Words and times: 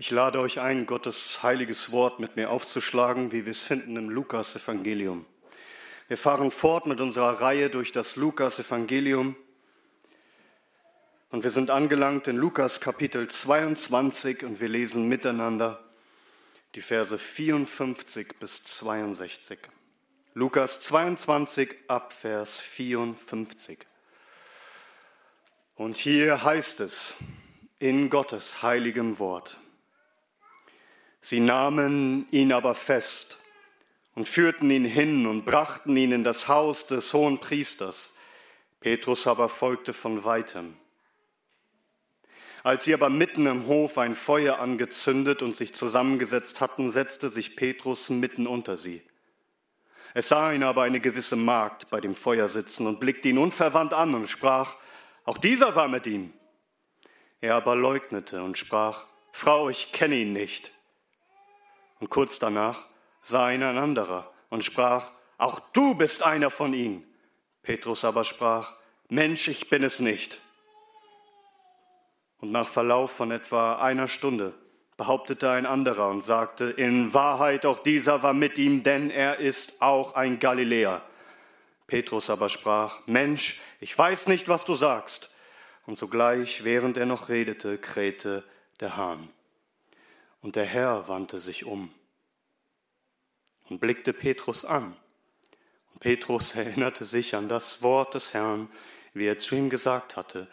Ich 0.00 0.10
lade 0.10 0.40
euch 0.40 0.60
ein, 0.60 0.86
Gottes 0.86 1.42
heiliges 1.42 1.92
Wort 1.92 2.20
mit 2.20 2.34
mir 2.34 2.48
aufzuschlagen, 2.48 3.32
wie 3.32 3.44
wir 3.44 3.50
es 3.50 3.62
finden 3.62 3.96
im 3.96 4.08
Lukas-Evangelium. 4.08 5.26
Wir 6.08 6.16
fahren 6.16 6.50
fort 6.50 6.86
mit 6.86 7.02
unserer 7.02 7.42
Reihe 7.42 7.68
durch 7.68 7.92
das 7.92 8.16
Lukas-Evangelium 8.16 9.36
und 11.28 11.44
wir 11.44 11.50
sind 11.50 11.68
angelangt 11.68 12.28
in 12.28 12.36
Lukas 12.38 12.80
Kapitel 12.80 13.28
22 13.28 14.42
und 14.42 14.58
wir 14.58 14.70
lesen 14.70 15.06
miteinander 15.06 15.84
die 16.76 16.80
Verse 16.80 17.18
54 17.18 18.38
bis 18.40 18.64
62. 18.64 19.58
Lukas 20.32 20.80
22 20.80 21.76
ab 21.88 22.14
Vers 22.14 22.58
54. 22.58 23.80
Und 25.74 25.98
hier 25.98 26.42
heißt 26.42 26.80
es 26.80 27.16
in 27.78 28.08
Gottes 28.08 28.62
heiligem 28.62 29.18
Wort. 29.18 29.58
Sie 31.20 31.40
nahmen 31.40 32.26
ihn 32.30 32.52
aber 32.52 32.74
fest 32.74 33.38
und 34.14 34.28
führten 34.28 34.70
ihn 34.70 34.84
hin 34.84 35.26
und 35.26 35.44
brachten 35.44 35.96
ihn 35.96 36.12
in 36.12 36.24
das 36.24 36.48
Haus 36.48 36.86
des 36.86 37.12
hohen 37.12 37.38
Priesters. 37.38 38.14
Petrus 38.80 39.26
aber 39.26 39.48
folgte 39.48 39.92
von 39.92 40.24
weitem. 40.24 40.76
Als 42.62 42.84
sie 42.84 42.94
aber 42.94 43.08
mitten 43.08 43.46
im 43.46 43.66
Hof 43.66 43.96
ein 43.96 44.14
Feuer 44.14 44.58
angezündet 44.58 45.42
und 45.42 45.56
sich 45.56 45.74
zusammengesetzt 45.74 46.60
hatten, 46.60 46.90
setzte 46.90 47.30
sich 47.30 47.56
Petrus 47.56 48.10
mitten 48.10 48.46
unter 48.46 48.76
sie. 48.76 49.02
Es 50.12 50.28
sah 50.28 50.52
ihn 50.52 50.62
aber 50.62 50.82
eine 50.82 51.00
gewisse 51.00 51.36
Magd 51.36 51.88
bei 51.88 52.00
dem 52.00 52.14
Feuer 52.14 52.48
sitzen 52.48 52.86
und 52.86 53.00
blickte 53.00 53.28
ihn 53.28 53.38
unverwandt 53.38 53.94
an 53.94 54.14
und 54.14 54.28
sprach, 54.28 54.76
auch 55.24 55.38
dieser 55.38 55.76
war 55.76 55.88
mit 55.88 56.06
ihm. 56.06 56.32
Er 57.40 57.54
aber 57.54 57.76
leugnete 57.76 58.42
und 58.42 58.58
sprach, 58.58 59.06
Frau, 59.32 59.70
ich 59.70 59.92
kenne 59.92 60.16
ihn 60.16 60.32
nicht. 60.32 60.72
Und 62.00 62.10
kurz 62.10 62.38
danach 62.38 62.86
sah 63.22 63.50
ihn 63.50 63.62
ein 63.62 63.78
anderer 63.78 64.32
und 64.48 64.64
sprach, 64.64 65.12
auch 65.38 65.60
du 65.72 65.94
bist 65.94 66.22
einer 66.22 66.50
von 66.50 66.74
ihnen. 66.74 67.06
Petrus 67.62 68.04
aber 68.04 68.24
sprach, 68.24 68.74
Mensch, 69.08 69.48
ich 69.48 69.68
bin 69.68 69.82
es 69.82 70.00
nicht. 70.00 70.40
Und 72.40 72.52
nach 72.52 72.68
Verlauf 72.68 73.12
von 73.12 73.30
etwa 73.30 73.76
einer 73.76 74.08
Stunde 74.08 74.54
behauptete 74.96 75.50
ein 75.50 75.66
anderer 75.66 76.08
und 76.08 76.22
sagte, 76.22 76.66
in 76.66 77.12
Wahrheit 77.14 77.66
auch 77.66 77.82
dieser 77.82 78.22
war 78.22 78.34
mit 78.34 78.58
ihm, 78.58 78.82
denn 78.82 79.10
er 79.10 79.38
ist 79.38 79.80
auch 79.80 80.14
ein 80.14 80.38
Galiläer. 80.38 81.02
Petrus 81.86 82.30
aber 82.30 82.48
sprach, 82.48 83.00
Mensch, 83.06 83.60
ich 83.80 83.96
weiß 83.96 84.26
nicht, 84.28 84.48
was 84.48 84.64
du 84.64 84.74
sagst. 84.74 85.30
Und 85.86 85.96
sogleich, 85.96 86.64
während 86.64 86.96
er 86.98 87.06
noch 87.06 87.28
redete, 87.28 87.78
krähte 87.78 88.44
der 88.78 88.96
Hahn. 88.96 89.28
Und 90.42 90.56
der 90.56 90.64
Herr 90.64 91.08
wandte 91.08 91.38
sich 91.38 91.64
um 91.64 91.92
und 93.68 93.80
blickte 93.80 94.12
Petrus 94.12 94.64
an. 94.64 94.96
Und 95.92 96.00
Petrus 96.00 96.54
erinnerte 96.54 97.04
sich 97.04 97.34
an 97.34 97.48
das 97.48 97.82
Wort 97.82 98.14
des 98.14 98.34
Herrn, 98.34 98.68
wie 99.12 99.26
er 99.26 99.38
zu 99.38 99.54
ihm 99.54 99.70
gesagt 99.70 100.16
hatte, 100.16 100.48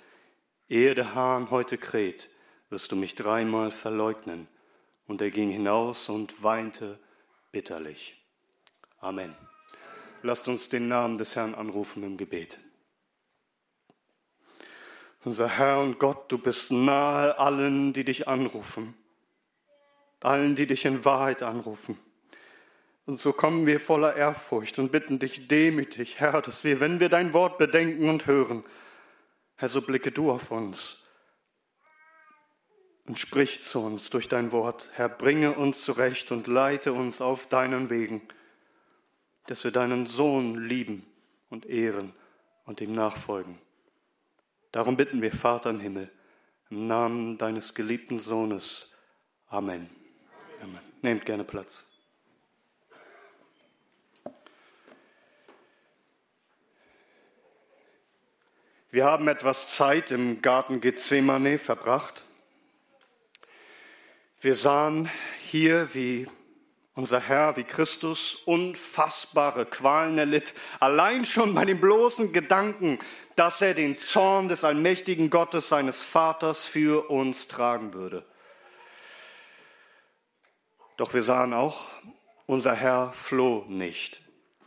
ehe 0.67 0.95
der 0.95 1.13
Hahn 1.13 1.51
heute 1.51 1.77
kräht, 1.77 2.29
wirst 2.69 2.91
du 2.91 2.95
mich 2.95 3.15
dreimal 3.15 3.71
verleugnen. 3.71 4.47
Und 5.07 5.21
er 5.21 5.31
ging 5.31 5.49
hinaus 5.49 6.09
und 6.09 6.43
weinte 6.43 6.99
bitterlich. 7.51 8.21
Amen. 8.99 9.35
Lasst 10.21 10.47
uns 10.49 10.67
den 10.67 10.89
Namen 10.89 11.17
des 11.17 11.35
Herrn 11.35 11.55
anrufen 11.55 12.03
im 12.03 12.17
Gebet. 12.17 12.59
Unser 15.23 15.47
Herr 15.47 15.79
und 15.81 15.99
Gott, 15.99 16.31
du 16.31 16.37
bist 16.37 16.71
nahe 16.71 17.37
allen, 17.39 17.93
die 17.93 18.03
dich 18.03 18.27
anrufen, 18.27 18.95
allen, 20.21 20.55
die 20.55 20.67
dich 20.67 20.85
in 20.85 21.05
Wahrheit 21.05 21.43
anrufen. 21.43 21.97
Und 23.05 23.19
so 23.19 23.31
kommen 23.31 23.65
wir 23.65 23.79
voller 23.79 24.15
Ehrfurcht 24.15 24.79
und 24.79 24.91
bitten 24.91 25.19
dich 25.19 25.47
demütig, 25.47 26.19
Herr, 26.19 26.41
dass 26.41 26.63
wir, 26.63 26.79
wenn 26.79 26.99
wir 26.99 27.09
dein 27.09 27.33
Wort 27.33 27.57
bedenken 27.57 28.09
und 28.09 28.27
hören, 28.27 28.63
Herr, 29.55 29.69
so 29.69 29.81
blicke 29.81 30.11
du 30.11 30.29
auf 30.29 30.51
uns 30.51 31.01
und 33.07 33.17
sprich 33.17 33.61
zu 33.61 33.79
uns 33.79 34.09
durch 34.09 34.27
dein 34.27 34.51
Wort. 34.51 34.89
Herr, 34.91 35.09
bringe 35.09 35.53
uns 35.53 35.81
zurecht 35.81 36.31
und 36.31 36.47
leite 36.47 36.93
uns 36.93 37.21
auf 37.21 37.47
deinen 37.47 37.89
Wegen, 37.89 38.21
dass 39.47 39.63
wir 39.63 39.71
deinen 39.71 40.05
Sohn 40.05 40.67
lieben 40.67 41.05
und 41.49 41.65
ehren 41.65 42.13
und 42.65 42.81
ihm 42.81 42.91
nachfolgen. 42.91 43.57
Darum 44.73 44.97
bitten 44.97 45.21
wir, 45.21 45.31
Vater 45.31 45.69
im 45.69 45.79
Himmel, 45.79 46.11
im 46.69 46.87
Namen 46.87 47.37
deines 47.37 47.73
geliebten 47.73 48.19
Sohnes. 48.19 48.91
Amen. 49.47 49.96
Nehmt 51.01 51.25
gerne 51.25 51.43
Platz. 51.43 51.85
Wir 58.89 59.05
haben 59.05 59.27
etwas 59.27 59.67
Zeit 59.67 60.11
im 60.11 60.41
Garten 60.41 60.81
Gethsemane 60.81 61.59
verbracht. 61.59 62.23
Wir 64.39 64.55
sahen 64.55 65.11
hier, 65.41 65.93
wie 65.93 66.27
unser 66.95 67.19
Herr, 67.19 67.57
wie 67.57 67.63
Christus 67.63 68.35
unfassbare 68.45 69.67
Qualen 69.67 70.17
erlitt, 70.17 70.55
allein 70.79 71.25
schon 71.25 71.53
bei 71.53 71.63
dem 71.63 71.79
bloßen 71.79 72.33
Gedanken, 72.33 72.97
dass 73.35 73.61
er 73.61 73.75
den 73.75 73.97
Zorn 73.97 74.47
des 74.47 74.63
allmächtigen 74.63 75.29
Gottes, 75.29 75.69
seines 75.69 76.01
Vaters, 76.01 76.65
für 76.65 77.09
uns 77.11 77.47
tragen 77.47 77.93
würde. 77.93 78.25
Doch 80.97 81.13
wir 81.13 81.23
sahen 81.23 81.53
auch, 81.53 81.89
unser 82.47 82.73
Herr 82.73 83.13
floh 83.13 83.65
nicht, 83.67 84.21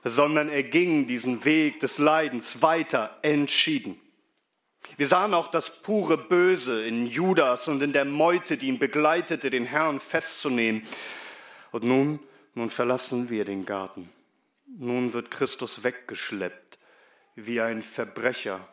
sondern 0.04 0.48
er 0.48 0.62
ging 0.62 1.06
diesen 1.06 1.44
Weg 1.44 1.80
des 1.80 1.98
Leidens 1.98 2.62
weiter 2.62 3.18
entschieden. 3.22 4.00
Wir 4.96 5.08
sahen 5.08 5.34
auch 5.34 5.48
das 5.48 5.82
pure 5.82 6.16
Böse 6.16 6.84
in 6.84 7.06
Judas 7.06 7.68
und 7.68 7.82
in 7.82 7.92
der 7.92 8.04
Meute, 8.04 8.56
die 8.56 8.68
ihn 8.68 8.78
begleitete, 8.78 9.50
den 9.50 9.66
Herrn 9.66 10.00
festzunehmen. 10.00 10.86
Und 11.72 11.84
nun, 11.84 12.20
nun 12.54 12.70
verlassen 12.70 13.28
wir 13.28 13.44
den 13.44 13.66
Garten. 13.66 14.10
Nun 14.66 15.12
wird 15.12 15.30
Christus 15.30 15.82
weggeschleppt. 15.82 16.78
Wie 17.34 17.60
ein 17.60 17.82
Verbrecher 17.82 18.66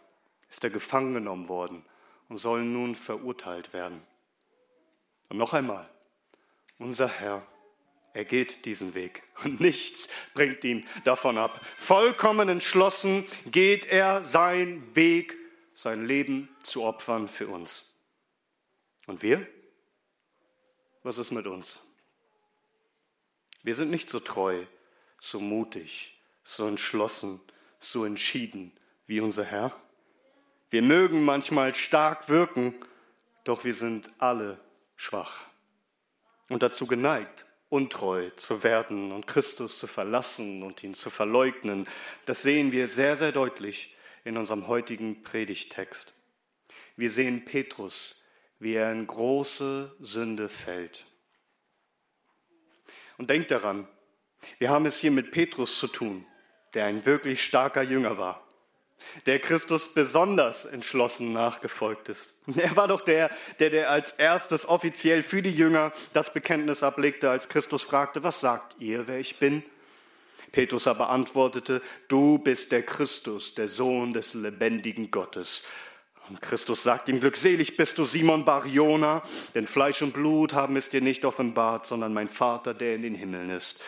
ist 0.49 0.63
er 0.63 0.69
gefangen 0.69 1.13
genommen 1.13 1.49
worden 1.49 1.83
und 2.29 2.37
soll 2.37 2.63
nun 2.63 2.95
verurteilt 2.95 3.73
werden. 3.73 4.01
Und 5.29 5.37
noch 5.37 5.53
einmal, 5.53 5.89
unser 6.79 7.07
Herr, 7.07 7.45
er 8.13 8.25
geht 8.25 8.65
diesen 8.65 8.95
Weg 8.95 9.23
und 9.43 9.59
nichts 9.59 10.07
bringt 10.33 10.63
ihn 10.63 10.87
davon 11.03 11.37
ab. 11.37 11.59
Vollkommen 11.77 12.49
entschlossen 12.49 13.25
geht 13.45 13.85
er 13.85 14.23
seinen 14.23 14.95
Weg 14.95 15.35
sein 15.73 16.05
Leben 16.05 16.49
zu 16.63 16.83
opfern 16.83 17.29
für 17.29 17.47
uns. 17.47 17.93
Und 19.05 19.21
wir? 19.21 19.47
Was 21.03 21.19
ist 21.19 21.31
mit 21.31 21.45
uns? 21.45 21.81
Wir 23.61 23.75
sind 23.75 23.91
nicht 23.91 24.09
so 24.09 24.19
treu, 24.19 24.65
so 25.19 25.39
mutig, 25.39 26.19
so 26.43 26.67
entschlossen, 26.67 27.39
so 27.79 28.03
entschieden 28.05 28.71
wie 29.05 29.19
unser 29.19 29.43
Herr. 29.43 29.79
Wir 30.69 30.81
mögen 30.81 31.23
manchmal 31.23 31.75
stark 31.75 32.29
wirken, 32.29 32.73
doch 33.43 33.63
wir 33.63 33.73
sind 33.73 34.11
alle 34.17 34.59
schwach 34.95 35.45
und 36.49 36.63
dazu 36.63 36.87
geneigt, 36.87 37.45
untreu 37.69 38.29
zu 38.31 38.63
werden 38.63 39.11
und 39.11 39.27
Christus 39.27 39.79
zu 39.79 39.87
verlassen 39.87 40.63
und 40.63 40.83
ihn 40.83 40.93
zu 40.93 41.09
verleugnen. 41.09 41.87
Das 42.25 42.41
sehen 42.41 42.71
wir 42.71 42.87
sehr, 42.87 43.17
sehr 43.17 43.31
deutlich 43.31 43.95
in 44.23 44.37
unserem 44.37 44.67
heutigen 44.67 45.23
Predigtext. 45.23 46.13
Wir 46.95 47.09
sehen 47.09 47.45
Petrus, 47.45 48.23
wie 48.59 48.73
er 48.73 48.91
in 48.91 49.05
große 49.05 49.95
Sünde 49.99 50.49
fällt. 50.49 51.05
Und 53.17 53.29
denkt 53.29 53.51
daran, 53.51 53.87
wir 54.59 54.69
haben 54.69 54.85
es 54.85 54.99
hier 54.99 55.11
mit 55.11 55.31
Petrus 55.31 55.77
zu 55.79 55.87
tun, 55.87 56.25
der 56.73 56.85
ein 56.85 57.05
wirklich 57.05 57.43
starker 57.43 57.81
Jünger 57.81 58.17
war, 58.17 58.46
der 59.25 59.39
Christus 59.39 59.93
besonders 59.93 60.65
entschlossen 60.65 61.33
nachgefolgt 61.33 62.09
ist. 62.09 62.33
Er 62.57 62.75
war 62.75 62.87
doch 62.87 63.01
der, 63.01 63.29
der, 63.59 63.69
der 63.69 63.91
als 63.91 64.13
erstes 64.13 64.67
offiziell 64.67 65.23
für 65.23 65.41
die 65.41 65.51
Jünger 65.51 65.91
das 66.13 66.31
Bekenntnis 66.33 66.83
ablegte, 66.83 67.29
als 67.29 67.49
Christus 67.49 67.83
fragte, 67.83 68.23
was 68.23 68.39
sagt 68.39 68.75
ihr, 68.79 69.07
wer 69.07 69.19
ich 69.19 69.37
bin? 69.37 69.63
Petrus 70.51 70.87
aber 70.87 71.09
antwortete, 71.09 71.81
du 72.07 72.37
bist 72.37 72.71
der 72.71 72.83
Christus, 72.83 73.53
der 73.53 73.67
Sohn 73.67 74.11
des 74.11 74.33
lebendigen 74.33 75.11
Gottes. 75.11 75.63
Und 76.29 76.41
Christus 76.41 76.83
sagt 76.83 77.09
ihm, 77.09 77.19
glückselig 77.19 77.77
bist 77.77 77.97
du 77.97 78.05
Simon 78.05 78.43
Bariona, 78.43 79.23
denn 79.55 79.67
Fleisch 79.67 80.01
und 80.01 80.13
Blut 80.13 80.53
haben 80.53 80.75
es 80.75 80.89
dir 80.89 81.01
nicht 81.01 81.23
offenbart, 81.25 81.85
sondern 81.85 82.13
mein 82.13 82.27
Vater, 82.27 82.73
der 82.73 82.95
in 82.95 83.01
den 83.01 83.15
Himmeln 83.15 83.49
ist. 83.49 83.81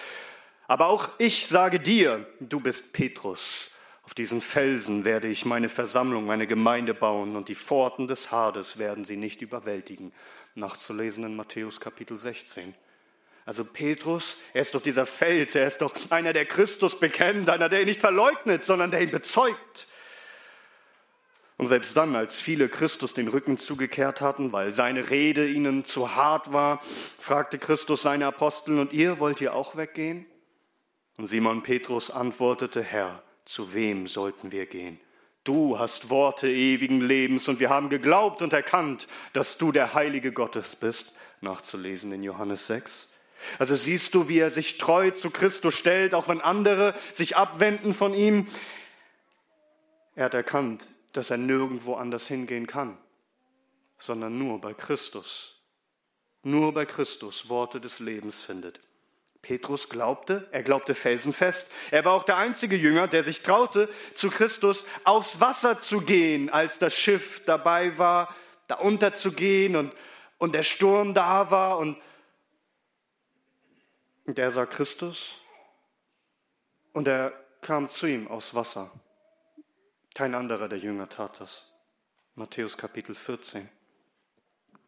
Aber 0.67 0.87
auch 0.87 1.09
ich 1.17 1.47
sage 1.47 1.79
dir, 1.79 2.27
du 2.39 2.59
bist 2.59 2.93
Petrus. 2.93 3.71
Auf 4.09 4.15
diesen 4.15 4.41
Felsen 4.41 5.05
werde 5.05 5.27
ich 5.27 5.45
meine 5.45 5.69
Versammlung, 5.69 6.25
meine 6.25 6.47
Gemeinde 6.47 6.95
bauen 6.95 7.35
und 7.35 7.47
die 7.47 7.53
Pforten 7.53 8.07
des 8.07 8.31
Hades 8.31 8.79
werden 8.79 9.05
sie 9.05 9.17
nicht 9.17 9.43
überwältigen. 9.43 10.13
Nachzulesen 10.55 11.25
in 11.25 11.35
Matthäus 11.35 11.79
Kapitel 11.79 12.17
16. 12.17 12.73
Also 13.45 13.63
Petrus, 13.63 14.37
er 14.55 14.63
ist 14.63 14.73
doch 14.73 14.81
dieser 14.81 15.05
Fels, 15.05 15.53
er 15.53 15.67
ist 15.67 15.81
doch 15.81 15.93
einer, 16.09 16.33
der 16.33 16.47
Christus 16.47 16.99
bekennt, 16.99 17.51
einer, 17.51 17.69
der 17.69 17.81
ihn 17.81 17.85
nicht 17.85 18.01
verleugnet, 18.01 18.65
sondern 18.65 18.89
der 18.89 19.01
ihn 19.01 19.11
bezeugt. 19.11 19.87
Und 21.57 21.67
selbst 21.67 21.95
dann, 21.95 22.15
als 22.15 22.41
viele 22.41 22.67
Christus 22.67 23.13
den 23.13 23.27
Rücken 23.27 23.59
zugekehrt 23.59 24.21
hatten, 24.21 24.51
weil 24.51 24.73
seine 24.73 25.11
Rede 25.11 25.47
ihnen 25.47 25.85
zu 25.85 26.15
hart 26.15 26.51
war, 26.51 26.81
fragte 27.19 27.59
Christus 27.59 28.01
seine 28.01 28.25
Apostel, 28.25 28.79
und 28.79 28.91
ihr 28.91 29.19
wollt 29.19 29.39
ihr 29.39 29.53
auch 29.53 29.75
weggehen? 29.75 30.25
Und 31.17 31.27
Simon 31.27 31.61
Petrus 31.61 32.09
antwortete, 32.09 32.81
Herr, 32.81 33.21
zu 33.49 33.73
wem 33.73 34.05
sollten 34.05 34.51
wir 34.51 34.67
gehen? 34.67 34.99
Du 35.43 35.79
hast 35.79 36.11
Worte 36.11 36.47
ewigen 36.47 37.01
Lebens 37.01 37.47
und 37.47 37.59
wir 37.59 37.71
haben 37.71 37.89
geglaubt 37.89 38.43
und 38.43 38.53
erkannt, 38.53 39.07
dass 39.33 39.57
du 39.57 39.71
der 39.71 39.95
Heilige 39.95 40.31
Gottes 40.31 40.75
bist, 40.75 41.13
nachzulesen 41.41 42.11
in 42.11 42.21
Johannes 42.21 42.67
6. 42.67 43.11
Also 43.57 43.75
siehst 43.75 44.13
du, 44.13 44.29
wie 44.29 44.37
er 44.37 44.51
sich 44.51 44.77
treu 44.77 45.09
zu 45.09 45.31
Christus 45.31 45.73
stellt, 45.73 46.13
auch 46.13 46.27
wenn 46.27 46.41
andere 46.41 46.93
sich 47.11 47.37
abwenden 47.37 47.95
von 47.95 48.13
ihm. 48.13 48.47
Er 50.13 50.25
hat 50.25 50.35
erkannt, 50.35 50.87
dass 51.13 51.31
er 51.31 51.37
nirgendwo 51.37 51.95
anders 51.95 52.27
hingehen 52.27 52.67
kann, 52.67 52.99
sondern 53.97 54.37
nur 54.37 54.61
bei 54.61 54.75
Christus. 54.75 55.55
Nur 56.43 56.71
bei 56.71 56.85
Christus 56.85 57.49
Worte 57.49 57.81
des 57.81 57.99
Lebens 57.99 58.43
findet. 58.43 58.79
Petrus 59.41 59.89
glaubte, 59.89 60.47
er 60.51 60.63
glaubte 60.63 60.95
felsenfest. 60.95 61.71
Er 61.91 62.05
war 62.05 62.13
auch 62.13 62.23
der 62.23 62.37
einzige 62.37 62.75
Jünger, 62.75 63.07
der 63.07 63.23
sich 63.23 63.41
traute, 63.41 63.89
zu 64.13 64.29
Christus 64.29 64.85
aufs 65.05 65.39
Wasser 65.39 65.79
zu 65.79 66.01
gehen, 66.01 66.49
als 66.49 66.77
das 66.77 66.93
Schiff 66.93 67.43
dabei 67.45 67.97
war, 67.97 68.35
da 68.67 68.75
unterzugehen 68.75 69.75
und, 69.75 69.93
und 70.37 70.53
der 70.53 70.63
Sturm 70.63 71.13
da 71.13 71.51
war. 71.51 71.77
Und, 71.77 71.97
und 74.25 74.37
er 74.37 74.51
sah 74.51 74.65
Christus 74.65 75.35
und 76.93 77.07
er 77.07 77.33
kam 77.61 77.89
zu 77.89 78.07
ihm 78.07 78.27
aufs 78.27 78.53
Wasser. 78.53 78.91
Kein 80.13 80.35
anderer 80.35 80.67
der 80.67 80.79
Jünger 80.79 81.07
tat 81.07 81.39
das. 81.39 81.71
Matthäus 82.35 82.77
Kapitel 82.77 83.15
14. 83.15 83.69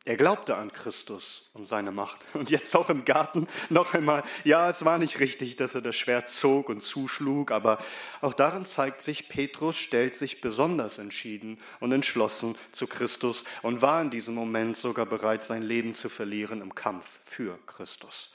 Er 0.04 0.18
glaubte 0.18 0.56
an 0.56 0.74
Christus 0.74 1.52
und 1.54 1.68
seine 1.68 1.92
Macht. 1.92 2.26
Und 2.34 2.50
jetzt 2.50 2.76
auch 2.76 2.90
im 2.90 3.06
Garten 3.06 3.48
noch 3.70 3.94
einmal, 3.94 4.24
ja, 4.44 4.68
es 4.68 4.84
war 4.84 4.98
nicht 4.98 5.20
richtig, 5.20 5.58
dass 5.58 5.76
er 5.76 5.82
das 5.82 5.96
Schwert 5.96 6.28
zog 6.30 6.70
und 6.70 6.82
zuschlug, 6.82 7.52
aber 7.52 7.78
auch 8.20 8.34
darin 8.34 8.66
zeigt 8.66 9.02
sich, 9.02 9.30
Petrus 9.30 9.78
stellt 9.78 10.16
sich 10.16 10.42
besonders 10.42 10.98
entschieden 10.98 11.60
und 11.80 11.92
entschlossen 11.92 12.58
zu 12.72 12.88
Christus 12.88 13.44
und 13.62 13.84
war 13.84 14.02
in 14.02 14.10
diesem 14.10 14.34
Moment 14.34 14.76
sogar 14.76 15.06
bereit, 15.06 15.44
sein 15.44 15.62
Leben 15.62 15.94
zu 15.94 16.10
verlieren 16.10 16.62
im 16.62 16.74
Kampf 16.74 17.20
für 17.24 17.60
Christus. 17.68 18.34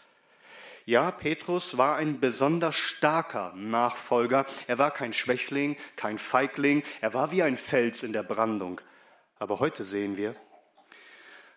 Ja, 0.84 1.10
Petrus 1.10 1.76
war 1.76 1.96
ein 1.96 2.20
besonders 2.20 2.76
starker 2.76 3.52
Nachfolger. 3.56 4.46
Er 4.68 4.78
war 4.78 4.92
kein 4.92 5.12
Schwächling, 5.12 5.76
kein 5.96 6.16
Feigling, 6.16 6.84
er 7.00 7.12
war 7.12 7.32
wie 7.32 7.42
ein 7.42 7.58
Fels 7.58 8.04
in 8.04 8.12
der 8.12 8.22
Brandung. 8.22 8.80
Aber 9.40 9.58
heute 9.58 9.82
sehen 9.82 10.16
wir, 10.16 10.36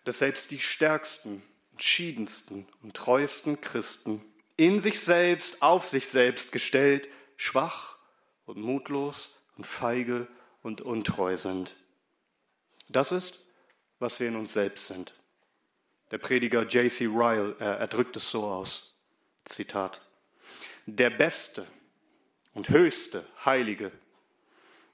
dass 0.04 0.18
selbst 0.18 0.50
die 0.50 0.60
stärksten, 0.60 1.42
entschiedensten 1.72 2.66
und 2.82 2.94
treuesten 2.94 3.60
Christen 3.60 4.22
in 4.56 4.80
sich 4.80 5.00
selbst, 5.00 5.62
auf 5.62 5.86
sich 5.86 6.08
selbst 6.08 6.52
gestellt, 6.52 7.08
schwach 7.36 7.96
und 8.44 8.58
mutlos 8.58 9.34
und 9.56 9.66
feige 9.66 10.26
und 10.62 10.82
untreu 10.82 11.36
sind. 11.36 11.74
Das 12.88 13.12
ist, 13.12 13.40
was 13.98 14.20
wir 14.20 14.28
in 14.28 14.36
uns 14.36 14.52
selbst 14.52 14.88
sind. 14.88 15.14
Der 16.10 16.18
Prediger 16.18 16.66
J.C. 16.66 17.06
Ryle, 17.06 17.56
er, 17.58 17.78
er 17.78 17.86
drückt 17.86 18.16
es 18.16 18.30
so 18.30 18.44
aus. 18.44 18.94
Zitat. 19.44 20.00
Der 20.86 21.10
beste 21.10 21.66
und 22.52 22.68
höchste 22.68 23.24
Heilige 23.44 23.92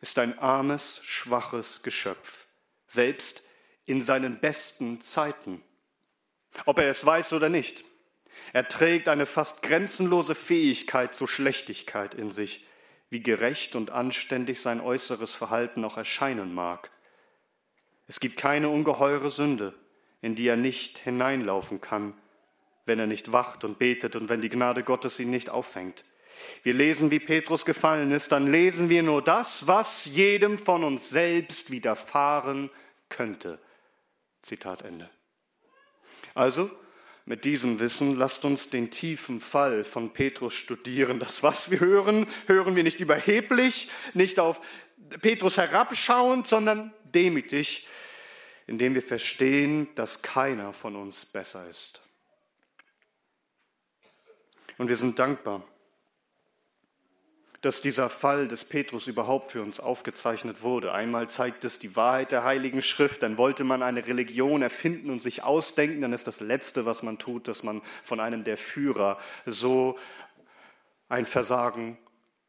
ist 0.01 0.19
ein 0.19 0.39
armes, 0.39 1.01
schwaches 1.03 1.83
Geschöpf, 1.83 2.47
selbst 2.87 3.43
in 3.87 4.03
seinen 4.03 4.41
besten 4.41 5.01
Zeiten. 5.01 5.63
Ob 6.65 6.79
er 6.79 6.91
es 6.91 7.05
weiß 7.05 7.33
oder 7.33 7.49
nicht. 7.49 7.85
Er 8.53 8.69
trägt 8.69 9.09
eine 9.09 9.27
fast 9.27 9.63
grenzenlose 9.63 10.35
Fähigkeit 10.35 11.15
zur 11.15 11.29
Schlechtigkeit 11.29 12.15
in 12.15 12.31
sich, 12.31 12.67
wie 13.11 13.23
gerecht 13.23 13.77
und 13.77 13.91
anständig 13.91 14.61
sein 14.61 14.81
äußeres 14.81 15.35
Verhalten 15.35 15.85
auch 15.85 15.97
erscheinen 15.97 16.55
mag. 16.55 16.91
Es 18.09 18.21
gibt 18.21 18.37
keine 18.37 18.69
ungeheure 18.69 19.31
Sünde, 19.31 19.75
in 20.23 20.35
die 20.35 20.47
er 20.47 20.57
nicht 20.57 20.99
hineinlaufen 20.99 21.81
kann, 21.81 22.15
wenn 22.85 22.99
er 22.99 23.07
nicht 23.07 23.33
wacht 23.33 23.65
und 23.65 23.79
betet 23.79 24.17
und 24.17 24.29
wenn 24.29 24.41
die 24.41 24.49
Gnade 24.49 24.83
Gottes 24.83 25.19
ihn 25.19 25.31
nicht 25.31 25.51
auffängt. 25.51 26.05
Wir 26.63 26.75
lesen, 26.75 27.11
wie 27.11 27.19
Petrus 27.19 27.65
gefallen 27.65 28.13
ist, 28.13 28.31
dann 28.33 28.51
lesen 28.51 28.89
wir 28.89 29.03
nur 29.03 29.23
das, 29.23 29.67
was 29.67 30.05
jedem 30.05 30.59
von 30.59 30.85
uns 30.85 31.09
selbst 31.11 31.71
widerfahren 31.71 32.71
könnte. 33.09 33.59
Zitat 34.47 34.83
Ende. 34.83 35.11
Also, 36.35 36.71
mit 37.25 37.45
diesem 37.45 37.81
Wissen 37.81 38.17
lasst 38.17 38.45
uns 38.45 38.71
den 38.71 38.93
tiefen 38.93 39.41
Fall 39.41 39.83
von 39.83 40.13
Petrus 40.13 40.55
studieren. 40.55 41.19
Das, 41.19 41.43
was 41.43 41.73
wir 41.73 41.81
hören, 41.81 42.29
hören 42.47 42.77
wir 42.77 42.85
nicht 42.85 43.01
überheblich, 43.01 43.91
nicht 44.15 44.39
auf 44.39 44.61
Petrus 45.21 45.59
herabschauend, 45.59 46.47
sondern 46.47 46.95
demütig, 47.03 47.89
indem 48.69 48.95
wir 48.95 49.03
verstehen, 49.03 49.89
dass 49.97 50.23
keiner 50.23 50.73
von 50.73 50.95
uns 50.95 51.27
besser 51.27 51.69
ist. 51.69 52.03
Und 54.79 54.89
wir 54.89 54.97
sind 54.97 55.19
dankbar 55.19 55.67
dass 57.67 57.81
dieser 57.81 58.11
Fall 58.11 58.47
des 58.47 58.65
Petrus 58.65 59.09
überhaupt 59.09 59.51
für 59.51 59.61
uns 59.61 59.81
aufgezeichnet 59.81 60.63
wurde. 60.63 60.93
Einmal 60.93 61.29
zeigt 61.29 61.65
es 61.65 61.81
die 61.81 61.97
Wahrheit 61.97 62.31
der 62.31 62.45
Heiligen 62.45 62.81
Schrift, 62.81 63.25
dann 63.25 63.39
wollte 63.39 63.65
man 63.65 63.83
eine 63.83 64.07
Religion 64.07 64.63
erfinden 64.63 65.11
und 65.11 65.21
sich 65.21 65.43
ausdenken, 65.43 66.01
dann 66.01 66.13
ist 66.13 66.29
das 66.29 66.39
Letzte, 66.39 66.87
was 66.87 67.03
man 67.03 67.19
tut, 67.19 67.49
dass 67.49 67.65
man 67.65 67.83
von 68.05 68.21
einem 68.21 68.45
der 68.45 68.57
Führer 68.57 69.19
so 69.47 69.99
ein 71.09 71.27
Versagen 71.27 71.99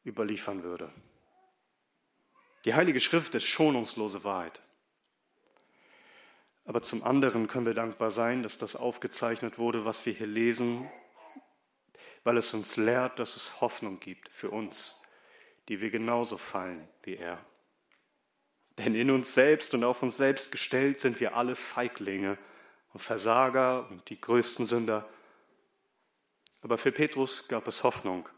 überliefern 0.06 0.62
würde. 0.62 0.92
Die 2.66 2.75
Heilige 2.75 3.00
Schrift 3.00 3.34
ist 3.34 3.46
schonungslose 3.46 4.24
Wahrheit. 4.24 4.62
Aber 6.64 6.84
zum 6.84 7.04
anderen 7.04 7.48
können 7.48 7.66
wir 7.66 7.74
dankbar 7.74 8.12
sein, 8.12 8.44
dass 8.44 8.60
das 8.60 8.75
aufgezeichnet 8.75 9.58
wurde, 9.58 9.84
was 9.84 10.06
wir 10.06 10.14
hier 10.14 10.28
lesen, 10.28 10.88
weil 12.24 12.38
es 12.38 12.54
uns 12.54 12.78
lehrt, 12.78 13.18
dass 13.18 13.36
es 13.36 13.62
Hoffnung 13.62 14.00
gibt 14.00 14.30
für 14.30 14.52
uns, 14.52 15.02
die 15.68 15.81
wir 15.81 15.90
genauso 15.90 16.38
fallen 16.38 16.88
wie 17.04 17.16
er. 17.16 17.44
Denn 18.78 18.95
in 18.95 19.09
uns 19.09 19.33
selbst 19.33 19.74
und 19.74 19.83
auf 19.83 20.04
uns 20.04 20.18
selbst 20.18 20.52
gestellt 20.52 21.00
sind 21.00 21.19
wir 21.19 21.36
alle 21.36 21.56
Feiglinge 21.56 22.38
und 22.94 23.00
Versager 23.00 23.90
und 23.90 24.07
die 24.09 24.21
größten 24.21 24.68
Sünder. 24.68 25.07
Aber 26.62 26.78
für 26.78 26.92
Petrus 26.92 27.47
gab 27.47 27.68
es 27.68 27.83
Hoffnung, 27.83 28.30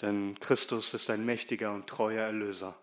denn 0.00 0.38
Christus 0.40 0.94
ist 0.94 1.10
ein 1.10 1.24
mächtiger 1.24 1.72
und 1.72 1.86
treuer 1.86 2.24
Erlöser. 2.24 2.78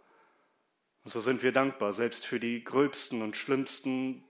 Und 1.03 1.11
so 1.11 1.19
sind 1.19 1.43
wir 1.43 1.51
dankbar, 1.51 1.93
selbst 1.93 2.25
für 2.25 2.39
die 2.39 2.63
gröbsten 2.63 3.21
und 3.21 3.37
schlimmsten 3.37 4.23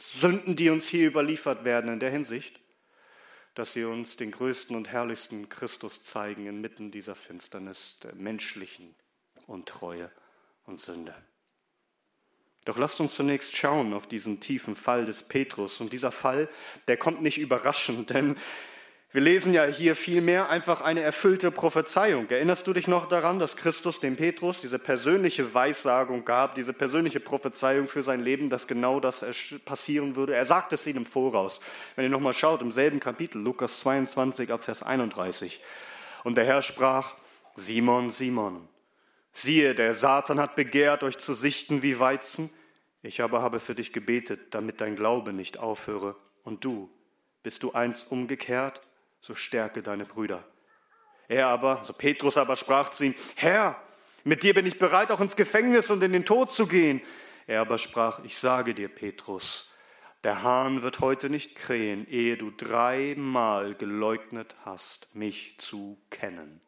Sünden, 0.00 0.56
die 0.56 0.70
uns 0.70 0.88
hier 0.88 1.06
überliefert 1.06 1.64
werden 1.64 1.92
in 1.92 2.00
der 2.00 2.10
Hinsicht, 2.10 2.61
dass 3.54 3.72
sie 3.72 3.84
uns 3.84 4.16
den 4.16 4.30
größten 4.30 4.74
und 4.74 4.88
herrlichsten 4.88 5.48
Christus 5.48 6.04
zeigen 6.04 6.46
inmitten 6.46 6.90
dieser 6.90 7.14
Finsternis 7.14 7.98
der 8.02 8.14
menschlichen 8.14 8.94
Untreue 9.46 10.10
und 10.64 10.80
Sünde. 10.80 11.14
Doch 12.64 12.78
lasst 12.78 13.00
uns 13.00 13.14
zunächst 13.14 13.56
schauen 13.56 13.92
auf 13.92 14.06
diesen 14.06 14.40
tiefen 14.40 14.76
Fall 14.76 15.04
des 15.04 15.24
Petrus. 15.24 15.80
Und 15.80 15.92
dieser 15.92 16.12
Fall, 16.12 16.48
der 16.86 16.96
kommt 16.96 17.20
nicht 17.20 17.38
überraschend, 17.38 18.10
denn 18.10 18.36
wir 19.12 19.20
lesen 19.20 19.52
ja 19.52 19.66
hier 19.66 19.94
vielmehr 19.94 20.48
einfach 20.48 20.80
eine 20.80 21.02
erfüllte 21.02 21.50
Prophezeiung. 21.50 22.30
Erinnerst 22.30 22.66
du 22.66 22.72
dich 22.72 22.88
noch 22.88 23.10
daran, 23.10 23.38
dass 23.38 23.56
Christus 23.56 24.00
dem 24.00 24.16
Petrus 24.16 24.62
diese 24.62 24.78
persönliche 24.78 25.52
Weissagung 25.52 26.24
gab, 26.24 26.54
diese 26.54 26.72
persönliche 26.72 27.20
Prophezeiung 27.20 27.88
für 27.88 28.02
sein 28.02 28.20
Leben, 28.20 28.48
dass 28.48 28.66
genau 28.66 29.00
das 29.00 29.22
passieren 29.66 30.16
würde? 30.16 30.34
Er 30.34 30.46
sagt 30.46 30.72
es 30.72 30.86
ihm 30.86 30.96
im 30.96 31.04
Voraus. 31.04 31.60
Wenn 31.94 32.06
ihr 32.06 32.10
nochmal 32.10 32.32
schaut, 32.32 32.62
im 32.62 32.72
selben 32.72 33.00
Kapitel, 33.00 33.42
Lukas 33.42 33.80
22 33.80 34.50
ab 34.50 34.64
Vers 34.64 34.82
31. 34.82 35.60
Und 36.24 36.38
der 36.38 36.46
Herr 36.46 36.62
sprach, 36.62 37.14
Simon, 37.54 38.08
Simon, 38.08 38.66
siehe, 39.34 39.74
der 39.74 39.94
Satan 39.94 40.40
hat 40.40 40.56
begehrt, 40.56 41.02
euch 41.02 41.18
zu 41.18 41.34
sichten 41.34 41.82
wie 41.82 41.98
Weizen. 41.98 42.48
Ich 43.02 43.20
aber 43.20 43.42
habe 43.42 43.60
für 43.60 43.74
dich 43.74 43.92
gebetet, 43.92 44.54
damit 44.54 44.80
dein 44.80 44.96
Glaube 44.96 45.34
nicht 45.34 45.58
aufhöre. 45.58 46.16
Und 46.44 46.64
du, 46.64 46.88
bist 47.42 47.62
du 47.62 47.72
einst 47.72 48.10
umgekehrt 48.10 48.80
so 49.22 49.34
stärke 49.34 49.82
deine 49.82 50.04
Brüder. 50.04 50.44
Er 51.28 51.46
aber, 51.46 51.82
so 51.84 51.94
Petrus 51.94 52.36
aber 52.36 52.56
sprach 52.56 52.90
zu 52.90 53.06
ihm, 53.06 53.14
Herr, 53.36 53.80
Mit 54.24 54.44
dir 54.44 54.54
bin 54.54 54.66
ich 54.66 54.78
bereit, 54.78 55.10
auch 55.10 55.20
ins 55.20 55.34
Gefängnis 55.34 55.90
und 55.90 56.00
in 56.02 56.12
den 56.12 56.24
Tod 56.24 56.52
zu 56.52 56.68
gehen. 56.68 57.00
Er 57.48 57.60
aber 57.60 57.76
sprach, 57.76 58.22
ich 58.24 58.38
sage 58.38 58.72
dir, 58.72 58.88
Petrus, 58.88 59.74
der 60.22 60.44
Hahn 60.44 60.82
wird 60.82 61.00
heute 61.00 61.28
nicht 61.28 61.56
krähen, 61.56 62.06
ehe 62.08 62.36
du 62.36 62.52
dreimal 62.52 63.74
geleugnet 63.74 64.54
hast, 64.64 65.12
mich 65.12 65.56
zu 65.58 65.98
kennen. 66.10 66.60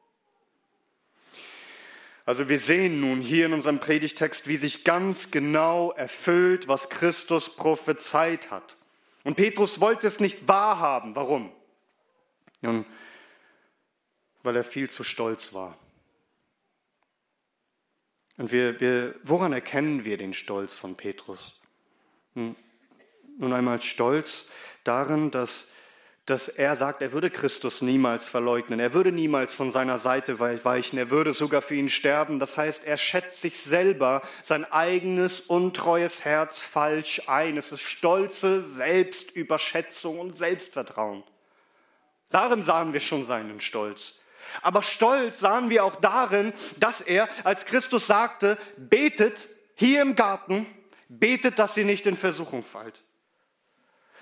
Also 2.27 2.49
wir 2.49 2.59
sehen 2.59 3.01
nun 3.01 3.21
hier 3.21 3.47
in 3.47 3.53
unserem 3.53 3.79
Predigtext, 3.79 4.49
wie 4.49 4.57
sich 4.57 4.83
ganz 4.83 5.31
genau 5.31 5.93
erfüllt, 5.93 6.67
was 6.67 6.91
Christus 6.91 7.55
prophezeit 7.55 8.51
hat. 8.51 8.77
Und 9.23 9.37
Petrus 9.37 9.81
wollte 9.81 10.09
es 10.09 10.19
nicht 10.19 10.49
wahrhaben. 10.49 11.15
Warum? 11.15 11.53
Nun, 12.65 12.87
weil 14.43 14.57
er 14.57 14.65
viel 14.65 14.89
zu 14.89 15.05
stolz 15.05 15.53
war. 15.53 15.79
Und 18.37 18.53
wir, 18.53 18.81
wir, 18.81 19.15
woran 19.23 19.53
erkennen 19.53 20.05
wir 20.05 20.17
den 20.17 20.33
Stolz 20.33 20.79
von 20.79 20.97
Petrus? 20.97 21.61
Hm, 22.35 22.57
nun 23.39 23.53
einmal 23.53 23.81
Stolz 23.83 24.49
darin, 24.83 25.31
dass 25.31 25.71
dass 26.27 26.49
er 26.49 26.75
sagt, 26.75 27.03
er 27.03 27.13
würde 27.13 27.29
Christus 27.29 27.83
niemals 27.83 28.29
verleugnen, 28.31 28.81
er 28.81 28.95
würde 28.95 29.13
niemals 29.13 29.55
von 29.55 29.71
seiner 29.71 29.99
Seite 29.99 30.41
weichen, 30.41 30.99
er 30.99 31.11
würde 31.11 31.35
sogar 31.35 31.61
für 31.61 31.75
ihn 31.75 31.91
sterben. 31.91 32.39
Das 32.39 32.57
heißt, 32.57 32.87
er 32.87 32.97
schätzt 32.97 33.43
sich 33.43 33.59
selber, 33.59 34.23
sein 34.43 34.65
eigenes 34.65 35.41
untreues 35.41 36.25
Herz 36.25 36.63
falsch 36.63 37.29
ein. 37.29 37.59
Es 37.59 37.73
ist 37.73 37.83
stolze 37.83 38.63
Selbstüberschätzung 38.63 40.19
und 40.19 40.35
Selbstvertrauen. 40.35 41.25
Darin 42.35 42.65
sahen 42.65 42.93
wir 42.93 42.99
schon 42.99 43.23
seinen 43.23 43.61
Stolz. 43.61 44.19
Aber 44.61 44.83
Stolz 44.83 45.39
sahen 45.39 45.71
wir 45.71 45.85
auch 45.85 45.95
darin, 45.95 46.53
dass 46.79 47.01
er, 47.01 47.29
als 47.45 47.65
Christus 47.65 48.09
sagte, 48.09 48.59
betet 48.77 49.47
hier 49.77 50.03
im 50.03 50.17
Garten, 50.17 50.67
betet, 51.09 51.61
dass 51.61 51.77
ihr 51.77 51.85
nicht 51.85 52.07
in 52.07 52.17
Versuchung 52.17 52.65
fallt. 52.65 53.05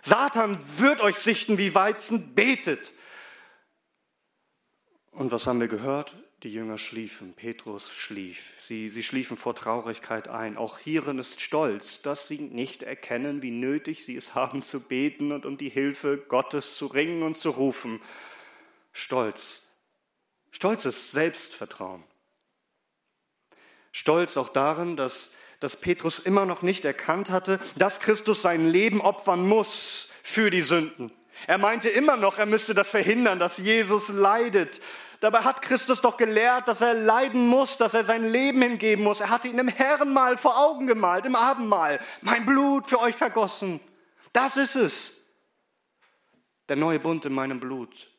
Satan 0.02 0.58
wird 0.76 1.00
euch 1.00 1.16
sichten 1.16 1.56
wie 1.56 1.74
Weizen, 1.74 2.34
betet. 2.34 2.92
Und 5.12 5.32
was 5.32 5.46
haben 5.46 5.60
wir 5.60 5.68
gehört? 5.68 6.14
Die 6.42 6.52
Jünger 6.52 6.78
schliefen, 6.78 7.34
Petrus 7.34 7.92
schlief. 7.92 8.54
Sie, 8.58 8.90
sie 8.90 9.04
schliefen 9.04 9.36
vor 9.36 9.54
Traurigkeit 9.54 10.26
ein. 10.26 10.56
Auch 10.56 10.78
hierin 10.78 11.18
ist 11.18 11.40
Stolz, 11.40 12.02
dass 12.02 12.26
sie 12.26 12.38
nicht 12.38 12.82
erkennen, 12.82 13.42
wie 13.42 13.52
nötig 13.52 14.04
sie 14.04 14.16
es 14.16 14.34
haben 14.34 14.62
zu 14.62 14.80
beten 14.80 15.30
und 15.30 15.46
um 15.46 15.56
die 15.56 15.68
Hilfe 15.68 16.18
Gottes 16.18 16.76
zu 16.76 16.86
ringen 16.86 17.22
und 17.22 17.36
zu 17.36 17.50
rufen. 17.50 18.00
Stolz. 18.92 19.68
Stolz 20.50 20.84
ist 20.84 21.12
Selbstvertrauen. 21.12 22.02
Stolz 23.92 24.36
auch 24.36 24.48
darin, 24.48 24.96
dass 24.96 25.30
dass 25.62 25.76
Petrus 25.76 26.18
immer 26.18 26.44
noch 26.44 26.62
nicht 26.62 26.84
erkannt 26.84 27.30
hatte, 27.30 27.60
dass 27.76 28.00
Christus 28.00 28.42
sein 28.42 28.68
Leben 28.68 29.00
opfern 29.00 29.46
muss 29.46 30.08
für 30.24 30.50
die 30.50 30.60
Sünden. 30.60 31.12
Er 31.46 31.58
meinte 31.58 31.88
immer 31.88 32.16
noch, 32.16 32.38
er 32.38 32.46
müsste 32.46 32.74
das 32.74 32.88
verhindern, 32.88 33.38
dass 33.38 33.58
Jesus 33.58 34.08
leidet. 34.08 34.80
Dabei 35.22 35.42
hat 35.42 35.62
Christus 35.62 36.00
doch 36.00 36.16
gelehrt, 36.16 36.66
dass 36.66 36.80
er 36.80 36.94
leiden 36.94 37.46
muss, 37.46 37.76
dass 37.76 37.94
er 37.94 38.02
sein 38.02 38.24
Leben 38.24 38.60
hingeben 38.60 39.04
muss. 39.04 39.20
Er 39.20 39.30
hatte 39.30 39.46
ihn 39.46 39.56
im 39.56 39.68
Herrenmahl 39.68 40.36
vor 40.36 40.58
Augen 40.58 40.88
gemalt, 40.88 41.24
im 41.26 41.36
Abendmahl. 41.36 42.00
Mein 42.22 42.44
Blut 42.44 42.88
für 42.88 42.98
euch 42.98 43.14
vergossen. 43.14 43.78
Das 44.32 44.56
ist 44.56 44.74
es. 44.74 45.12
Der 46.68 46.74
neue 46.74 46.98
Bund 46.98 47.24
in 47.24 47.34
meinem 47.34 47.60
Blut. 47.60 48.10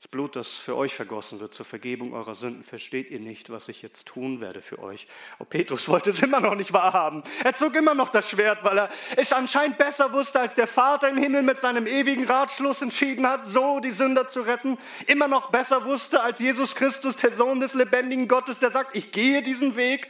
Das 0.00 0.06
Blut, 0.06 0.36
das 0.36 0.52
für 0.52 0.76
euch 0.76 0.94
vergossen 0.94 1.40
wird 1.40 1.52
zur 1.52 1.66
Vergebung 1.66 2.12
eurer 2.12 2.36
Sünden, 2.36 2.62
versteht 2.62 3.10
ihr 3.10 3.18
nicht, 3.18 3.50
was 3.50 3.68
ich 3.68 3.82
jetzt 3.82 4.06
tun 4.06 4.40
werde 4.40 4.62
für 4.62 4.78
euch. 4.78 5.08
Oh, 5.40 5.44
Petrus 5.44 5.88
wollte 5.88 6.10
es 6.10 6.22
immer 6.22 6.38
noch 6.38 6.54
nicht 6.54 6.72
wahrhaben. 6.72 7.24
Er 7.42 7.52
zog 7.52 7.74
immer 7.74 7.94
noch 7.94 8.10
das 8.10 8.30
Schwert, 8.30 8.62
weil 8.62 8.78
er 8.78 8.90
es 9.16 9.32
anscheinend 9.32 9.76
besser 9.76 10.12
wusste, 10.12 10.38
als 10.38 10.54
der 10.54 10.68
Vater 10.68 11.08
im 11.08 11.16
Himmel 11.16 11.42
mit 11.42 11.60
seinem 11.60 11.88
ewigen 11.88 12.26
Ratschluss 12.26 12.80
entschieden 12.80 13.26
hat, 13.26 13.44
so 13.46 13.80
die 13.80 13.90
Sünder 13.90 14.28
zu 14.28 14.42
retten. 14.42 14.78
Immer 15.08 15.26
noch 15.26 15.50
besser 15.50 15.84
wusste, 15.84 16.22
als 16.22 16.38
Jesus 16.38 16.76
Christus, 16.76 17.16
der 17.16 17.32
Sohn 17.32 17.58
des 17.58 17.74
lebendigen 17.74 18.28
Gottes, 18.28 18.60
der 18.60 18.70
sagt, 18.70 18.94
ich 18.94 19.10
gehe 19.10 19.42
diesen 19.42 19.74
Weg. 19.74 20.08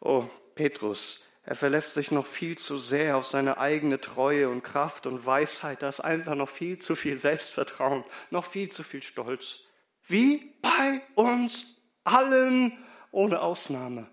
Oh, 0.00 0.24
Petrus, 0.54 1.27
er 1.48 1.56
verlässt 1.56 1.94
sich 1.94 2.10
noch 2.10 2.26
viel 2.26 2.58
zu 2.58 2.76
sehr 2.76 3.16
auf 3.16 3.24
seine 3.24 3.56
eigene 3.56 4.02
Treue 4.02 4.50
und 4.50 4.62
Kraft 4.62 5.06
und 5.06 5.24
Weisheit. 5.24 5.80
Da 5.80 5.88
ist 5.88 6.00
einfach 6.00 6.34
noch 6.34 6.50
viel 6.50 6.76
zu 6.76 6.94
viel 6.94 7.16
Selbstvertrauen, 7.16 8.04
noch 8.28 8.44
viel 8.44 8.68
zu 8.68 8.82
viel 8.82 9.02
Stolz. 9.02 9.60
Wie 10.06 10.54
bei 10.60 11.00
uns 11.14 11.80
allen 12.04 12.76
ohne 13.12 13.40
Ausnahme. 13.40 14.10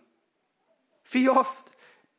Wie 1.12 1.30
oft 1.30 1.65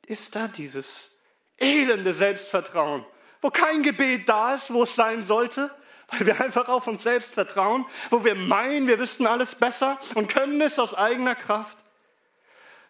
ist 0.07 0.37
da 0.37 0.49
dieses 0.49 1.17
elende 1.57 2.13
Selbstvertrauen, 2.13 3.07
wo 3.41 3.49
kein 3.49 3.83
Gebet 3.83 4.29
da 4.29 4.55
ist, 4.55 4.71
wo 4.71 4.83
es 4.83 4.95
sein 4.95 5.25
sollte, 5.25 5.75
weil 6.09 6.27
wir 6.27 6.39
einfach 6.43 6.69
auf 6.69 6.89
uns 6.89 7.03
selbst 7.03 7.33
vertrauen, 7.33 7.87
wo 8.11 8.23
wir 8.23 8.35
meinen, 8.35 8.87
wir 8.87 8.99
wüssten 8.99 9.27
alles 9.27 9.55
besser 9.55 9.99
und 10.15 10.29
können 10.29 10.61
es 10.61 10.79
aus 10.79 10.93
eigener 10.93 11.37
Kraft. 11.37 11.79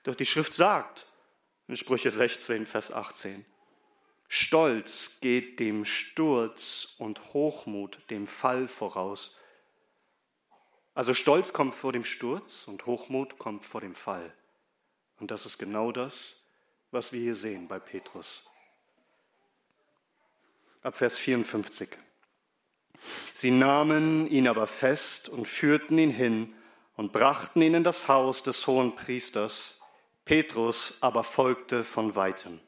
Doch 0.02 0.16
die 0.16 0.26
Schrift 0.26 0.54
sagt, 0.54 1.06
in 1.68 1.76
Sprüche 1.76 2.10
16, 2.10 2.66
Vers 2.66 2.92
18. 2.92 3.44
Stolz 4.28 5.18
geht 5.20 5.60
dem 5.60 5.84
Sturz 5.84 6.94
und 6.98 7.32
Hochmut 7.32 7.98
dem 8.10 8.26
Fall 8.26 8.68
voraus. 8.68 9.36
Also 10.94 11.14
Stolz 11.14 11.52
kommt 11.52 11.74
vor 11.74 11.92
dem 11.92 12.04
Sturz 12.04 12.66
und 12.66 12.86
Hochmut 12.86 13.38
kommt 13.38 13.64
vor 13.64 13.80
dem 13.80 13.94
Fall. 13.94 14.32
Und 15.18 15.30
das 15.30 15.46
ist 15.46 15.58
genau 15.58 15.92
das, 15.92 16.36
was 16.90 17.12
wir 17.12 17.20
hier 17.20 17.34
sehen 17.34 17.68
bei 17.68 17.78
Petrus. 17.78 18.42
Ab 20.82 20.96
Vers 20.96 21.18
54. 21.18 21.88
Sie 23.34 23.50
nahmen 23.50 24.26
ihn 24.28 24.48
aber 24.48 24.66
fest 24.66 25.28
und 25.28 25.46
führten 25.46 25.98
ihn 25.98 26.10
hin 26.10 26.54
und 26.96 27.12
brachten 27.12 27.60
ihn 27.62 27.74
in 27.74 27.84
das 27.84 28.08
Haus 28.08 28.42
des 28.42 28.66
hohen 28.66 28.96
Priesters 28.96 29.80
Petrus 30.26 30.98
aber 31.00 31.24
folgte 31.24 31.84
von 31.84 32.14
weitem. 32.16 32.60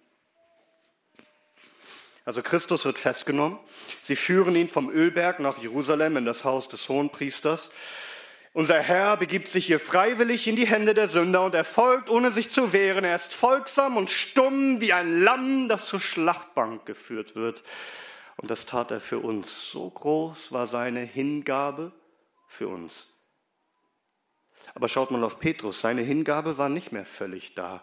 Also 2.24 2.40
Christus 2.42 2.84
wird 2.84 2.98
festgenommen. 2.98 3.58
Sie 4.02 4.16
führen 4.16 4.54
ihn 4.54 4.68
vom 4.68 4.90
Ölberg 4.90 5.40
nach 5.40 5.58
Jerusalem 5.58 6.16
in 6.16 6.24
das 6.24 6.44
Haus 6.44 6.68
des 6.68 6.88
Hohenpriesters. 6.88 7.72
Unser 8.52 8.80
Herr 8.80 9.16
begibt 9.16 9.48
sich 9.48 9.66
hier 9.66 9.80
freiwillig 9.80 10.46
in 10.46 10.54
die 10.54 10.66
Hände 10.66 10.94
der 10.94 11.08
Sünder 11.08 11.42
und 11.42 11.54
er 11.54 11.64
folgt, 11.64 12.10
ohne 12.10 12.30
sich 12.30 12.48
zu 12.48 12.72
wehren. 12.72 13.04
Er 13.04 13.16
ist 13.16 13.34
folgsam 13.34 13.96
und 13.96 14.10
stumm 14.10 14.80
wie 14.80 14.92
ein 14.92 15.20
Lamm, 15.20 15.68
das 15.68 15.86
zur 15.86 16.00
Schlachtbank 16.00 16.86
geführt 16.86 17.34
wird. 17.34 17.64
Und 18.36 18.50
das 18.50 18.66
tat 18.66 18.92
er 18.92 19.00
für 19.00 19.18
uns. 19.18 19.70
So 19.70 19.90
groß 19.90 20.52
war 20.52 20.66
seine 20.66 21.00
Hingabe 21.00 21.92
für 22.46 22.68
uns. 22.68 23.17
Aber 24.74 24.88
schaut 24.88 25.10
mal 25.10 25.24
auf 25.24 25.38
Petrus, 25.38 25.80
seine 25.80 26.02
Hingabe 26.02 26.58
war 26.58 26.68
nicht 26.68 26.92
mehr 26.92 27.04
völlig 27.04 27.54
da. 27.54 27.82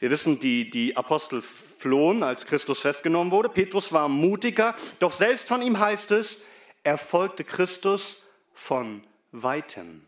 Wir 0.00 0.10
wissen, 0.10 0.38
die, 0.38 0.70
die 0.70 0.96
Apostel 0.96 1.42
flohen, 1.42 2.22
als 2.22 2.46
Christus 2.46 2.80
festgenommen 2.80 3.30
wurde. 3.30 3.48
Petrus 3.48 3.92
war 3.92 4.08
mutiger, 4.08 4.74
doch 4.98 5.12
selbst 5.12 5.48
von 5.48 5.62
ihm 5.62 5.78
heißt 5.78 6.10
es, 6.10 6.42
er 6.82 6.98
folgte 6.98 7.44
Christus 7.44 8.24
von 8.52 9.02
weitem. 9.32 10.04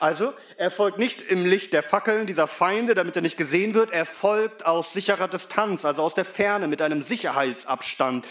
Also, 0.00 0.32
er 0.56 0.70
folgt 0.70 0.98
nicht 0.98 1.20
im 1.22 1.44
Licht 1.44 1.72
der 1.72 1.84
Fackeln 1.84 2.26
dieser 2.26 2.48
Feinde, 2.48 2.94
damit 2.94 3.14
er 3.14 3.22
nicht 3.22 3.36
gesehen 3.36 3.74
wird. 3.74 3.92
Er 3.92 4.04
folgt 4.04 4.66
aus 4.66 4.92
sicherer 4.92 5.28
Distanz, 5.28 5.84
also 5.84 6.02
aus 6.02 6.14
der 6.14 6.24
Ferne, 6.24 6.66
mit 6.66 6.82
einem 6.82 7.02
Sicherheitsabstand. 7.02 8.26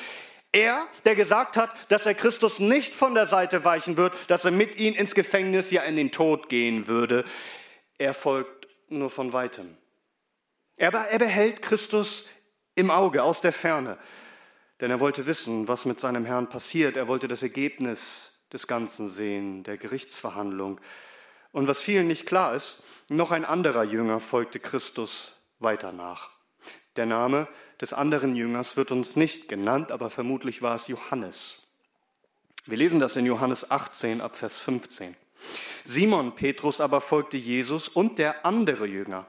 Er, 0.51 0.87
der 1.05 1.15
gesagt 1.15 1.57
hat, 1.57 1.71
dass 1.91 2.05
er 2.05 2.15
Christus 2.15 2.59
nicht 2.59 2.95
von 2.95 3.13
der 3.13 3.27
Seite 3.27 3.63
weichen 3.65 3.97
wird, 3.97 4.13
dass 4.29 4.45
er 4.45 4.51
mit 4.51 4.77
ihm 4.77 4.95
ins 4.95 5.13
Gefängnis, 5.13 5.69
ja 5.69 5.83
in 5.83 5.95
den 5.95 6.11
Tod 6.11 6.49
gehen 6.49 6.87
würde, 6.87 7.23
er 7.99 8.13
folgt 8.13 8.67
nur 8.89 9.09
von 9.09 9.33
weitem. 9.33 9.77
Er, 10.75 10.91
er 10.93 11.19
behält 11.19 11.61
Christus 11.61 12.27
im 12.73 12.89
Auge, 12.89 13.21
aus 13.21 13.41
der 13.41 13.53
Ferne, 13.53 13.97
denn 14.79 14.89
er 14.89 14.99
wollte 14.99 15.27
wissen, 15.27 15.67
was 15.67 15.85
mit 15.85 15.99
seinem 15.99 16.25
Herrn 16.25 16.49
passiert. 16.49 16.97
Er 16.97 17.07
wollte 17.07 17.27
das 17.27 17.43
Ergebnis 17.43 18.39
des 18.51 18.65
Ganzen 18.65 19.09
sehen, 19.09 19.63
der 19.63 19.77
Gerichtsverhandlung. 19.77 20.79
Und 21.51 21.67
was 21.67 21.81
vielen 21.81 22.07
nicht 22.07 22.25
klar 22.25 22.55
ist, 22.55 22.83
noch 23.09 23.31
ein 23.31 23.45
anderer 23.45 23.83
Jünger 23.83 24.19
folgte 24.19 24.59
Christus 24.59 25.37
weiter 25.59 25.91
nach. 25.91 26.38
Der 26.95 27.05
Name 27.05 27.47
des 27.79 27.93
anderen 27.93 28.35
Jüngers 28.35 28.77
wird 28.77 28.91
uns 28.91 29.15
nicht 29.15 29.47
genannt, 29.47 29.91
aber 29.91 30.09
vermutlich 30.09 30.61
war 30.61 30.75
es 30.75 30.87
Johannes. 30.87 31.67
Wir 32.65 32.77
lesen 32.77 32.99
das 32.99 33.15
in 33.15 33.25
Johannes 33.25 33.71
18 33.71 34.21
ab 34.21 34.35
Vers 34.35 34.57
15. 34.59 35.15
Simon 35.85 36.35
Petrus 36.35 36.81
aber 36.81 37.01
folgte 37.01 37.37
Jesus 37.37 37.87
und 37.87 38.19
der 38.19 38.45
andere 38.45 38.85
Jünger. 38.85 39.25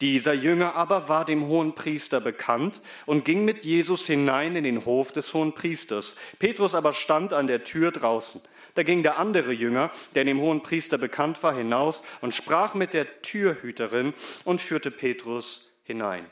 Dieser 0.00 0.32
Jünger 0.32 0.74
aber 0.74 1.08
war 1.08 1.24
dem 1.24 1.46
hohen 1.46 1.74
Priester 1.74 2.20
bekannt 2.20 2.80
und 3.06 3.24
ging 3.24 3.44
mit 3.44 3.64
Jesus 3.64 4.06
hinein 4.06 4.56
in 4.56 4.64
den 4.64 4.84
Hof 4.84 5.12
des 5.12 5.34
hohen 5.34 5.54
Priesters. 5.54 6.16
Petrus 6.38 6.74
aber 6.74 6.92
stand 6.92 7.32
an 7.32 7.46
der 7.46 7.64
Tür 7.64 7.90
draußen. 7.92 8.40
Da 8.74 8.82
ging 8.82 9.02
der 9.02 9.18
andere 9.18 9.52
Jünger, 9.52 9.90
der 10.14 10.24
dem 10.24 10.40
hohen 10.40 10.62
Priester 10.62 10.98
bekannt 10.98 11.42
war, 11.42 11.54
hinaus 11.54 12.02
und 12.20 12.34
sprach 12.34 12.74
mit 12.74 12.92
der 12.92 13.22
Türhüterin 13.22 14.14
und 14.44 14.60
führte 14.60 14.90
Petrus 14.90 15.70
hinein. 15.82 16.26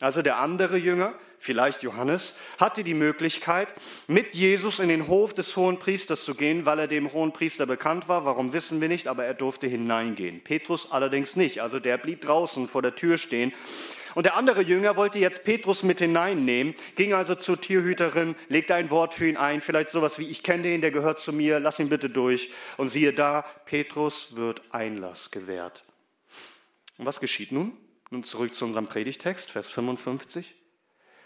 Also 0.00 0.22
der 0.22 0.38
andere 0.38 0.76
Jünger, 0.76 1.14
vielleicht 1.38 1.82
Johannes, 1.82 2.36
hatte 2.58 2.84
die 2.84 2.94
Möglichkeit, 2.94 3.68
mit 4.06 4.34
Jesus 4.34 4.78
in 4.78 4.88
den 4.88 5.08
Hof 5.08 5.34
des 5.34 5.56
hohen 5.56 5.78
Priesters 5.78 6.24
zu 6.24 6.34
gehen, 6.34 6.66
weil 6.66 6.78
er 6.78 6.86
dem 6.86 7.12
hohen 7.12 7.32
Priester 7.32 7.66
bekannt 7.66 8.08
war. 8.08 8.24
Warum 8.24 8.52
wissen 8.52 8.80
wir 8.80 8.88
nicht, 8.88 9.08
aber 9.08 9.24
er 9.24 9.34
durfte 9.34 9.66
hineingehen. 9.66 10.42
Petrus 10.44 10.92
allerdings 10.92 11.34
nicht, 11.34 11.60
also 11.60 11.80
der 11.80 11.98
blieb 11.98 12.20
draußen 12.20 12.68
vor 12.68 12.82
der 12.82 12.94
Tür 12.94 13.18
stehen. 13.18 13.52
Und 14.14 14.24
der 14.24 14.36
andere 14.36 14.62
Jünger 14.62 14.96
wollte 14.96 15.18
jetzt 15.18 15.44
Petrus 15.44 15.82
mit 15.82 15.98
hineinnehmen, 15.98 16.74
ging 16.96 17.12
also 17.12 17.34
zur 17.34 17.60
Tierhüterin, 17.60 18.34
legte 18.48 18.74
ein 18.74 18.90
Wort 18.90 19.14
für 19.14 19.28
ihn 19.28 19.36
ein, 19.36 19.60
vielleicht 19.60 19.90
sowas 19.90 20.18
wie, 20.18 20.28
ich 20.28 20.42
kenne 20.42 20.64
den, 20.64 20.80
der 20.80 20.90
gehört 20.90 21.20
zu 21.20 21.32
mir, 21.32 21.60
lass 21.60 21.78
ihn 21.78 21.88
bitte 21.88 22.08
durch. 22.08 22.50
Und 22.76 22.88
siehe 22.88 23.12
da, 23.12 23.42
Petrus 23.64 24.34
wird 24.36 24.62
Einlass 24.70 25.30
gewährt. 25.30 25.84
Und 26.96 27.06
was 27.06 27.20
geschieht 27.20 27.52
nun? 27.52 27.76
Nun 28.10 28.24
zurück 28.24 28.54
zu 28.54 28.64
unserem 28.64 28.86
Predigtext, 28.86 29.50
Vers 29.50 29.68
55. 29.68 30.54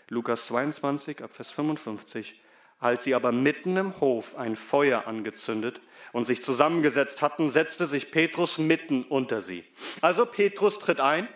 Lukas 0.09 0.47
22, 0.49 1.23
ab 1.23 1.31
Vers 1.33 1.53
55. 1.53 2.41
Als 2.81 3.05
sie 3.05 3.15
aber 3.15 3.31
mitten 3.31 3.77
im 3.77 4.01
Hof 4.01 4.35
ein 4.35 4.57
Feuer 4.57 5.07
angezündet 5.07 5.81
und 6.11 6.25
sich 6.25 6.43
zusammengesetzt 6.43 7.23
hatten, 7.23 7.53
setzte 7.53 7.87
sich 7.87 8.11
Petrus 8.11 8.59
mitten 8.59 9.05
unter 9.05 9.41
sie. 9.41 9.65
Also 10.01 10.27
Petrus 10.27 10.81
tritt 10.81 10.99
ein. 10.99 11.29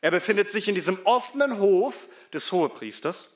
Er 0.00 0.12
befindet 0.12 0.52
sich 0.52 0.68
in 0.68 0.76
diesem 0.76 0.98
offenen 1.02 1.58
Hof 1.58 2.08
des 2.32 2.52
Hohepriesters. 2.52 3.34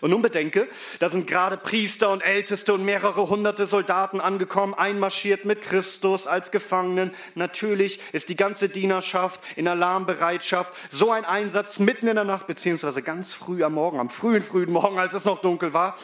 Und 0.00 0.10
nun 0.10 0.22
bedenke, 0.22 0.68
da 1.00 1.08
sind 1.08 1.26
gerade 1.26 1.56
Priester 1.56 2.10
und 2.10 2.22
Älteste 2.22 2.74
und 2.74 2.84
mehrere 2.84 3.28
hunderte 3.28 3.66
Soldaten 3.66 4.20
angekommen, 4.20 4.74
einmarschiert 4.74 5.44
mit 5.44 5.62
Christus 5.62 6.26
als 6.26 6.50
Gefangenen. 6.50 7.12
Natürlich 7.34 8.00
ist 8.12 8.28
die 8.28 8.36
ganze 8.36 8.68
Dienerschaft 8.68 9.40
in 9.56 9.66
Alarmbereitschaft. 9.66 10.74
So 10.90 11.10
ein 11.10 11.24
Einsatz 11.24 11.78
mitten 11.78 12.06
in 12.08 12.16
der 12.16 12.24
Nacht, 12.24 12.46
beziehungsweise 12.46 13.02
ganz 13.02 13.34
früh 13.34 13.64
am 13.64 13.74
Morgen, 13.74 13.98
am 13.98 14.10
frühen, 14.10 14.42
frühen 14.42 14.70
Morgen, 14.70 14.98
als 14.98 15.14
es 15.14 15.24
noch 15.24 15.40
dunkel 15.40 15.72
war. 15.72 15.96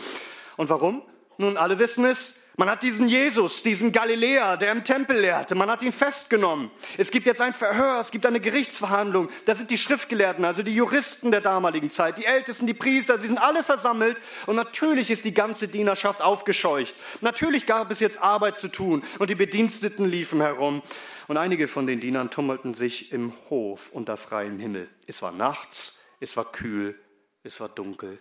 Und 0.56 0.70
warum? 0.70 1.02
Nun, 1.38 1.56
alle 1.56 1.78
wissen 1.78 2.04
es, 2.04 2.39
man 2.56 2.68
hat 2.68 2.82
diesen 2.82 3.08
Jesus, 3.08 3.62
diesen 3.62 3.92
Galiläer, 3.92 4.56
der 4.56 4.72
im 4.72 4.84
Tempel 4.84 5.18
lehrte, 5.18 5.54
man 5.54 5.70
hat 5.70 5.82
ihn 5.82 5.92
festgenommen. 5.92 6.70
Es 6.98 7.10
gibt 7.10 7.26
jetzt 7.26 7.40
ein 7.40 7.54
Verhör, 7.54 8.00
es 8.00 8.10
gibt 8.10 8.26
eine 8.26 8.40
Gerichtsverhandlung. 8.40 9.28
Da 9.46 9.54
sind 9.54 9.70
die 9.70 9.78
Schriftgelehrten, 9.78 10.44
also 10.44 10.62
die 10.62 10.74
Juristen 10.74 11.30
der 11.30 11.40
damaligen 11.40 11.90
Zeit, 11.90 12.18
die 12.18 12.26
Ältesten, 12.26 12.66
die 12.66 12.74
Priester, 12.74 13.18
die 13.18 13.28
sind 13.28 13.38
alle 13.38 13.62
versammelt. 13.62 14.20
Und 14.46 14.56
natürlich 14.56 15.10
ist 15.10 15.24
die 15.24 15.34
ganze 15.34 15.68
Dienerschaft 15.68 16.20
aufgescheucht. 16.20 16.94
Natürlich 17.20 17.66
gab 17.66 17.90
es 17.90 18.00
jetzt 18.00 18.20
Arbeit 18.20 18.58
zu 18.58 18.68
tun 18.68 19.02
und 19.18 19.30
die 19.30 19.34
Bediensteten 19.34 20.04
liefen 20.04 20.40
herum. 20.40 20.82
Und 21.28 21.36
einige 21.36 21.68
von 21.68 21.86
den 21.86 22.00
Dienern 22.00 22.30
tummelten 22.30 22.74
sich 22.74 23.12
im 23.12 23.32
Hof 23.48 23.90
unter 23.92 24.16
freiem 24.16 24.58
Himmel. 24.58 24.88
Es 25.06 25.22
war 25.22 25.32
nachts, 25.32 26.00
es 26.18 26.36
war 26.36 26.50
kühl, 26.50 26.98
es 27.42 27.60
war 27.60 27.68
dunkel. 27.68 28.18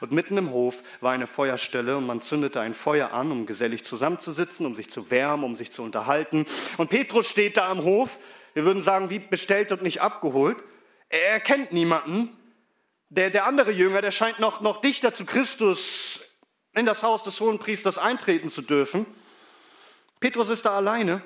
Und 0.00 0.12
mitten 0.12 0.36
im 0.36 0.50
Hof 0.50 0.82
war 1.00 1.12
eine 1.12 1.26
Feuerstelle 1.26 1.96
und 1.96 2.06
man 2.06 2.20
zündete 2.20 2.60
ein 2.60 2.74
Feuer 2.74 3.12
an, 3.12 3.30
um 3.30 3.46
gesellig 3.46 3.84
zusammenzusitzen, 3.84 4.66
um 4.66 4.74
sich 4.74 4.90
zu 4.90 5.10
wärmen, 5.10 5.44
um 5.44 5.56
sich 5.56 5.70
zu 5.70 5.82
unterhalten. 5.82 6.46
Und 6.76 6.90
Petrus 6.90 7.28
steht 7.28 7.56
da 7.56 7.70
am 7.70 7.84
Hof, 7.84 8.18
wir 8.54 8.64
würden 8.64 8.82
sagen, 8.82 9.10
wie 9.10 9.18
bestellt 9.18 9.70
und 9.72 9.82
nicht 9.82 10.00
abgeholt. 10.00 10.56
Er 11.08 11.28
erkennt 11.28 11.72
niemanden. 11.72 12.36
Der, 13.08 13.30
der 13.30 13.46
andere 13.46 13.70
Jünger, 13.70 14.02
der 14.02 14.10
scheint 14.10 14.40
noch, 14.40 14.60
noch 14.60 14.80
dichter 14.80 15.12
zu 15.12 15.24
Christus 15.24 16.20
in 16.74 16.86
das 16.86 17.02
Haus 17.02 17.22
des 17.22 17.40
hohen 17.40 17.58
Priesters 17.58 17.98
eintreten 17.98 18.48
zu 18.48 18.62
dürfen. 18.62 19.06
Petrus 20.20 20.48
ist 20.48 20.64
da 20.66 20.76
alleine. 20.76 21.22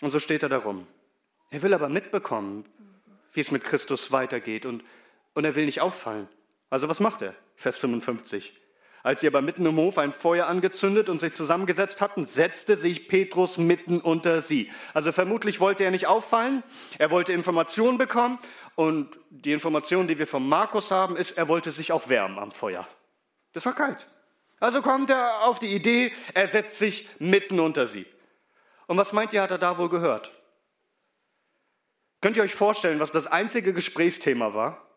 Und 0.00 0.10
so 0.10 0.18
steht 0.18 0.42
er 0.42 0.48
da 0.48 0.58
rum. 0.58 0.86
Er 1.50 1.62
will 1.62 1.74
aber 1.74 1.88
mitbekommen, 1.88 2.64
wie 3.32 3.40
es 3.40 3.50
mit 3.50 3.62
Christus 3.62 4.10
weitergeht 4.10 4.64
und, 4.64 4.82
und 5.34 5.44
er 5.44 5.54
will 5.54 5.66
nicht 5.66 5.80
auffallen. 5.80 6.28
Also 6.72 6.88
was 6.88 7.00
macht 7.00 7.20
er? 7.20 7.34
Vers 7.54 7.76
55. 7.76 8.58
Als 9.02 9.20
sie 9.20 9.26
aber 9.26 9.42
mitten 9.42 9.66
im 9.66 9.76
Hof 9.76 9.98
ein 9.98 10.10
Feuer 10.10 10.46
angezündet 10.46 11.10
und 11.10 11.20
sich 11.20 11.34
zusammengesetzt 11.34 12.00
hatten, 12.00 12.24
setzte 12.24 12.78
sich 12.78 13.08
Petrus 13.08 13.58
mitten 13.58 14.00
unter 14.00 14.40
sie. 14.40 14.70
Also 14.94 15.12
vermutlich 15.12 15.60
wollte 15.60 15.84
er 15.84 15.90
nicht 15.90 16.06
auffallen, 16.06 16.62
er 16.96 17.10
wollte 17.10 17.34
Informationen 17.34 17.98
bekommen 17.98 18.38
und 18.74 19.18
die 19.28 19.52
Information, 19.52 20.08
die 20.08 20.18
wir 20.18 20.26
von 20.26 20.48
Markus 20.48 20.90
haben, 20.90 21.14
ist, 21.14 21.32
er 21.32 21.46
wollte 21.46 21.72
sich 21.72 21.92
auch 21.92 22.08
wärmen 22.08 22.38
am 22.38 22.52
Feuer. 22.52 22.88
Das 23.52 23.66
war 23.66 23.74
kalt. 23.74 24.08
Also 24.58 24.80
kommt 24.80 25.10
er 25.10 25.44
auf 25.44 25.58
die 25.58 25.74
Idee, 25.74 26.10
er 26.32 26.48
setzt 26.48 26.78
sich 26.78 27.06
mitten 27.18 27.60
unter 27.60 27.86
sie. 27.86 28.06
Und 28.86 28.96
was 28.96 29.12
meint 29.12 29.34
ihr, 29.34 29.42
hat 29.42 29.50
er 29.50 29.58
da 29.58 29.76
wohl 29.76 29.90
gehört? 29.90 30.32
Könnt 32.22 32.38
ihr 32.38 32.42
euch 32.42 32.54
vorstellen, 32.54 32.98
was 32.98 33.12
das 33.12 33.26
einzige 33.26 33.74
Gesprächsthema 33.74 34.54
war? 34.54 34.88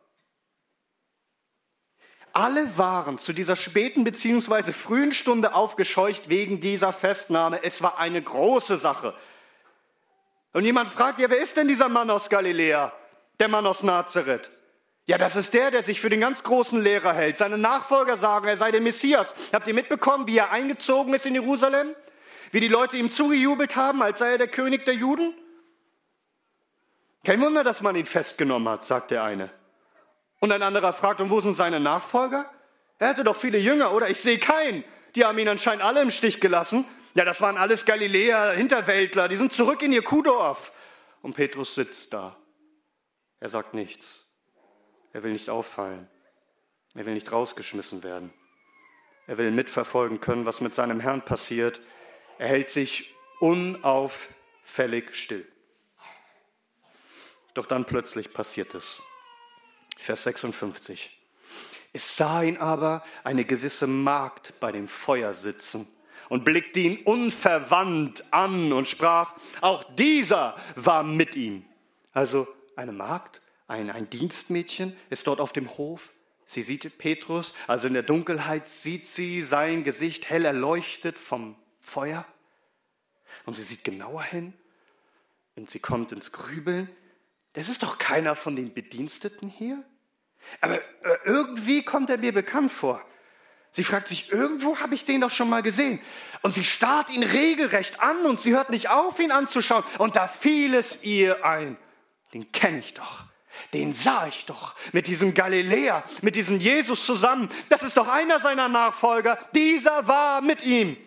Alle 2.38 2.78
waren 2.78 3.18
zu 3.18 3.32
dieser 3.32 3.56
späten 3.56 4.04
bzw. 4.04 4.74
frühen 4.74 5.14
Stunde 5.14 5.54
aufgescheucht 5.54 6.28
wegen 6.28 6.60
dieser 6.60 6.92
Festnahme. 6.92 7.64
Es 7.64 7.82
war 7.82 7.98
eine 7.98 8.22
große 8.22 8.78
Sache. 8.78 9.14
Und 10.52 10.66
jemand 10.66 10.90
fragt, 10.90 11.18
ja, 11.20 11.30
wer 11.30 11.38
ist 11.38 11.56
denn 11.56 11.70
dieser 11.70 11.88
Mann 11.88 12.10
aus 12.10 12.30
Galiläa? 12.30 12.92
Der 13.40 13.48
Mann 13.48 13.66
aus 13.66 13.84
Nazareth? 13.84 14.52
Ja, 15.06 15.18
das 15.18 15.38
ist 15.38 15.54
der, 15.54 15.72
der 15.72 15.82
sich 15.82 16.02
für 16.02 16.10
den 16.10 16.20
ganz 16.20 16.44
großen 16.44 16.82
Lehrer 16.82 17.14
hält. 17.14 17.38
Seine 17.38 17.58
Nachfolger 17.58 18.18
sagen, 18.18 18.50
er 18.50 18.58
sei 18.58 18.70
der 18.70 18.82
Messias. 18.82 19.34
Habt 19.54 19.70
ihr 19.70 19.74
mitbekommen, 19.74 20.28
wie 20.28 20.38
er 20.38 20.52
eingezogen 20.52 21.14
ist 21.14 21.26
in 21.26 21.36
Jerusalem? 21.36 21.96
Wie 22.52 22.60
die 22.60 22.68
Leute 22.68 22.98
ihm 22.98 23.10
zugejubelt 23.10 23.78
haben, 23.78 24.02
als 24.02 24.20
sei 24.20 24.32
er 24.32 24.38
der 24.40 24.50
König 24.50 24.84
der 24.84 24.96
Juden? 24.96 25.34
Kein 27.24 27.40
Wunder, 27.40 27.64
dass 27.64 27.82
man 27.82 27.96
ihn 27.96 28.06
festgenommen 28.06 28.68
hat, 28.68 28.84
sagt 28.84 29.12
der 29.12 29.24
eine. 29.24 29.52
Und 30.46 30.52
ein 30.52 30.62
anderer 30.62 30.94
fragt, 30.94 31.22
und 31.22 31.32
wo 31.32 31.42
sind 31.42 31.56
seine 31.56 31.80
Nachfolger? 31.80 32.48
Er 33.00 33.08
hatte 33.08 33.24
doch 33.24 33.36
viele 33.36 33.58
Jünger, 33.58 33.92
oder? 33.94 34.12
Ich 34.12 34.20
sehe 34.20 34.38
keinen. 34.38 34.84
Die 35.16 35.26
haben 35.26 35.40
ihn 35.40 35.48
anscheinend 35.48 35.84
alle 35.84 36.04
im 36.04 36.12
Stich 36.12 36.40
gelassen. 36.40 36.86
Ja, 37.16 37.26
das 37.26 37.42
waren 37.42 37.58
alles 37.58 37.84
Galiläer, 37.84 38.52
Hinterwäldler, 38.52 39.28
die 39.28 39.38
sind 39.38 39.54
zurück 39.54 39.82
in 39.82 39.92
ihr 39.92 40.04
Kuhdorf. 40.04 40.72
Und 41.24 41.34
Petrus 41.34 41.74
sitzt 41.74 42.14
da. 42.14 42.38
Er 43.40 43.50
sagt 43.50 43.74
nichts. 43.74 44.28
Er 45.14 45.24
will 45.24 45.32
nicht 45.32 45.50
auffallen. 45.50 46.08
Er 46.94 47.08
will 47.08 47.16
nicht 47.16 47.32
rausgeschmissen 47.32 48.04
werden. 48.04 48.32
Er 49.26 49.40
will 49.40 49.50
mitverfolgen 49.50 50.22
können, 50.22 50.46
was 50.46 50.62
mit 50.62 50.76
seinem 50.76 51.00
Herrn 51.00 51.24
passiert. 51.24 51.82
Er 52.38 52.50
hält 52.50 52.70
sich 52.70 53.16
unauffällig 53.40 55.16
still. 55.16 55.52
Doch 57.56 57.66
dann 57.66 57.86
plötzlich 57.86 58.32
passiert 58.32 58.76
es. 58.76 59.02
Vers 59.98 60.24
56. 60.24 61.12
Es 61.94 62.18
sah 62.18 62.44
ihn 62.44 62.58
aber 62.58 63.04
eine 63.24 63.46
gewisse 63.46 63.88
Magd 63.88 64.54
bei 64.60 64.72
dem 64.72 64.88
Feuer 64.88 65.34
sitzen 65.34 65.88
und 66.30 66.44
blickte 66.44 66.82
ihn 66.82 66.98
unverwandt 67.04 68.26
an 68.32 68.74
und 68.74 68.88
sprach, 68.88 69.34
auch 69.62 69.84
dieser 69.96 70.56
war 70.76 71.04
mit 71.04 71.36
ihm. 71.36 71.66
Also 72.12 72.48
eine 72.76 72.92
Magd, 72.92 73.42
ein, 73.68 73.90
ein 73.90 74.10
Dienstmädchen 74.10 74.96
ist 75.10 75.28
dort 75.28 75.40
auf 75.40 75.54
dem 75.54 75.78
Hof. 75.78 76.12
Sie 76.46 76.62
sieht 76.62 76.98
Petrus, 76.98 77.54
also 77.68 77.88
in 77.88 77.94
der 77.94 78.04
Dunkelheit 78.04 78.68
sieht 78.68 79.06
sie 79.06 79.42
sein 79.42 79.84
Gesicht 79.84 80.30
hell 80.30 80.46
erleuchtet 80.46 81.18
vom 81.18 81.56
Feuer. 81.80 82.26
Und 83.46 83.56
sie 83.56 83.64
sieht 83.64 83.84
genauer 83.84 84.24
hin 84.24 84.54
und 85.56 85.70
sie 85.70 85.80
kommt 85.80 86.12
ins 86.12 86.32
Grübeln. 86.32 86.90
Das 87.56 87.70
ist 87.70 87.84
doch 87.84 87.98
keiner 87.98 88.36
von 88.36 88.56
den 88.56 88.74
Bediensteten 88.74 89.50
hier. 89.50 89.84
Aber 90.62 90.76
äh, 90.76 90.82
irgendwie 91.24 91.84
kommt 91.84 92.10
er 92.10 92.18
mir 92.18 92.34
bekannt 92.34 92.72
vor. 92.72 93.02
Sie 93.72 93.84
fragt 93.84 94.08
sich, 94.08 94.32
irgendwo 94.32 94.80
habe 94.80 94.96
ich 94.96 95.04
den 95.04 95.22
doch 95.22 95.32
schon 95.32 95.50
mal 95.50 95.62
gesehen. 95.62 96.00
Und 96.44 96.54
sie 96.54 96.64
starrt 96.64 97.10
ihn 97.10 97.24
regelrecht 97.24 98.02
an 98.02 98.26
und 98.26 98.40
sie 98.40 98.54
hört 98.54 98.70
nicht 98.70 98.90
auf, 98.90 99.20
ihn 99.20 99.32
anzuschauen. 99.32 99.84
Und 99.98 100.16
da 100.16 100.28
fiel 100.28 100.74
es 100.74 101.04
ihr 101.04 101.44
ein. 101.44 101.78
Den 102.34 102.52
kenne 102.52 102.80
ich 102.80 102.94
doch. 102.94 103.24
Den 103.74 103.94
sah 103.94 104.28
ich 104.28 104.46
doch 104.46 104.76
mit 104.92 105.08
diesem 105.08 105.34
Galiläer, 105.34 106.04
mit 106.22 106.36
diesem 106.36 106.60
Jesus 106.60 107.06
zusammen. 107.06 107.50
Das 107.70 107.84
ist 107.84 107.98
doch 107.98 108.08
einer 108.08 108.40
seiner 108.40 108.70
Nachfolger. 108.70 109.38
Dieser 109.54 110.08
war 110.08 110.42
mit 110.42 110.64
ihm. 110.64 110.98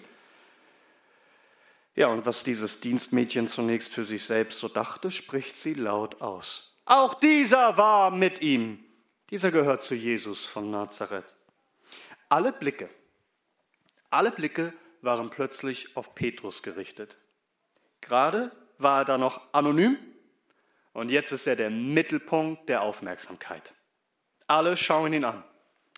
Ja, 1.99 2.07
und 2.07 2.27
was 2.27 2.45
dieses 2.45 2.79
Dienstmädchen 2.79 3.49
zunächst 3.49 3.93
für 3.93 4.05
sich 4.05 4.23
selbst 4.23 4.61
so 4.61 4.69
dachte, 4.69 5.11
spricht 5.11 5.57
sie 5.57 5.75
laut 5.75 6.21
aus. 6.21 6.79
Auch 6.85 7.15
dieser 7.15 7.77
war 7.77 8.13
mit 8.13 8.41
ihm. 8.41 8.85
Dieser 9.31 9.51
gehört 9.51 9.83
zu 9.83 9.97
Jesus 9.97 10.45
von 10.45 10.71
Nazareth. 10.71 11.35
Alle 12.29 12.53
Blicke, 12.53 12.89
alle 14.11 14.31
Blicke 14.31 14.73
waren 15.03 15.29
plötzlich 15.29 15.97
auf 15.97 16.15
Petrus 16.15 16.63
gerichtet. 16.63 17.19
Gerade 18.01 18.53
war 18.79 19.01
er 19.01 19.05
da 19.05 19.19
noch 19.19 19.53
anonym 19.53 19.99
Und 20.93 21.09
jetzt 21.09 21.33
ist 21.33 21.49
er 21.49 21.57
der 21.57 21.71
Mittelpunkt 21.71 22.69
der 22.69 22.83
Aufmerksamkeit. 22.83 23.75
Alle 24.47 24.77
schauen 24.77 25.15
ihn 25.15 25.25
an 25.25 25.43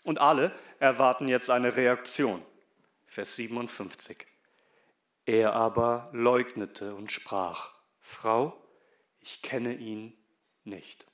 und 0.04 0.18
alle 0.18 0.50
erwarten 0.78 1.28
jetzt 1.28 1.50
eine 1.50 1.76
Reaktion. 1.76 2.42
Vers 3.06 3.36
57. 3.36 4.29
Er 5.30 5.52
aber 5.52 6.10
leugnete 6.12 6.96
und 6.96 7.12
sprach, 7.12 7.78
Frau, 8.00 8.60
ich 9.20 9.42
kenne 9.42 9.76
ihn 9.76 10.12
nicht. 10.64 11.06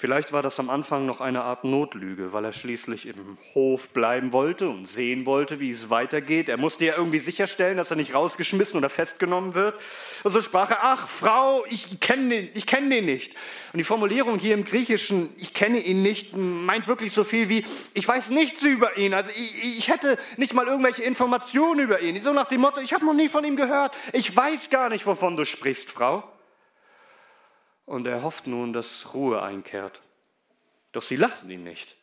Vielleicht 0.00 0.32
war 0.32 0.44
das 0.44 0.60
am 0.60 0.70
Anfang 0.70 1.06
noch 1.06 1.20
eine 1.20 1.42
Art 1.42 1.64
Notlüge, 1.64 2.32
weil 2.32 2.44
er 2.44 2.52
schließlich 2.52 3.06
im 3.08 3.36
Hof 3.52 3.88
bleiben 3.88 4.32
wollte 4.32 4.68
und 4.68 4.88
sehen 4.88 5.26
wollte, 5.26 5.58
wie 5.58 5.70
es 5.70 5.90
weitergeht. 5.90 6.48
Er 6.48 6.56
musste 6.56 6.84
ja 6.84 6.96
irgendwie 6.96 7.18
sicherstellen, 7.18 7.76
dass 7.76 7.90
er 7.90 7.96
nicht 7.96 8.14
rausgeschmissen 8.14 8.78
oder 8.78 8.90
festgenommen 8.90 9.54
wird. 9.54 9.74
Und 10.22 10.30
so 10.30 10.40
sprach 10.40 10.70
er, 10.70 10.78
ach 10.82 11.08
Frau, 11.08 11.64
ich 11.68 11.98
kenne 11.98 12.28
den, 12.28 12.48
ich 12.54 12.64
kenne 12.64 12.90
den 12.90 13.06
nicht. 13.06 13.34
Und 13.72 13.78
die 13.78 13.84
Formulierung 13.84 14.38
hier 14.38 14.54
im 14.54 14.64
Griechischen, 14.64 15.30
ich 15.36 15.52
kenne 15.52 15.80
ihn 15.80 16.00
nicht, 16.00 16.36
meint 16.36 16.86
wirklich 16.86 17.12
so 17.12 17.24
viel 17.24 17.48
wie, 17.48 17.66
ich 17.92 18.06
weiß 18.06 18.30
nichts 18.30 18.62
über 18.62 18.96
ihn. 18.98 19.14
Also 19.14 19.32
ich, 19.32 19.78
ich 19.78 19.88
hätte 19.88 20.16
nicht 20.36 20.54
mal 20.54 20.68
irgendwelche 20.68 21.02
Informationen 21.02 21.80
über 21.80 22.00
ihn. 22.02 22.20
So 22.20 22.32
nach 22.32 22.46
dem 22.46 22.60
Motto, 22.60 22.80
ich 22.80 22.92
habe 22.92 23.04
noch 23.04 23.14
nie 23.14 23.28
von 23.28 23.42
ihm 23.42 23.56
gehört. 23.56 23.96
Ich 24.12 24.36
weiß 24.36 24.70
gar 24.70 24.90
nicht, 24.90 25.04
wovon 25.06 25.36
du 25.36 25.44
sprichst, 25.44 25.90
Frau 25.90 26.22
und 27.88 28.06
er 28.06 28.22
hofft 28.22 28.46
nun, 28.46 28.72
dass 28.72 29.14
Ruhe 29.14 29.42
einkehrt. 29.42 30.02
Doch 30.92 31.02
sie 31.02 31.16
lassen 31.16 31.50
ihn 31.50 31.64
nicht. 31.64 31.96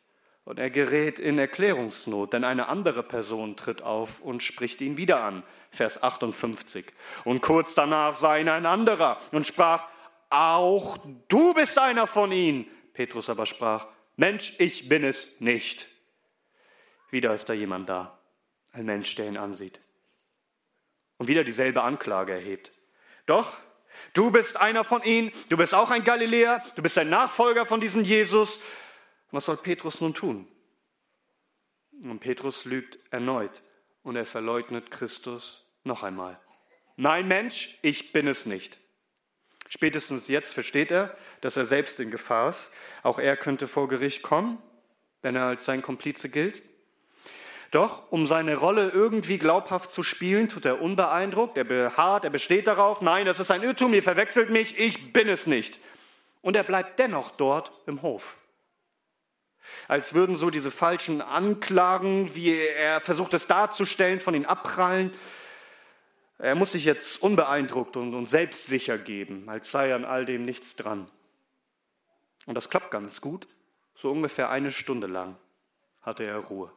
Und 0.43 0.59
er 0.59 0.69
gerät 0.69 1.19
in 1.19 1.39
Erklärungsnot, 1.39 2.33
denn 2.33 2.43
eine 2.43 2.67
andere 2.69 3.03
Person 3.03 3.55
tritt 3.55 3.81
auf 3.81 4.19
und 4.19 4.43
spricht 4.43 4.81
ihn 4.81 4.97
wieder 4.97 5.23
an. 5.23 5.43
Vers 5.71 6.01
58. 6.01 6.85
Und 7.23 7.41
kurz 7.41 7.75
danach 7.75 8.15
sah 8.15 8.37
ihn 8.37 8.49
ein 8.49 8.65
anderer 8.65 9.19
und 9.31 9.45
sprach, 9.45 9.87
auch 10.29 10.97
du 11.27 11.53
bist 11.53 11.77
einer 11.77 12.07
von 12.07 12.31
ihnen. 12.31 12.67
Petrus 12.93 13.29
aber 13.29 13.45
sprach, 13.45 13.87
Mensch, 14.15 14.55
ich 14.59 14.89
bin 14.89 15.03
es 15.03 15.39
nicht. 15.39 15.87
Wieder 17.11 17.33
ist 17.33 17.47
da 17.47 17.53
jemand 17.53 17.89
da, 17.89 18.17
ein 18.71 18.85
Mensch, 18.85 19.13
der 19.15 19.27
ihn 19.27 19.37
ansieht. 19.37 19.79
Und 21.17 21.27
wieder 21.27 21.43
dieselbe 21.43 21.83
Anklage 21.83 22.33
erhebt. 22.33 22.71
Doch 23.25 23.53
Du 24.13 24.31
bist 24.31 24.57
einer 24.57 24.83
von 24.83 25.03
ihnen, 25.03 25.31
du 25.49 25.57
bist 25.57 25.73
auch 25.73 25.91
ein 25.91 26.03
Galiläer, 26.03 26.63
du 26.75 26.81
bist 26.81 26.97
ein 26.97 27.09
Nachfolger 27.09 27.65
von 27.65 27.81
diesem 27.81 28.03
Jesus. 28.03 28.59
Was 29.31 29.45
soll 29.45 29.57
Petrus 29.57 30.01
nun 30.01 30.13
tun? 30.13 30.47
Und 32.03 32.19
Petrus 32.19 32.65
lügt 32.65 32.99
erneut 33.11 33.61
und 34.03 34.15
er 34.15 34.25
verleugnet 34.25 34.91
Christus 34.91 35.65
noch 35.83 36.03
einmal. 36.03 36.39
Nein, 36.97 37.27
Mensch, 37.27 37.79
ich 37.81 38.13
bin 38.13 38.27
es 38.27 38.45
nicht. 38.45 38.79
Spätestens 39.67 40.27
jetzt 40.27 40.53
versteht 40.53 40.91
er, 40.91 41.17
dass 41.41 41.57
er 41.57 41.65
selbst 41.65 41.99
in 41.99 42.11
Gefahr 42.11 42.49
ist. 42.49 42.71
Auch 43.03 43.19
er 43.19 43.35
könnte 43.35 43.67
vor 43.67 43.87
Gericht 43.87 44.21
kommen, 44.21 44.61
wenn 45.21 45.35
er 45.35 45.45
als 45.45 45.65
sein 45.65 45.81
Komplize 45.81 46.29
gilt. 46.29 46.61
Doch 47.75 48.09
um 48.09 48.25
seine 48.25 48.55
Rolle 48.55 48.91
irgendwie 48.91 49.37
glaubhaft 49.37 49.91
zu 49.91 50.01
spielen, 50.01 50.47
tut 50.47 50.63
er 50.63 50.81
unbeeindruckt, 50.81 51.57
er 51.57 51.65
beharrt, 51.65 52.23
er 52.23 52.29
besteht 52.29 52.67
darauf, 52.67 53.01
nein, 53.01 53.25
das 53.25 53.41
ist 53.41 53.51
ein 53.51 53.63
Irrtum, 53.63 53.93
ihr 53.93 54.01
verwechselt 54.01 54.49
mich, 54.49 54.79
ich 54.79 55.11
bin 55.11 55.27
es 55.27 55.45
nicht. 55.45 55.81
Und 56.41 56.55
er 56.55 56.63
bleibt 56.63 56.99
dennoch 56.99 57.31
dort 57.31 57.73
im 57.85 58.01
Hof. 58.01 58.37
Als 59.89 60.13
würden 60.13 60.37
so 60.37 60.51
diese 60.51 60.71
falschen 60.71 61.19
Anklagen, 61.19 62.33
wie 62.33 62.55
er 62.55 63.01
versucht 63.01 63.33
es 63.33 63.45
darzustellen, 63.45 64.21
von 64.21 64.35
ihm 64.35 64.45
abprallen. 64.45 65.11
Er 66.37 66.55
muss 66.55 66.71
sich 66.71 66.85
jetzt 66.85 67.21
unbeeindruckt 67.21 67.97
und, 67.97 68.13
und 68.13 68.29
selbstsicher 68.29 68.97
geben, 68.97 69.49
als 69.49 69.69
sei 69.69 69.93
an 69.93 70.05
all 70.05 70.23
dem 70.23 70.45
nichts 70.45 70.77
dran. 70.77 71.11
Und 72.45 72.55
das 72.55 72.69
klappt 72.69 72.91
ganz 72.91 73.19
gut. 73.19 73.49
So 73.95 74.13
ungefähr 74.13 74.49
eine 74.49 74.71
Stunde 74.71 75.07
lang 75.07 75.35
hatte 76.01 76.23
er 76.23 76.37
Ruhe. 76.37 76.71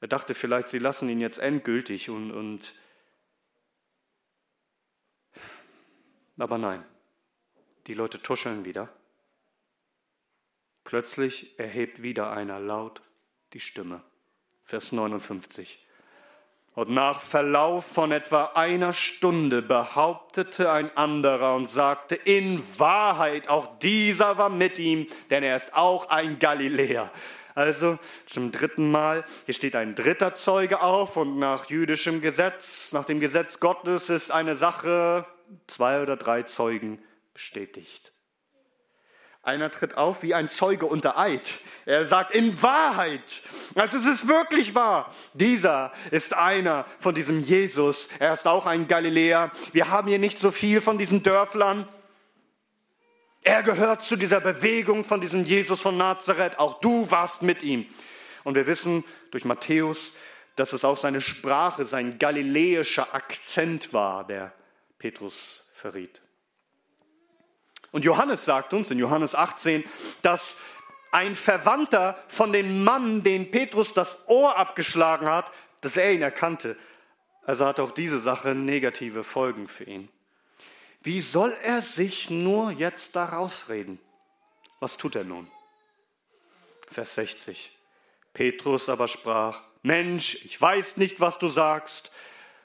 Er 0.00 0.08
dachte 0.08 0.34
vielleicht, 0.34 0.68
sie 0.68 0.78
lassen 0.78 1.08
ihn 1.08 1.20
jetzt 1.20 1.38
endgültig 1.38 2.08
und, 2.08 2.30
und 2.30 2.74
aber 6.38 6.56
nein, 6.56 6.84
die 7.86 7.94
Leute 7.94 8.22
tuscheln 8.22 8.64
wieder. 8.64 8.88
Plötzlich 10.84 11.58
erhebt 11.58 12.02
wieder 12.02 12.32
einer 12.32 12.58
laut 12.58 13.02
die 13.52 13.60
Stimme. 13.60 14.02
Vers 14.64 14.92
59. 14.92 15.86
Und 16.74 16.90
nach 16.90 17.20
Verlauf 17.20 17.84
von 17.84 18.12
etwa 18.12 18.52
einer 18.54 18.92
Stunde 18.92 19.60
behauptete 19.60 20.70
ein 20.70 20.96
anderer 20.96 21.56
und 21.56 21.68
sagte, 21.68 22.14
in 22.14 22.62
Wahrheit, 22.78 23.48
auch 23.48 23.78
dieser 23.80 24.38
war 24.38 24.48
mit 24.48 24.78
ihm, 24.78 25.08
denn 25.28 25.42
er 25.42 25.56
ist 25.56 25.74
auch 25.74 26.08
ein 26.08 26.38
Galiläer. 26.38 27.12
Also 27.54 27.98
zum 28.26 28.52
dritten 28.52 28.90
Mal, 28.90 29.24
hier 29.46 29.54
steht 29.54 29.76
ein 29.76 29.94
dritter 29.94 30.34
Zeuge 30.34 30.80
auf 30.80 31.16
und 31.16 31.38
nach 31.38 31.66
jüdischem 31.66 32.20
Gesetz, 32.20 32.92
nach 32.92 33.04
dem 33.04 33.20
Gesetz 33.20 33.60
Gottes 33.60 34.08
ist 34.08 34.30
eine 34.30 34.56
Sache 34.56 35.26
zwei 35.66 36.02
oder 36.02 36.16
drei 36.16 36.42
Zeugen 36.44 37.02
bestätigt. 37.34 38.12
Einer 39.42 39.70
tritt 39.70 39.96
auf 39.96 40.22
wie 40.22 40.34
ein 40.34 40.48
Zeuge 40.48 40.84
unter 40.84 41.18
Eid. 41.18 41.54
Er 41.86 42.04
sagt 42.04 42.32
in 42.32 42.60
Wahrheit, 42.62 43.42
also 43.74 43.96
es 43.96 44.04
ist 44.04 44.28
wirklich 44.28 44.74
wahr. 44.74 45.14
Dieser 45.32 45.92
ist 46.10 46.34
einer 46.34 46.84
von 46.98 47.14
diesem 47.14 47.40
Jesus. 47.40 48.10
Er 48.18 48.34
ist 48.34 48.46
auch 48.46 48.66
ein 48.66 48.86
Galiläer. 48.86 49.50
Wir 49.72 49.88
haben 49.88 50.08
hier 50.08 50.18
nicht 50.18 50.38
so 50.38 50.50
viel 50.50 50.82
von 50.82 50.98
diesen 50.98 51.22
Dörflern. 51.22 51.88
Er 53.42 53.62
gehört 53.62 54.02
zu 54.02 54.16
dieser 54.16 54.40
Bewegung 54.40 55.04
von 55.04 55.20
diesem 55.20 55.44
Jesus 55.44 55.80
von 55.80 55.96
Nazareth. 55.96 56.58
Auch 56.58 56.80
du 56.80 57.10
warst 57.10 57.42
mit 57.42 57.62
ihm. 57.62 57.86
Und 58.44 58.54
wir 58.54 58.66
wissen 58.66 59.04
durch 59.30 59.44
Matthäus, 59.44 60.12
dass 60.56 60.72
es 60.72 60.84
auch 60.84 60.98
seine 60.98 61.20
Sprache, 61.20 61.84
sein 61.84 62.18
galiläischer 62.18 63.14
Akzent 63.14 63.92
war, 63.94 64.26
der 64.26 64.52
Petrus 64.98 65.64
verriet. 65.72 66.20
Und 67.92 68.04
Johannes 68.04 68.44
sagt 68.44 68.74
uns 68.74 68.90
in 68.90 68.98
Johannes 68.98 69.34
18, 69.34 69.84
dass 70.22 70.58
ein 71.12 71.34
Verwandter 71.34 72.22
von 72.28 72.52
dem 72.52 72.84
Mann, 72.84 73.22
den 73.22 73.50
Petrus 73.50 73.94
das 73.94 74.28
Ohr 74.28 74.56
abgeschlagen 74.56 75.28
hat, 75.28 75.50
dass 75.80 75.96
er 75.96 76.12
ihn 76.12 76.22
erkannte. 76.22 76.76
Also 77.44 77.66
hat 77.66 77.80
auch 77.80 77.90
diese 77.90 78.20
Sache 78.20 78.54
negative 78.54 79.24
Folgen 79.24 79.66
für 79.66 79.84
ihn. 79.84 80.08
Wie 81.02 81.22
soll 81.22 81.56
er 81.62 81.80
sich 81.80 82.28
nur 82.28 82.72
jetzt 82.72 83.16
da 83.16 83.24
rausreden? 83.24 83.98
Was 84.80 84.98
tut 84.98 85.16
er 85.16 85.24
nun? 85.24 85.50
Vers 86.90 87.14
60. 87.14 87.74
Petrus 88.34 88.90
aber 88.90 89.08
sprach, 89.08 89.62
Mensch, 89.82 90.44
ich 90.44 90.60
weiß 90.60 90.98
nicht, 90.98 91.18
was 91.18 91.38
du 91.38 91.48
sagst. 91.48 92.12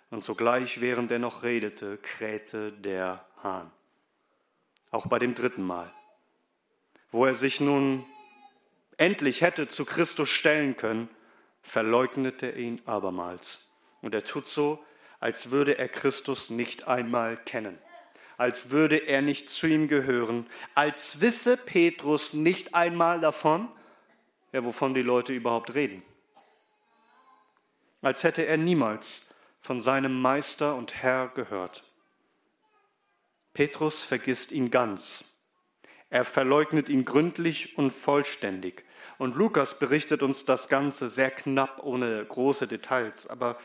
Und 0.09 0.23
sogleich, 0.23 0.81
während 0.81 1.11
er 1.11 1.19
noch 1.19 1.43
redete, 1.43 1.97
krähte 1.97 2.73
der 2.73 3.25
Hahn. 3.41 3.71
Auch 4.91 5.07
bei 5.07 5.17
dem 5.17 5.33
dritten 5.33 5.63
Mal, 5.63 5.91
wo 7.11 7.25
er 7.25 7.35
sich 7.35 7.61
nun 7.61 8.05
endlich 8.97 9.41
hätte 9.41 9.67
zu 9.69 9.85
Christus 9.85 10.29
stellen 10.29 10.75
können, 10.75 11.09
verleugnete 11.61 12.47
er 12.47 12.57
ihn 12.57 12.81
abermals. 12.85 13.69
Und 14.01 14.13
er 14.13 14.23
tut 14.25 14.47
so, 14.47 14.83
als 15.19 15.51
würde 15.51 15.77
er 15.77 15.87
Christus 15.87 16.49
nicht 16.49 16.87
einmal 16.87 17.37
kennen 17.37 17.79
als 18.37 18.69
würde 18.69 18.97
er 18.97 19.21
nicht 19.21 19.49
zu 19.49 19.67
ihm 19.67 19.87
gehören, 19.87 20.47
als 20.73 21.21
wisse 21.21 21.57
Petrus 21.57 22.33
nicht 22.33 22.75
einmal 22.75 23.19
davon, 23.19 23.69
ja, 24.51 24.63
wovon 24.63 24.93
die 24.93 25.01
Leute 25.01 25.33
überhaupt 25.33 25.73
reden. 25.73 26.03
Als 28.01 28.23
hätte 28.23 28.45
er 28.45 28.57
niemals 28.57 29.27
von 29.61 29.81
seinem 29.81 30.21
Meister 30.21 30.75
und 30.75 30.95
Herr 31.01 31.29
gehört. 31.29 31.83
Petrus 33.53 34.03
vergisst 34.03 34.51
ihn 34.51 34.69
ganz. 34.69 35.25
Er 36.09 36.23
verleugnet 36.23 36.87
ihn 36.87 37.03
gründlich 37.03 37.77
und 37.77 37.91
vollständig. 37.91 38.85
Und 39.17 39.35
Lukas 39.35 39.79
berichtet 39.79 40.23
uns 40.23 40.45
das 40.45 40.67
Ganze 40.67 41.09
sehr 41.09 41.31
knapp, 41.31 41.81
ohne 41.83 42.23
große 42.25 42.67
Details. 42.67 43.27
Aber 43.27 43.57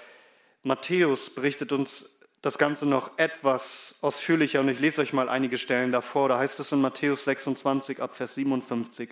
Matthäus 0.63 1.31
berichtet 1.31 1.73
uns 1.73 2.09
das 2.43 2.57
Ganze 2.57 2.87
noch 2.87 3.11
etwas 3.19 3.97
ausführlicher 4.01 4.61
und 4.61 4.69
ich 4.69 4.81
lese 4.81 5.03
euch 5.03 5.13
mal 5.13 5.29
einige 5.29 5.59
Stellen 5.59 5.93
davor. 5.93 6.29
Da 6.29 6.39
heißt 6.39 6.59
es 6.61 6.73
in 6.73 6.81
Matthäus 6.81 7.25
26 7.25 8.01
ab 8.01 8.15
Vers 8.15 8.35
57. 8.35 9.11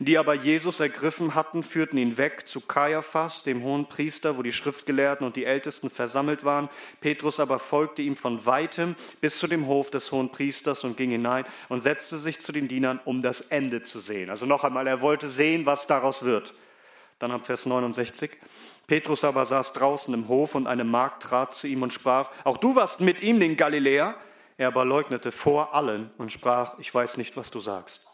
Die 0.00 0.16
aber 0.16 0.34
Jesus 0.34 0.78
ergriffen 0.78 1.34
hatten, 1.34 1.64
führten 1.64 1.98
ihn 1.98 2.18
weg 2.18 2.46
zu 2.46 2.60
Kaiaphas, 2.60 3.42
dem 3.42 3.64
hohen 3.64 3.88
Priester, 3.88 4.38
wo 4.38 4.42
die 4.42 4.52
Schriftgelehrten 4.52 5.26
und 5.26 5.34
die 5.34 5.44
Ältesten 5.44 5.90
versammelt 5.90 6.44
waren. 6.44 6.68
Petrus 7.00 7.40
aber 7.40 7.58
folgte 7.58 8.02
ihm 8.02 8.14
von 8.14 8.46
weitem 8.46 8.94
bis 9.20 9.38
zu 9.38 9.48
dem 9.48 9.66
Hof 9.66 9.90
des 9.90 10.12
hohen 10.12 10.30
Priesters 10.30 10.84
und 10.84 10.96
ging 10.96 11.10
hinein 11.10 11.44
und 11.68 11.80
setzte 11.80 12.18
sich 12.18 12.38
zu 12.40 12.52
den 12.52 12.68
Dienern, 12.68 13.00
um 13.04 13.20
das 13.20 13.40
Ende 13.40 13.82
zu 13.82 13.98
sehen. 13.98 14.30
Also 14.30 14.46
noch 14.46 14.62
einmal, 14.62 14.86
er 14.86 15.00
wollte 15.00 15.28
sehen, 15.28 15.66
was 15.66 15.88
daraus 15.88 16.24
wird. 16.24 16.54
Dann 17.18 17.32
ab 17.32 17.46
Vers 17.46 17.66
69. 17.66 18.30
Petrus 18.88 19.22
aber 19.22 19.46
saß 19.46 19.74
draußen 19.74 20.12
im 20.14 20.26
Hof 20.28 20.56
und 20.56 20.66
eine 20.66 20.82
Magd 20.82 21.22
trat 21.22 21.54
zu 21.54 21.68
ihm 21.68 21.82
und 21.82 21.92
sprach, 21.92 22.30
auch 22.42 22.56
du 22.56 22.74
warst 22.74 23.00
mit 23.00 23.22
ihm, 23.22 23.38
den 23.38 23.56
Galiläer. 23.56 24.16
Er 24.56 24.68
aber 24.68 24.84
leugnete 24.84 25.30
vor 25.30 25.74
allen 25.74 26.10
und 26.18 26.32
sprach, 26.32 26.76
ich 26.80 26.92
weiß 26.92 27.18
nicht, 27.18 27.36
was 27.36 27.52
du 27.52 27.60
sagst. 27.60 28.08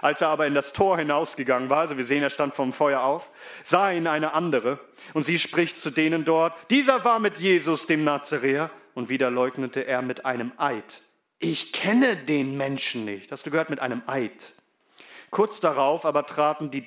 Als 0.00 0.20
er 0.20 0.28
aber 0.28 0.46
in 0.46 0.54
das 0.54 0.72
Tor 0.72 0.96
hinausgegangen 0.98 1.68
war, 1.68 1.80
also 1.80 1.96
wir 1.96 2.04
sehen, 2.04 2.22
er 2.22 2.30
stand 2.30 2.54
vom 2.54 2.72
Feuer 2.72 3.02
auf, 3.02 3.32
sah 3.64 3.90
ihn 3.90 4.06
eine 4.06 4.34
andere 4.34 4.78
und 5.14 5.24
sie 5.24 5.38
spricht 5.38 5.76
zu 5.76 5.90
denen 5.90 6.24
dort, 6.24 6.54
dieser 6.70 7.04
war 7.04 7.18
mit 7.18 7.38
Jesus, 7.38 7.86
dem 7.86 8.04
Nazaräer, 8.04 8.70
und 8.94 9.08
wieder 9.08 9.30
leugnete 9.30 9.86
er 9.86 10.02
mit 10.02 10.24
einem 10.24 10.52
Eid. 10.56 11.02
Ich 11.38 11.72
kenne 11.72 12.16
den 12.16 12.56
Menschen 12.56 13.04
nicht. 13.04 13.32
Hast 13.32 13.46
du 13.46 13.50
gehört, 13.50 13.70
mit 13.70 13.80
einem 13.80 14.02
Eid. 14.06 14.52
Kurz 15.30 15.60
darauf 15.60 16.04
aber 16.04 16.26
traten 16.26 16.70
die, 16.70 16.84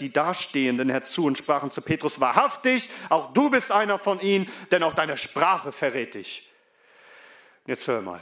die 0.00 0.12
Dastehenden 0.12 0.88
herzu 0.88 1.26
und 1.26 1.38
sprachen 1.38 1.70
zu 1.70 1.80
Petrus, 1.80 2.18
wahrhaftig, 2.18 2.88
auch 3.08 3.32
du 3.32 3.50
bist 3.50 3.70
einer 3.70 3.98
von 3.98 4.20
ihnen, 4.20 4.50
denn 4.70 4.82
auch 4.82 4.94
deine 4.94 5.16
Sprache 5.16 5.70
verrät 5.70 6.14
dich. 6.14 6.50
Jetzt 7.66 7.86
hör 7.86 8.02
mal. 8.02 8.20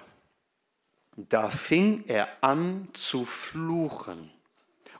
Da 1.16 1.48
fing 1.50 2.04
er 2.06 2.28
an 2.42 2.88
zu 2.92 3.24
fluchen 3.24 4.30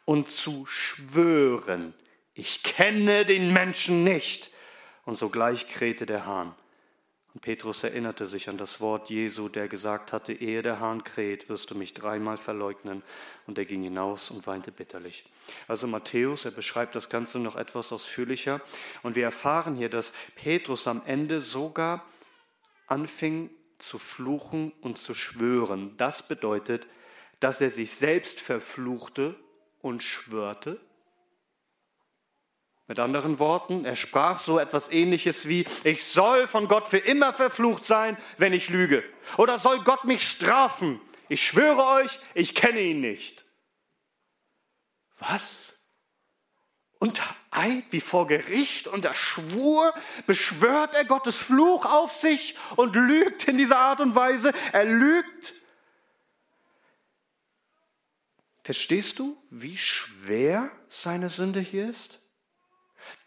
und 0.04 0.30
zu 0.30 0.66
schwören, 0.66 1.94
ich 2.34 2.62
kenne 2.62 3.26
den 3.26 3.52
Menschen 3.52 4.02
nicht. 4.04 4.50
Und 5.04 5.16
sogleich 5.16 5.66
krähte 5.66 6.06
der 6.06 6.26
Hahn. 6.26 6.54
Und 7.32 7.42
Petrus 7.42 7.84
erinnerte 7.84 8.26
sich 8.26 8.48
an 8.48 8.58
das 8.58 8.80
Wort 8.80 9.08
Jesu, 9.08 9.48
der 9.48 9.68
gesagt 9.68 10.12
hatte, 10.12 10.32
ehe 10.32 10.62
der 10.62 10.80
Hahn 10.80 11.04
kräht, 11.04 11.48
wirst 11.48 11.70
du 11.70 11.76
mich 11.76 11.94
dreimal 11.94 12.36
verleugnen. 12.36 13.02
Und 13.46 13.56
er 13.56 13.64
ging 13.64 13.82
hinaus 13.82 14.30
und 14.30 14.46
weinte 14.48 14.72
bitterlich. 14.72 15.24
Also 15.68 15.86
Matthäus, 15.86 16.44
er 16.44 16.50
beschreibt 16.50 16.96
das 16.96 17.08
Ganze 17.08 17.38
noch 17.38 17.54
etwas 17.54 17.92
ausführlicher. 17.92 18.60
Und 19.02 19.14
wir 19.14 19.24
erfahren 19.24 19.76
hier, 19.76 19.88
dass 19.88 20.12
Petrus 20.34 20.88
am 20.88 21.02
Ende 21.06 21.40
sogar 21.40 22.04
anfing 22.88 23.50
zu 23.78 23.98
fluchen 23.98 24.72
und 24.80 24.98
zu 24.98 25.14
schwören. 25.14 25.96
Das 25.96 26.26
bedeutet, 26.26 26.86
dass 27.38 27.60
er 27.60 27.70
sich 27.70 27.92
selbst 27.92 28.40
verfluchte 28.40 29.36
und 29.80 30.02
schwörte 30.02 30.80
mit 32.90 32.98
anderen 32.98 33.38
Worten, 33.38 33.84
er 33.84 33.94
sprach 33.94 34.40
so 34.40 34.58
etwas 34.58 34.90
ähnliches 34.90 35.46
wie, 35.46 35.64
ich 35.84 36.02
soll 36.02 36.48
von 36.48 36.66
Gott 36.66 36.88
für 36.88 36.98
immer 36.98 37.32
verflucht 37.32 37.86
sein, 37.86 38.18
wenn 38.36 38.52
ich 38.52 38.68
lüge. 38.68 39.04
Oder 39.36 39.60
soll 39.60 39.84
Gott 39.84 40.02
mich 40.06 40.28
strafen? 40.28 41.00
Ich 41.28 41.40
schwöre 41.40 41.84
euch, 41.84 42.18
ich 42.34 42.56
kenne 42.56 42.80
ihn 42.80 42.98
nicht. 42.98 43.44
Was? 45.20 45.72
Unter 46.98 47.22
Eid 47.52 47.84
wie 47.90 48.00
vor 48.00 48.26
Gericht, 48.26 48.88
unter 48.88 49.14
Schwur 49.14 49.94
beschwört 50.26 50.92
er 50.96 51.04
Gottes 51.04 51.36
Fluch 51.36 51.86
auf 51.86 52.12
sich 52.12 52.56
und 52.74 52.96
lügt 52.96 53.46
in 53.46 53.56
dieser 53.56 53.78
Art 53.78 54.00
und 54.00 54.16
Weise. 54.16 54.52
Er 54.72 54.84
lügt. 54.84 55.54
Verstehst 58.64 59.20
du, 59.20 59.40
wie 59.48 59.78
schwer 59.78 60.72
seine 60.88 61.28
Sünde 61.30 61.60
hier 61.60 61.88
ist? 61.88 62.20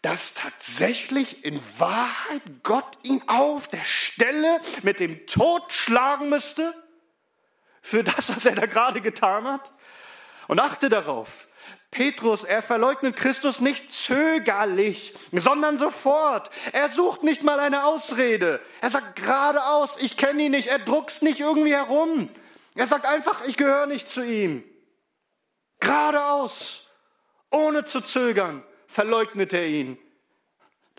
Dass 0.02 0.34
tatsächlich 0.34 1.44
in 1.44 1.60
Wahrheit 1.78 2.42
Gott 2.62 2.98
ihn 3.02 3.22
auf 3.26 3.68
der 3.68 3.84
Stelle 3.84 4.60
mit 4.82 5.00
dem 5.00 5.26
Tod 5.26 5.72
schlagen 5.72 6.28
müsste 6.28 6.74
für 7.80 8.04
das, 8.04 8.34
was 8.34 8.44
er 8.46 8.54
da 8.54 8.66
gerade 8.66 9.00
getan 9.00 9.46
hat? 9.46 9.72
Und 10.46 10.60
achte 10.60 10.90
darauf, 10.90 11.48
Petrus, 11.90 12.44
er 12.44 12.62
verleugnet 12.62 13.16
Christus 13.16 13.60
nicht 13.60 13.94
zögerlich, 13.94 15.14
sondern 15.32 15.78
sofort. 15.78 16.50
Er 16.72 16.88
sucht 16.88 17.22
nicht 17.22 17.42
mal 17.42 17.60
eine 17.60 17.84
Ausrede. 17.84 18.60
Er 18.80 18.90
sagt 18.90 19.16
geradeaus, 19.16 19.96
ich 20.00 20.16
kenne 20.16 20.42
ihn 20.42 20.50
nicht. 20.50 20.66
Er 20.66 20.80
druckst 20.80 21.22
nicht 21.22 21.40
irgendwie 21.40 21.74
herum. 21.74 22.28
Er 22.74 22.86
sagt 22.86 23.06
einfach, 23.06 23.46
ich 23.46 23.56
gehöre 23.56 23.86
nicht 23.86 24.10
zu 24.10 24.22
ihm. 24.22 24.64
Geradeaus, 25.80 26.88
ohne 27.50 27.84
zu 27.84 28.00
zögern 28.00 28.64
verleugnet 28.94 29.52
er 29.52 29.66
ihn. 29.66 29.98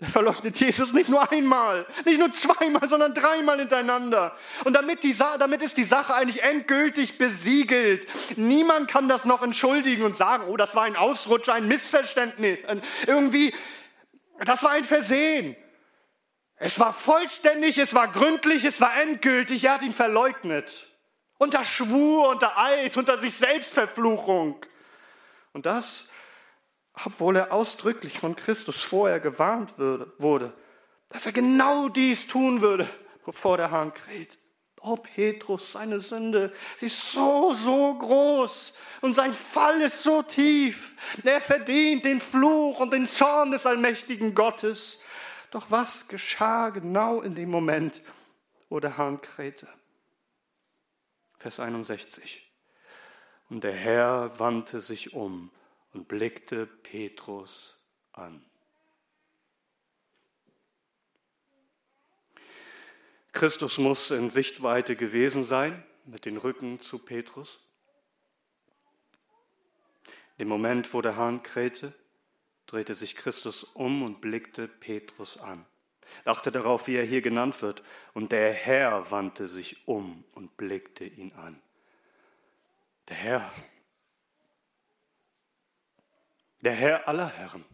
Der 0.00 0.08
verleugnet 0.08 0.60
Jesus 0.60 0.92
nicht 0.92 1.08
nur 1.08 1.32
einmal, 1.32 1.86
nicht 2.04 2.18
nur 2.18 2.30
zweimal, 2.30 2.86
sondern 2.86 3.14
dreimal 3.14 3.58
hintereinander. 3.58 4.36
Und 4.64 4.74
damit, 4.74 5.02
die, 5.02 5.16
damit 5.16 5.62
ist 5.62 5.78
die 5.78 5.84
Sache 5.84 6.14
eigentlich 6.14 6.42
endgültig 6.42 7.16
besiegelt. 7.16 8.06
Niemand 8.36 8.90
kann 8.90 9.08
das 9.08 9.24
noch 9.24 9.42
entschuldigen 9.42 10.04
und 10.04 10.14
sagen, 10.14 10.44
oh, 10.48 10.58
das 10.58 10.74
war 10.74 10.82
ein 10.82 10.96
Ausrutscher, 10.96 11.54
ein 11.54 11.66
Missverständnis. 11.66 12.60
Irgendwie, 13.06 13.54
das 14.44 14.62
war 14.62 14.72
ein 14.72 14.84
Versehen. 14.84 15.56
Es 16.56 16.78
war 16.78 16.92
vollständig, 16.92 17.78
es 17.78 17.94
war 17.94 18.08
gründlich, 18.08 18.66
es 18.66 18.82
war 18.82 18.94
endgültig. 19.00 19.64
Er 19.64 19.74
hat 19.74 19.82
ihn 19.82 19.94
verleugnet. 19.94 20.88
Unter 21.38 21.64
Schwur, 21.64 22.28
unter 22.28 22.58
Eid, 22.58 22.98
unter 22.98 23.16
sich 23.16 23.32
Selbstverfluchung. 23.32 24.62
Und 25.54 25.64
das 25.64 26.06
obwohl 27.04 27.36
er 27.36 27.52
ausdrücklich 27.52 28.18
von 28.18 28.36
Christus 28.36 28.82
vorher 28.82 29.20
gewarnt 29.20 29.74
wurde, 30.18 30.52
dass 31.08 31.26
er 31.26 31.32
genau 31.32 31.88
dies 31.88 32.26
tun 32.26 32.60
würde, 32.60 32.88
bevor 33.24 33.56
der 33.56 33.70
Hahn 33.70 33.92
kräht. 33.92 34.38
Oh 34.80 34.96
Petrus, 34.96 35.72
seine 35.72 35.98
Sünde, 35.98 36.52
sie 36.78 36.86
ist 36.86 37.10
so, 37.10 37.54
so 37.54 37.94
groß 37.94 38.76
und 39.00 39.14
sein 39.14 39.34
Fall 39.34 39.80
ist 39.80 40.02
so 40.02 40.22
tief. 40.22 40.94
Er 41.24 41.40
verdient 41.40 42.04
den 42.04 42.20
Fluch 42.20 42.78
und 42.78 42.92
den 42.92 43.06
Zorn 43.06 43.50
des 43.50 43.66
allmächtigen 43.66 44.34
Gottes. 44.34 45.00
Doch 45.50 45.70
was 45.70 46.06
geschah 46.08 46.70
genau 46.70 47.20
in 47.20 47.34
dem 47.34 47.50
Moment, 47.50 48.00
wo 48.68 48.78
der 48.78 48.96
Hahn 48.96 49.20
krähte? 49.20 49.66
Vers 51.38 51.58
61. 51.58 52.48
Und 53.48 53.64
der 53.64 53.72
Herr 53.72 54.38
wandte 54.38 54.80
sich 54.80 55.14
um 55.14 55.50
und 55.96 56.08
blickte 56.08 56.66
Petrus 56.66 57.80
an. 58.12 58.44
Christus 63.32 63.78
muss 63.78 64.10
in 64.10 64.28
Sichtweite 64.28 64.94
gewesen 64.94 65.42
sein, 65.42 65.82
mit 66.04 66.26
dem 66.26 66.36
Rücken 66.36 66.80
zu 66.80 66.98
Petrus. 66.98 67.58
Im 70.36 70.48
Moment, 70.48 70.92
wo 70.92 71.00
der 71.00 71.16
Hahn 71.16 71.42
krähte, 71.42 71.94
drehte 72.66 72.94
sich 72.94 73.16
Christus 73.16 73.64
um 73.64 74.02
und 74.02 74.20
blickte 74.20 74.68
Petrus 74.68 75.38
an. 75.38 75.64
Achte 76.26 76.52
darauf, 76.52 76.88
wie 76.88 76.96
er 76.96 77.04
hier 77.04 77.22
genannt 77.22 77.62
wird. 77.62 77.82
Und 78.12 78.32
der 78.32 78.52
Herr 78.52 79.10
wandte 79.10 79.48
sich 79.48 79.88
um 79.88 80.24
und 80.32 80.58
blickte 80.58 81.06
ihn 81.06 81.32
an. 81.32 81.58
Der 83.08 83.16
Herr 83.16 83.52
der 86.60 86.72
Herr 86.72 87.08
aller 87.08 87.28
Herren, 87.28 87.64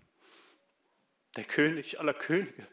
der 1.37 1.45
König 1.45 1.99
aller 2.01 2.15
Könige. 2.15 2.67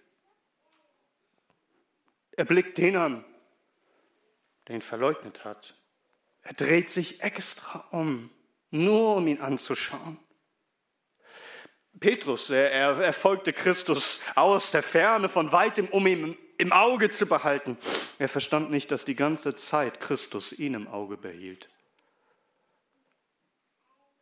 Er 2.31 2.45
blickt 2.45 2.77
den 2.77 2.95
an, 2.95 3.25
der 4.67 4.75
ihn 4.75 4.81
verleugnet 4.81 5.43
hat. 5.43 5.75
Er 6.41 6.53
dreht 6.53 6.89
sich 6.89 7.21
extra 7.21 7.79
um, 7.91 8.29
nur 8.71 9.17
um 9.17 9.27
ihn 9.27 9.41
anzuschauen. 9.41 10.19
Petrus, 11.99 12.49
er, 12.49 12.71
er 12.71 13.13
folgte 13.13 13.51
Christus 13.51 14.21
aus 14.35 14.71
der 14.71 14.83
Ferne, 14.83 15.27
von 15.27 15.51
weitem, 15.51 15.87
um 15.87 16.07
ihn 16.07 16.37
im 16.57 16.71
Auge 16.71 17.09
zu 17.09 17.25
behalten. 17.25 17.77
Er 18.19 18.29
verstand 18.29 18.71
nicht, 18.71 18.91
dass 18.91 19.05
die 19.05 19.15
ganze 19.15 19.55
Zeit 19.55 19.99
Christus 19.99 20.53
ihn 20.53 20.75
im 20.75 20.87
Auge 20.87 21.17
behielt. 21.17 21.69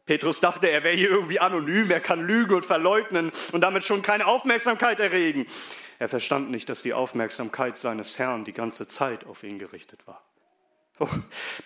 Petrus 0.07 0.39
dachte, 0.39 0.69
er 0.69 0.83
wäre 0.83 0.95
hier 0.95 1.11
irgendwie 1.11 1.39
anonym, 1.39 1.91
er 1.91 1.99
kann 1.99 2.25
lügen 2.25 2.55
und 2.55 2.65
verleugnen 2.65 3.31
und 3.51 3.61
damit 3.61 3.83
schon 3.83 4.01
keine 4.01 4.25
Aufmerksamkeit 4.25 4.99
erregen. 4.99 5.45
Er 5.99 6.07
verstand 6.07 6.49
nicht, 6.49 6.69
dass 6.69 6.81
die 6.81 6.93
Aufmerksamkeit 6.93 7.77
seines 7.77 8.17
Herrn 8.17 8.45
die 8.45 8.53
ganze 8.53 8.87
Zeit 8.87 9.25
auf 9.25 9.43
ihn 9.43 9.59
gerichtet 9.59 9.99
war. 10.07 10.23
Oh, 10.99 11.09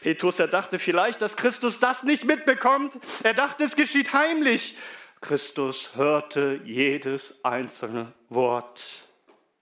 Petrus, 0.01 0.39
er 0.39 0.47
dachte 0.47 0.79
vielleicht, 0.79 1.21
dass 1.21 1.37
Christus 1.37 1.79
das 1.79 2.03
nicht 2.03 2.25
mitbekommt. 2.25 2.99
Er 3.23 3.33
dachte, 3.33 3.63
es 3.63 3.75
geschieht 3.75 4.11
heimlich. 4.11 4.75
Christus 5.21 5.95
hörte 5.95 6.59
jedes 6.65 7.45
einzelne 7.45 8.11
Wort. 8.29 9.03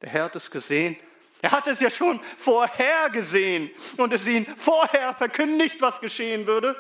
Der 0.02 0.10
Herr 0.10 0.24
hat 0.26 0.36
es 0.38 0.50
gesehen. 0.50 0.96
Er 1.42 1.52
hat 1.52 1.68
es 1.68 1.82
ja 1.82 1.90
schon 1.90 2.20
vorher 2.38 3.10
gesehen 3.12 3.70
und 3.98 4.14
es 4.14 4.28
ihn 4.28 4.46
vorher 4.58 5.14
verkündigt, 5.14 5.82
was 5.82 6.00
geschehen 6.00 6.48
würde. 6.48 6.76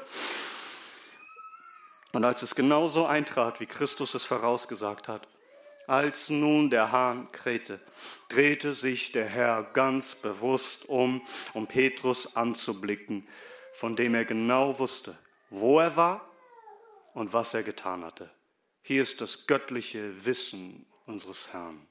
Und 2.11 2.23
als 2.23 2.41
es 2.41 2.55
genauso 2.55 3.05
eintrat, 3.05 3.59
wie 3.59 3.67
Christus 3.67 4.15
es 4.15 4.23
vorausgesagt 4.23 5.07
hat, 5.07 5.27
als 5.85 6.29
nun 6.29 6.69
der 6.69 6.91
Hahn 6.91 7.31
krähte, 7.31 7.79
drehte 8.29 8.73
sich 8.73 9.11
der 9.11 9.25
Herr 9.25 9.63
ganz 9.73 10.15
bewusst 10.15 10.87
um, 10.87 11.25
um 11.53 11.67
Petrus 11.67 12.35
anzublicken, 12.35 13.27
von 13.73 13.95
dem 13.95 14.15
er 14.15 14.25
genau 14.25 14.77
wusste, 14.79 15.17
wo 15.49 15.79
er 15.79 15.95
war 15.95 16.29
und 17.13 17.33
was 17.33 17.53
er 17.53 17.63
getan 17.63 18.03
hatte. 18.03 18.29
Hier 18.81 19.01
ist 19.01 19.21
das 19.21 19.47
göttliche 19.47 20.25
Wissen 20.25 20.85
unseres 21.05 21.53
Herrn. 21.53 21.87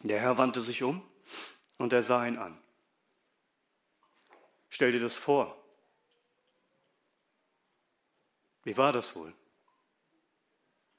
Der 0.00 0.18
Herr 0.18 0.36
wandte 0.36 0.60
sich 0.60 0.82
um 0.82 1.02
und 1.78 1.92
er 1.92 2.02
sah 2.02 2.26
ihn 2.26 2.38
an. 2.38 2.58
Stell 4.68 4.92
dir 4.92 5.00
das 5.00 5.14
vor. 5.14 5.61
Wie 8.64 8.76
war 8.76 8.92
das 8.92 9.16
wohl? 9.16 9.32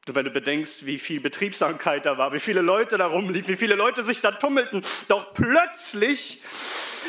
Du, 0.05 0.15
wenn 0.15 0.25
du 0.25 0.31
bedenkst, 0.31 0.85
wie 0.85 0.99
viel 0.99 1.21
Betriebsamkeit 1.21 2.05
da 2.05 2.17
war, 2.17 2.33
wie 2.33 2.41
viele 2.41 2.61
Leute 2.61 2.97
da 2.97 3.05
rumliefen, 3.05 3.47
wie 3.47 3.55
viele 3.55 3.75
Leute 3.75 4.03
sich 4.03 4.19
da 4.19 4.31
tummelten, 4.31 4.83
doch 5.07 5.33
plötzlich 5.33 6.41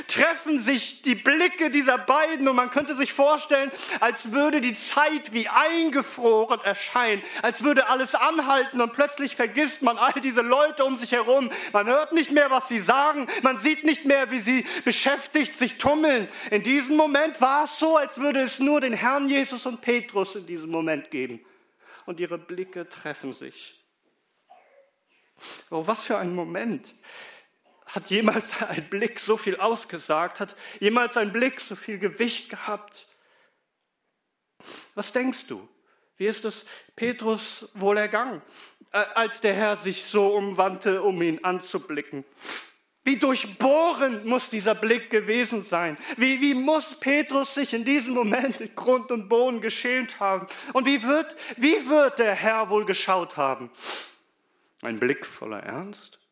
treffen 0.07 0.59
sich 0.59 1.03
die 1.03 1.15
Blicke 1.15 1.71
dieser 1.71 1.99
beiden 1.99 2.49
und 2.49 2.57
man 2.57 2.71
könnte 2.71 2.95
sich 2.95 3.13
vorstellen, 3.13 3.71
als 4.01 4.33
würde 4.33 4.61
die 4.61 4.73
Zeit 4.73 5.33
wie 5.33 5.49
eingefroren 5.49 6.61
erscheinen, 6.61 7.23
als 7.43 7.65
würde 7.65 7.89
alles 7.89 8.15
anhalten 8.15 8.81
und 8.81 8.93
plötzlich 8.93 9.37
vergisst 9.37 9.83
man 9.83 9.99
all 9.99 10.21
diese 10.21 10.43
Leute 10.43 10.85
um 10.85 10.99
sich 10.99 11.13
herum. 11.13 11.51
Man 11.73 11.87
hört 11.87 12.13
nicht 12.13 12.31
mehr, 12.31 12.51
was 12.51 12.69
sie 12.69 12.79
sagen, 12.79 13.27
man 13.43 13.59
sieht 13.59 13.85
nicht 13.85 14.05
mehr, 14.05 14.31
wie 14.31 14.41
sie 14.41 14.65
beschäftigt 14.85 15.59
sich 15.59 15.79
tummeln. 15.79 16.29
In 16.51 16.63
diesem 16.63 16.97
Moment 16.97 17.41
war 17.41 17.65
es 17.65 17.79
so, 17.79 17.97
als 17.97 18.19
würde 18.19 18.41
es 18.41 18.59
nur 18.59 18.81
den 18.81 18.93
Herrn 18.93 19.29
Jesus 19.29 19.67
und 19.67 19.81
Petrus 19.81 20.37
in 20.37 20.47
diesem 20.47 20.71
Moment 20.71 21.11
geben 21.11 21.45
und 22.07 22.21
ihre 22.21 22.39
Blicke 22.39 22.89
treffen 22.89 23.33
sich. 23.33 23.81
Oh, 25.71 25.87
was 25.87 26.05
für 26.05 26.17
ein 26.19 26.35
Moment. 26.35 26.95
Hat 27.95 28.11
jemals 28.11 28.61
ein 28.69 28.89
Blick 28.89 29.21
so 29.21 29.37
viel 29.37 29.57
ausgesagt? 29.57 30.41
Hat 30.41 30.57
jemals 30.81 31.17
ein 31.17 31.33
Blick 31.33 31.61
so 31.61 31.77
viel 31.77 31.99
Gewicht 31.99 32.51
gehabt? 32.51 33.07
Was 34.95 35.13
denkst 35.13 35.47
du? 35.47 35.69
Wie 36.17 36.27
ist 36.27 36.45
es 36.45 36.65
Petrus 36.95 37.69
wohl 37.75 37.97
ergangen, 37.97 38.41
äh, 38.93 38.99
als 39.15 39.41
der 39.41 39.55
Herr 39.55 39.77
sich 39.77 40.05
so 40.05 40.29
umwandte, 40.35 41.03
um 41.03 41.21
ihn 41.23 41.43
anzublicken? 41.45 42.25
Wie 43.03 43.19
durchbohrend 43.19 44.25
muss 44.25 44.49
dieser 44.49 44.75
Blick 44.75 45.11
gewesen 45.11 45.63
sein? 45.63 45.99
Wie, 46.17 46.41
wie 46.41 46.55
muss 46.55 46.99
Petrus 46.99 47.55
sich 47.55 47.75
in 47.75 47.85
diesem 47.85 48.15
Moment 48.15 48.63
in 48.63 48.75
Grund 48.75 49.11
und 49.11 49.29
Boden 49.29 49.61
geschämt 49.61 50.21
haben? 50.21 50.47
Und 50.73 50.87
wie 50.87 51.03
wird, 51.03 51.37
wie 51.57 51.89
wird 51.89 52.19
der 52.19 52.35
Herr 52.35 52.71
wohl 52.71 52.87
geschaut 52.87 53.37
haben? 53.37 53.71
Ein 54.81 54.99
Blick 54.99 55.27
voller 55.27 55.61
Ernst? 55.61 56.24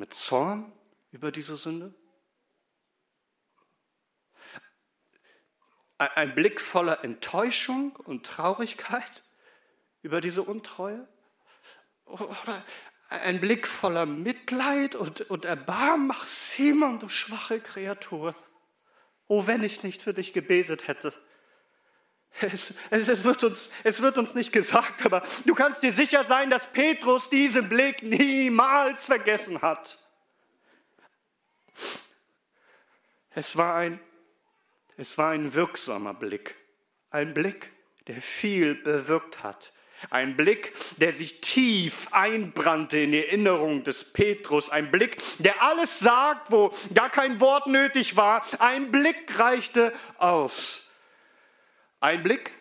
Mit 0.00 0.14
Zorn 0.14 0.72
über 1.12 1.30
diese 1.30 1.56
Sünde? 1.56 1.92
Ein 5.98 6.34
Blick 6.34 6.58
voller 6.58 7.04
Enttäuschung 7.04 7.96
und 7.96 8.24
Traurigkeit 8.24 9.24
über 10.00 10.22
diese 10.22 10.42
Untreue? 10.42 11.06
Oder 12.06 12.64
ein 13.10 13.42
Blick 13.42 13.66
voller 13.66 14.06
Mitleid 14.06 14.94
und, 14.94 15.20
und 15.28 15.44
Erbarmen. 15.44 16.12
Ach, 16.14 16.24
Simon, 16.24 16.98
du 16.98 17.10
schwache 17.10 17.60
Kreatur. 17.60 18.34
Oh, 19.26 19.46
wenn 19.46 19.62
ich 19.62 19.82
nicht 19.82 20.00
für 20.00 20.14
dich 20.14 20.32
gebetet 20.32 20.88
hätte. 20.88 21.12
Es, 22.40 22.74
es, 22.90 23.08
es, 23.08 23.24
wird 23.24 23.44
uns, 23.44 23.70
es 23.84 24.00
wird 24.00 24.16
uns 24.16 24.34
nicht 24.34 24.52
gesagt, 24.52 25.04
aber 25.04 25.22
du 25.44 25.54
kannst 25.54 25.82
dir 25.82 25.92
sicher 25.92 26.24
sein, 26.24 26.48
dass 26.48 26.72
Petrus 26.72 27.28
diesen 27.28 27.68
Blick 27.68 28.02
niemals 28.02 29.06
vergessen 29.06 29.60
hat. 29.60 29.98
Es 33.30 33.56
war 33.56 33.76
ein, 33.76 34.00
es 34.96 35.18
war 35.18 35.30
ein 35.30 35.54
wirksamer 35.54 36.14
Blick, 36.14 36.54
ein 37.10 37.34
Blick, 37.34 37.70
der 38.06 38.20
viel 38.22 38.74
bewirkt 38.74 39.42
hat. 39.42 39.72
Ein 40.08 40.34
Blick, 40.34 40.72
der 40.96 41.12
sich 41.12 41.42
tief 41.42 42.08
einbrannte 42.10 42.96
in 42.96 43.12
die 43.12 43.24
Erinnerung 43.26 43.84
des 43.84 44.12
Petrus. 44.12 44.70
Ein 44.70 44.90
Blick, 44.90 45.18
der 45.38 45.62
alles 45.62 45.98
sagt, 45.98 46.50
wo 46.50 46.74
gar 46.94 47.10
kein 47.10 47.38
Wort 47.40 47.66
nötig 47.66 48.16
war. 48.16 48.42
Ein 48.58 48.90
Blick 48.90 49.38
reichte 49.38 49.92
aus. 50.16 50.89
Ein 52.00 52.22
Blick, 52.22 52.52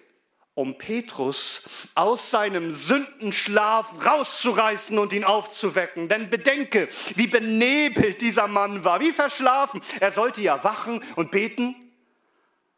um 0.53 0.77
Petrus 0.77 1.63
aus 1.95 2.31
seinem 2.31 2.73
Sündenschlaf 2.73 4.05
rauszureißen 4.05 4.99
und 4.99 5.13
ihn 5.13 5.23
aufzuwecken. 5.23 6.09
Denn 6.09 6.29
bedenke, 6.29 6.89
wie 7.15 7.27
benebelt 7.27 8.21
dieser 8.21 8.49
Mann 8.49 8.83
war, 8.83 8.99
wie 8.99 9.13
verschlafen. 9.13 9.81
Er 10.01 10.11
sollte 10.11 10.41
ja 10.41 10.61
wachen 10.65 11.01
und 11.15 11.31
beten, 11.31 11.75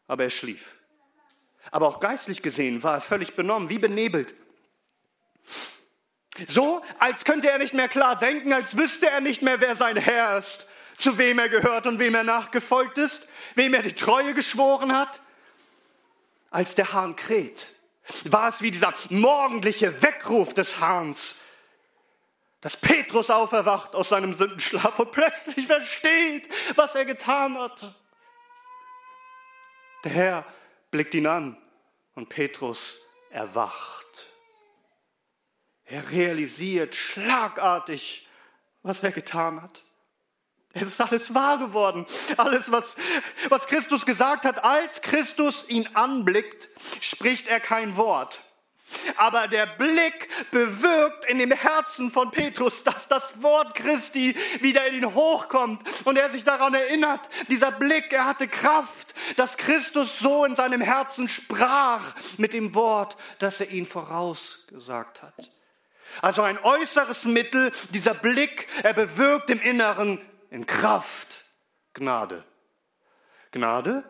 aber 0.07 0.25
er 0.25 0.29
schlief. 0.29 0.75
Aber 1.71 1.87
auch 1.87 1.99
geistlich 1.99 2.43
gesehen 2.43 2.83
war 2.83 2.95
er 2.95 3.01
völlig 3.01 3.35
benommen, 3.35 3.69
wie 3.69 3.79
benebelt. 3.79 4.35
So, 6.45 6.83
als 6.99 7.25
könnte 7.25 7.49
er 7.49 7.57
nicht 7.57 7.73
mehr 7.73 7.87
klar 7.87 8.17
denken, 8.17 8.53
als 8.53 8.77
wüsste 8.77 9.09
er 9.09 9.21
nicht 9.21 9.41
mehr, 9.41 9.59
wer 9.59 9.75
sein 9.75 9.97
Herr 9.97 10.37
ist, 10.37 10.67
zu 10.97 11.17
wem 11.17 11.39
er 11.39 11.49
gehört 11.49 11.87
und 11.87 11.97
wem 11.97 12.13
er 12.13 12.23
nachgefolgt 12.23 12.99
ist, 12.99 13.27
wem 13.55 13.73
er 13.73 13.81
die 13.81 13.93
Treue 13.93 14.35
geschworen 14.35 14.95
hat. 14.95 15.19
Als 16.51 16.75
der 16.75 16.93
Hahn 16.93 17.15
kräht, 17.15 17.73
war 18.25 18.49
es 18.49 18.61
wie 18.61 18.71
dieser 18.71 18.93
morgendliche 19.09 20.01
Weckruf 20.03 20.53
des 20.53 20.79
Hahns, 20.79 21.37
dass 22.59 22.77
Petrus 22.77 23.29
auferwacht 23.29 23.95
aus 23.95 24.09
seinem 24.09 24.33
Sündenschlaf 24.33 24.99
und 24.99 25.11
plötzlich 25.11 25.65
versteht, 25.65 26.49
was 26.75 26.93
er 26.93 27.05
getan 27.05 27.57
hat. 27.57 27.95
Der 30.03 30.11
Herr 30.11 30.45
blickt 30.91 31.15
ihn 31.15 31.25
an 31.25 31.57
und 32.15 32.29
Petrus 32.29 32.99
erwacht. 33.29 34.27
Er 35.85 36.11
realisiert 36.11 36.95
schlagartig, 36.95 38.27
was 38.83 39.03
er 39.03 39.11
getan 39.11 39.61
hat. 39.61 39.83
Es 40.73 40.83
ist 40.83 41.01
alles 41.01 41.33
wahr 41.33 41.57
geworden. 41.57 42.05
Alles, 42.37 42.71
was, 42.71 42.95
was 43.49 43.67
Christus 43.67 44.05
gesagt 44.05 44.45
hat, 44.45 44.63
als 44.63 45.01
Christus 45.01 45.65
ihn 45.67 45.87
anblickt, 45.93 46.69
spricht 47.01 47.47
er 47.47 47.59
kein 47.59 47.97
Wort. 47.97 48.41
Aber 49.15 49.47
der 49.47 49.65
Blick 49.65 50.29
bewirkt 50.51 51.25
in 51.25 51.39
dem 51.39 51.51
Herzen 51.51 52.11
von 52.11 52.31
Petrus, 52.31 52.83
dass 52.83 53.07
das 53.07 53.41
Wort 53.41 53.75
Christi 53.75 54.35
wieder 54.59 54.85
in 54.87 54.95
ihn 54.95 55.13
hochkommt 55.13 55.81
und 56.05 56.17
er 56.17 56.29
sich 56.29 56.43
daran 56.43 56.73
erinnert. 56.73 57.21
Dieser 57.47 57.71
Blick, 57.71 58.11
er 58.11 58.25
hatte 58.25 58.47
Kraft, 58.47 59.13
dass 59.37 59.57
Christus 59.57 60.19
so 60.19 60.45
in 60.45 60.55
seinem 60.55 60.81
Herzen 60.81 61.27
sprach 61.27 62.15
mit 62.37 62.53
dem 62.53 62.75
Wort, 62.75 63.17
das 63.39 63.61
er 63.61 63.69
ihn 63.69 63.85
vorausgesagt 63.85 65.23
hat. 65.23 65.51
Also 66.21 66.41
ein 66.41 66.59
äußeres 66.61 67.23
Mittel, 67.25 67.71
dieser 67.91 68.13
Blick, 68.13 68.67
er 68.83 68.93
bewirkt 68.93 69.49
im 69.49 69.61
Inneren 69.61 70.19
in 70.51 70.65
Kraft 70.67 71.45
Gnade. 71.93 72.45
Gnade, 73.51 74.03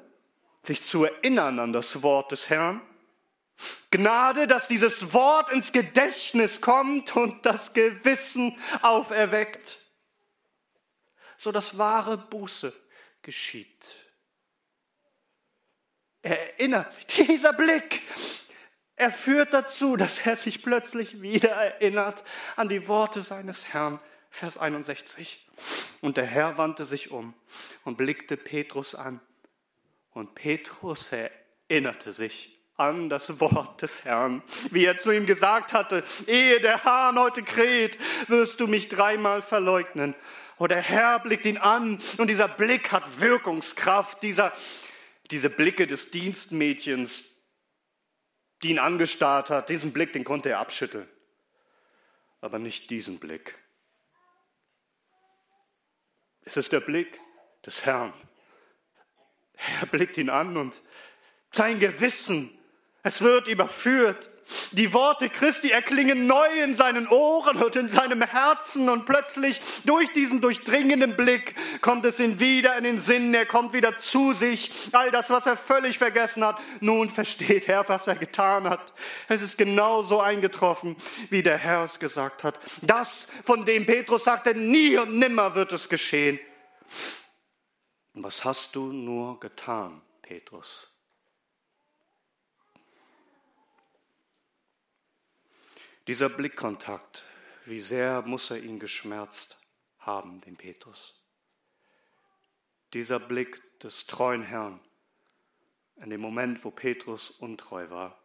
sich 0.64 0.84
zu 0.84 1.06
erinnern 1.06 1.60
an 1.60 1.72
das 1.72 2.04
Wort 2.04 2.32
des 2.32 2.50
Herrn. 2.50 2.82
Gnade, 3.92 4.48
dass 4.48 4.68
dieses 4.68 5.14
Wort 5.14 5.50
ins 5.52 5.72
Gedächtnis 5.72 6.62
kommt 6.62 7.16
und 7.16 7.46
das 7.46 7.74
Gewissen 7.74 8.58
auferweckt, 8.82 9.80
so 11.38 11.52
dass 11.52 11.78
wahre 11.78 12.18
Buße 12.18 12.74
geschieht. 13.22 13.96
Er 16.24 16.54
erinnert 16.54 16.94
sich, 16.94 17.06
dieser 17.28 17.54
Blick, 17.54 18.02
er 18.96 19.12
führt 19.12 19.54
dazu, 19.54 19.96
dass 19.96 20.20
er 20.20 20.36
sich 20.36 20.62
plötzlich 20.62 21.22
wieder 21.22 21.52
erinnert 21.52 22.24
an 22.56 22.70
die 22.70 22.88
Worte 22.88 23.22
seines 23.22 23.74
Herrn. 23.74 24.00
Vers 24.34 24.58
61. 24.58 25.46
Und 26.02 26.18
der 26.18 26.26
Herr 26.26 26.58
wandte 26.58 26.84
sich 26.84 27.12
um 27.12 27.34
und 27.86 27.98
blickte 27.98 28.36
Petrus 28.36 28.96
an. 28.96 29.22
Und 30.12 30.36
Petrus 30.36 31.12
erinnerte 31.12 32.12
sich 32.12 32.58
an 32.76 33.10
das 33.10 33.40
Wort 33.40 33.82
des 33.84 34.04
Herrn, 34.06 34.42
wie 34.72 34.86
er 34.86 34.98
zu 34.98 35.12
ihm 35.12 35.28
gesagt 35.28 35.72
hatte, 35.72 36.04
ehe 36.26 36.60
der 36.60 36.84
Hahn 36.84 37.20
heute 37.20 37.44
kräht, 37.44 38.00
wirst 38.28 38.60
du 38.60 38.68
mich 38.68 38.90
dreimal 38.90 39.44
verleugnen. 39.44 40.16
Und 40.58 40.72
der 40.72 40.82
Herr 40.82 41.20
blickt 41.20 41.46
ihn 41.46 41.58
an 41.58 42.00
und 42.18 42.28
dieser 42.30 42.48
Blick 42.48 42.92
hat 42.92 43.22
Wirkungskraft, 43.22 44.24
dieser, 44.24 44.52
diese 45.30 45.50
Blicke 45.50 45.86
des 45.86 46.12
Dienstmädchens, 46.12 47.36
die 48.64 48.72
ihn 48.72 48.80
angestarrt 48.80 49.50
hat, 49.50 49.70
diesen 49.70 49.94
Blick, 49.94 50.14
den 50.14 50.24
konnte 50.24 50.50
er 50.50 50.60
abschütteln. 50.60 51.08
Aber 52.42 52.58
nicht 52.58 52.90
diesen 52.90 53.20
Blick. 53.20 53.56
Es 56.44 56.58
ist 56.58 56.72
der 56.72 56.80
Blick 56.80 57.20
des 57.66 57.86
Herrn. 57.86 58.14
Er 59.80 59.88
blickt 59.88 60.18
ihn 60.18 60.30
an 60.30 60.58
und 60.58 60.82
sein 61.52 61.80
Gewissen, 61.80 62.58
es 63.04 63.22
wird 63.22 63.48
überführt. 63.48 64.31
Die 64.72 64.94
Worte 64.94 65.30
Christi 65.30 65.70
erklingen 65.70 66.28
neu 66.28 66.48
in 66.64 66.76
seinen 66.76 67.08
Ohren 67.08 67.62
und 67.62 67.76
in 67.76 67.88
seinem 67.88 68.22
Herzen 68.22 68.90
und 68.90 69.06
plötzlich 69.06 69.62
durch 69.86 70.12
diesen 70.14 70.42
durchdringenden 70.42 71.16
Blick 71.16 71.56
kommt 71.82 72.06
es 72.06 72.20
ihm 72.20 72.40
wieder 72.40 72.78
in 72.78 72.84
den 72.84 73.00
Sinn, 73.00 73.34
er 73.34 73.46
kommt 73.46 73.74
wieder 73.74 73.98
zu 73.98 74.34
sich. 74.34 74.72
All 74.92 75.12
das, 75.12 75.30
was 75.30 75.46
er 75.46 75.58
völlig 75.58 75.98
vergessen 75.98 76.44
hat, 76.44 76.60
nun 76.80 77.10
versteht 77.10 77.68
er, 77.70 77.88
was 77.88 78.08
er 78.08 78.16
getan 78.16 78.70
hat. 78.70 78.94
Es 79.28 79.42
ist 79.42 79.58
genauso 79.58 80.20
eingetroffen, 80.20 80.96
wie 81.30 81.44
der 81.44 81.58
Herr 81.58 81.86
es 81.86 82.00
gesagt 82.00 82.44
hat. 82.44 82.60
Das, 82.82 83.28
von 83.44 83.66
dem 83.66 83.86
Petrus 83.86 84.26
sagte, 84.26 84.54
nie 84.54 84.98
und 84.98 85.18
nimmer 85.18 85.56
wird 85.56 85.72
es 85.72 85.88
geschehen. 85.88 86.40
Was 88.14 88.44
hast 88.44 88.76
du 88.76 88.92
nur 88.92 89.40
getan, 89.40 90.02
Petrus? 90.22 90.91
Dieser 96.08 96.30
Blickkontakt, 96.30 97.24
wie 97.66 97.80
sehr 97.80 98.24
muss 98.24 98.50
er 98.50 98.58
ihn 98.58 98.80
geschmerzt 98.80 99.60
haben, 100.00 100.42
den 100.42 100.58
Petrus. 100.58 101.22
Dieser 102.94 103.20
Blick 103.20 103.80
des 103.80 104.08
treuen 104.08 104.42
Herrn 104.42 104.80
in 105.98 106.10
dem 106.10 106.22
Moment, 106.22 106.66
wo 106.66 106.72
Petrus 106.72 107.30
untreu 107.30 107.90
war. 107.92 108.20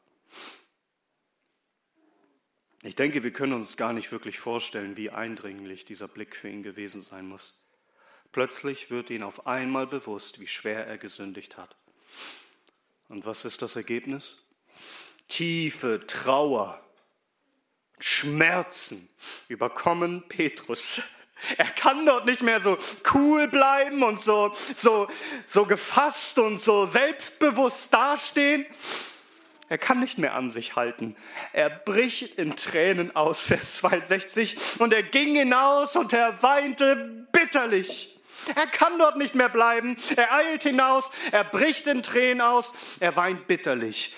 Ich 2.82 2.96
denke, 2.96 3.22
wir 3.22 3.32
können 3.32 3.52
uns 3.52 3.76
gar 3.76 3.92
nicht 3.92 4.10
wirklich 4.10 4.38
vorstellen, 4.38 4.96
wie 4.96 5.10
eindringlich 5.10 5.84
dieser 5.84 6.08
Blick 6.08 6.34
für 6.34 6.48
ihn 6.48 6.62
gewesen 6.62 7.02
sein 7.02 7.28
muss. 7.28 7.62
Plötzlich 8.32 8.90
wird 8.90 9.10
ihm 9.10 9.22
auf 9.22 9.46
einmal 9.46 9.86
bewusst, 9.86 10.40
wie 10.40 10.46
schwer 10.46 10.86
er 10.86 10.96
gesündigt 10.96 11.56
hat. 11.56 11.76
Und 13.08 13.26
was 13.26 13.44
ist 13.44 13.60
das 13.60 13.76
Ergebnis? 13.76 14.38
Tiefe 15.28 16.06
Trauer 16.06 16.82
Schmerzen 17.98 19.08
überkommen 19.48 20.24
Petrus. 20.28 21.00
Er 21.58 21.66
kann 21.66 22.06
dort 22.06 22.26
nicht 22.26 22.42
mehr 22.42 22.60
so 22.60 22.78
cool 23.12 23.46
bleiben 23.48 24.02
und 24.02 24.20
so, 24.20 24.54
so, 24.74 25.06
so 25.44 25.66
gefasst 25.66 26.38
und 26.38 26.58
so 26.58 26.86
selbstbewusst 26.86 27.92
dastehen. 27.92 28.66
Er 29.68 29.78
kann 29.78 30.00
nicht 30.00 30.18
mehr 30.18 30.34
an 30.34 30.50
sich 30.50 30.76
halten. 30.76 31.16
Er 31.52 31.68
bricht 31.68 32.38
in 32.38 32.56
Tränen 32.56 33.14
aus, 33.16 33.46
Vers 33.46 33.78
62. 33.78 34.56
Und 34.78 34.92
er 34.92 35.02
ging 35.02 35.34
hinaus 35.34 35.96
und 35.96 36.12
er 36.12 36.42
weinte 36.42 37.26
bitterlich. 37.32 38.16
Er 38.54 38.66
kann 38.66 38.98
dort 38.98 39.16
nicht 39.16 39.34
mehr 39.34 39.48
bleiben. 39.48 39.96
Er 40.14 40.32
eilt 40.32 40.62
hinaus, 40.62 41.10
er 41.32 41.42
bricht 41.42 41.86
in 41.86 42.02
Tränen 42.02 42.40
aus, 42.40 42.72
er 43.00 43.16
weint 43.16 43.48
bitterlich. 43.48 44.14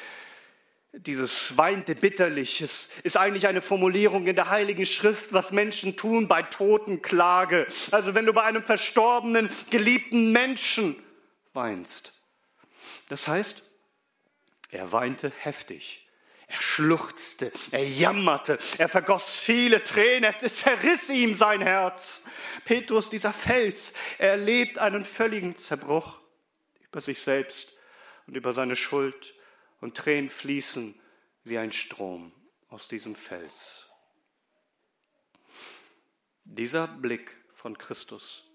Dieses 0.93 1.57
weinte 1.59 1.95
bitterlich 1.95 2.63
ist, 2.63 3.17
eigentlich 3.17 3.47
eine 3.47 3.61
Formulierung 3.61 4.27
in 4.27 4.37
der 4.37 4.49
Heiligen 4.49 4.87
Schrift, 4.87 5.33
was 5.35 5.53
Menschen 5.53 5.97
tun 5.97 6.29
bei 6.29 6.43
Totenklage. 6.43 7.67
Also 7.91 8.15
wenn 8.15 8.25
du 8.25 8.33
bei 8.33 8.43
einem 8.43 8.63
verstorbenen, 8.63 9.51
geliebten 9.71 10.33
Menschen 10.33 11.01
weinst. 11.53 12.15
Das 13.09 13.29
heißt, 13.29 13.63
er 14.71 14.91
weinte 14.93 15.31
heftig. 15.39 16.07
Er 16.47 16.63
schluchzte, 16.63 17.53
er 17.71 17.87
jammerte, 17.87 18.59
er 18.79 18.89
vergoss 18.89 19.39
viele 19.39 19.85
Tränen, 19.85 20.35
es 20.41 20.57
zerriss 20.57 21.11
ihm 21.11 21.35
sein 21.35 21.61
Herz. 21.61 22.23
Petrus, 22.65 23.11
dieser 23.11 23.35
Fels, 23.35 23.93
er 24.17 24.31
erlebt 24.31 24.79
einen 24.79 25.05
völligen 25.05 25.59
Zerbruch 25.59 26.19
über 26.81 27.03
sich 27.03 27.21
selbst 27.21 27.77
und 28.27 28.35
über 28.35 28.55
seine 28.55 28.77
Schuld 28.77 29.35
und 29.81 29.97
Tränen 29.97 30.31
fließen 30.31 30.99
wie 31.45 31.59
ein 31.59 31.73
Strom 31.73 32.33
aus 32.69 32.89
diesem 32.89 33.15
Fels. 33.15 33.89
Dieser 36.45 36.89
Blick 36.89 37.37
von 37.53 37.77
Christus, 37.77 38.49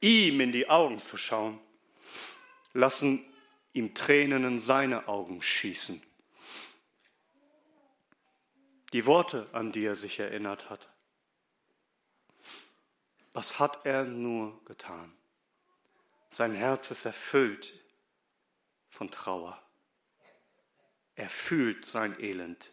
ihm 0.00 0.40
in 0.40 0.52
die 0.52 0.68
Augen 0.68 0.98
zu 0.98 1.16
schauen, 1.16 1.60
lassen 2.72 3.24
ihm 3.72 3.94
Tränen 3.94 4.44
in 4.44 4.58
seine 4.58 5.08
Augen 5.08 5.42
schießen. 5.42 6.02
Die 8.92 9.06
Worte, 9.06 9.48
an 9.52 9.72
die 9.72 9.84
er 9.84 9.96
sich 9.96 10.18
erinnert 10.18 10.68
hat. 10.68 10.90
Was 13.32 13.58
hat 13.58 13.86
er 13.86 14.04
nur 14.04 14.62
getan? 14.64 15.12
Sein 16.30 16.54
Herz 16.54 16.90
ist 16.90 17.06
erfüllt 17.06 17.81
von 18.92 19.10
Trauer. 19.10 19.58
Er 21.14 21.30
fühlt 21.30 21.86
sein 21.86 22.14
Elend. 22.20 22.70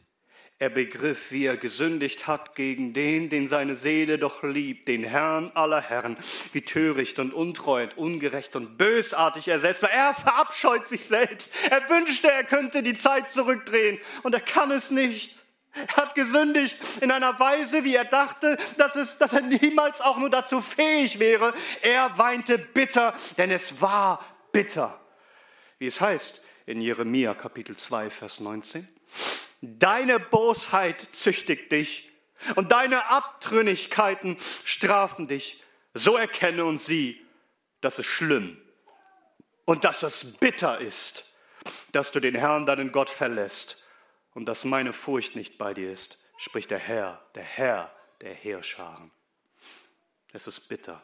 Er 0.62 0.70
begriff, 0.70 1.32
wie 1.32 1.46
er 1.46 1.56
gesündigt 1.56 2.28
hat 2.28 2.56
gegen 2.56 2.94
den, 2.94 3.30
den 3.30 3.48
seine 3.48 3.76
Seele 3.76 4.20
doch 4.20 4.44
liebt, 4.44 4.90
den 4.90 5.06
Herrn 5.06 5.52
aller 5.56 5.80
Herren, 5.80 6.18
wie 6.52 6.62
töricht 6.62 7.20
und 7.20 7.34
untreu 7.34 7.84
und 7.84 7.98
ungerecht 7.98 8.58
und 8.58 8.78
bösartig 8.78 9.48
er 9.48 9.60
selbst 9.60 9.82
war. 9.82 9.92
Er 9.92 10.14
verabscheut 10.14 10.90
sich 10.90 11.06
selbst. 11.06 11.54
Er 11.72 11.90
wünschte, 11.90 12.30
er 12.30 12.44
könnte 12.44 12.84
die 12.84 12.96
Zeit 12.96 13.30
zurückdrehen 13.30 13.98
und 14.24 14.34
er 14.34 14.42
kann 14.42 14.72
es 14.72 14.92
nicht. 14.92 15.34
Er 15.74 15.96
hat 15.96 16.16
gesündigt 16.16 16.78
in 17.00 17.12
einer 17.12 17.40
Weise, 17.40 17.86
wie 17.86 17.96
er 17.96 18.04
dachte, 18.04 18.58
dass, 18.78 18.98
es, 18.98 19.18
dass 19.18 19.32
er 19.32 19.42
niemals 19.42 20.02
auch 20.02 20.18
nur 20.18 20.30
dazu 20.30 20.60
fähig 20.60 21.20
wäre. 21.20 21.54
Er 21.82 22.18
weinte 22.18 22.58
bitter, 22.58 23.14
denn 23.38 23.52
es 23.52 23.80
war 23.80 24.26
bitter 24.52 25.00
wie 25.80 25.88
es 25.88 26.00
heißt 26.00 26.42
in 26.66 26.82
Jeremia 26.82 27.34
Kapitel 27.34 27.76
2, 27.76 28.10
Vers 28.10 28.40
19. 28.40 28.88
Deine 29.62 30.20
Bosheit 30.20 31.02
züchtigt 31.14 31.72
dich 31.72 32.10
und 32.56 32.72
deine 32.72 33.08
Abtrünnigkeiten 33.08 34.38
strafen 34.64 35.28
dich. 35.28 35.64
So 35.94 36.16
erkenne 36.16 36.66
und 36.66 36.80
sieh, 36.80 37.26
dass 37.82 37.98
es 37.98 38.06
schlimm 38.06 38.62
und 39.66 39.84
dass 39.84 40.04
es 40.04 40.38
bitter 40.38 40.80
ist, 40.80 41.26
dass 41.92 42.12
du 42.12 42.20
den 42.20 42.36
Herrn, 42.36 42.66
deinen 42.66 42.92
Gott, 42.92 43.10
verlässt 43.10 43.84
und 44.34 44.46
dass 44.46 44.66
meine 44.66 44.94
Furcht 44.94 45.36
nicht 45.36 45.58
bei 45.58 45.74
dir 45.74 45.92
ist, 45.92 46.24
spricht 46.38 46.72
der 46.72 46.80
Herr, 46.80 47.26
der 47.36 47.44
Herr 47.44 47.94
der 48.22 48.34
Heerscharen. 48.34 49.12
Es 50.34 50.48
ist 50.48 50.62
bitter. 50.62 51.02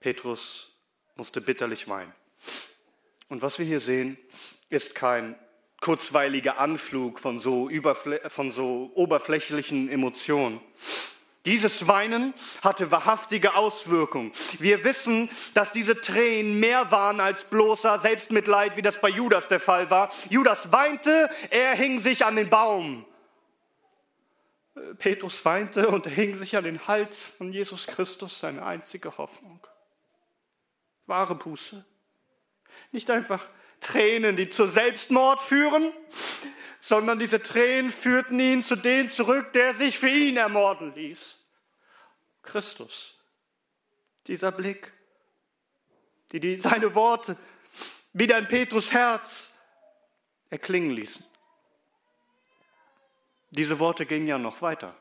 Petrus 0.00 0.71
musste 1.16 1.40
bitterlich 1.40 1.88
weinen. 1.88 2.12
Und 3.28 3.42
was 3.42 3.58
wir 3.58 3.66
hier 3.66 3.80
sehen, 3.80 4.18
ist 4.68 4.94
kein 4.94 5.36
kurzweiliger 5.80 6.58
Anflug 6.58 7.18
von 7.18 7.38
so, 7.38 7.68
von 8.28 8.50
so 8.50 8.92
oberflächlichen 8.94 9.88
Emotionen. 9.88 10.60
Dieses 11.44 11.88
Weinen 11.88 12.34
hatte 12.62 12.92
wahrhaftige 12.92 13.56
Auswirkungen. 13.56 14.32
Wir 14.60 14.84
wissen, 14.84 15.28
dass 15.54 15.72
diese 15.72 16.00
Tränen 16.00 16.60
mehr 16.60 16.92
waren 16.92 17.18
als 17.18 17.46
bloßer 17.46 17.98
Selbstmitleid, 17.98 18.76
wie 18.76 18.82
das 18.82 19.00
bei 19.00 19.08
Judas 19.08 19.48
der 19.48 19.58
Fall 19.58 19.90
war. 19.90 20.12
Judas 20.30 20.70
weinte, 20.70 21.28
er 21.50 21.74
hing 21.74 21.98
sich 21.98 22.24
an 22.24 22.36
den 22.36 22.48
Baum. 22.48 23.04
Petrus 24.98 25.44
weinte 25.44 25.88
und 25.88 26.06
er 26.06 26.12
hing 26.12 26.36
sich 26.36 26.56
an 26.56 26.64
den 26.64 26.86
Hals 26.86 27.26
von 27.26 27.52
Jesus 27.52 27.88
Christus, 27.88 28.38
seine 28.38 28.64
einzige 28.64 29.18
Hoffnung 29.18 29.60
wahre 31.12 31.34
Buße. 31.34 31.84
Nicht 32.90 33.10
einfach 33.10 33.46
Tränen, 33.80 34.34
die 34.34 34.48
zu 34.48 34.66
Selbstmord 34.66 35.40
führen, 35.40 35.92
sondern 36.80 37.18
diese 37.18 37.42
Tränen 37.42 37.90
führten 37.90 38.40
ihn 38.40 38.62
zu 38.62 38.76
dem 38.76 39.08
zurück, 39.08 39.52
der 39.52 39.74
sich 39.74 39.98
für 39.98 40.08
ihn 40.08 40.38
ermorden 40.38 40.94
ließ. 40.94 41.38
Christus. 42.42 43.14
Dieser 44.26 44.52
Blick, 44.52 44.90
die, 46.32 46.40
die 46.40 46.58
seine 46.58 46.94
Worte 46.94 47.36
wieder 48.14 48.38
in 48.38 48.48
Petrus 48.48 48.90
Herz 48.92 49.52
erklingen 50.48 50.92
ließen. 50.92 51.26
Diese 53.50 53.78
Worte 53.78 54.06
gingen 54.06 54.28
ja 54.28 54.38
noch 54.38 54.62
weiter. 54.62 54.96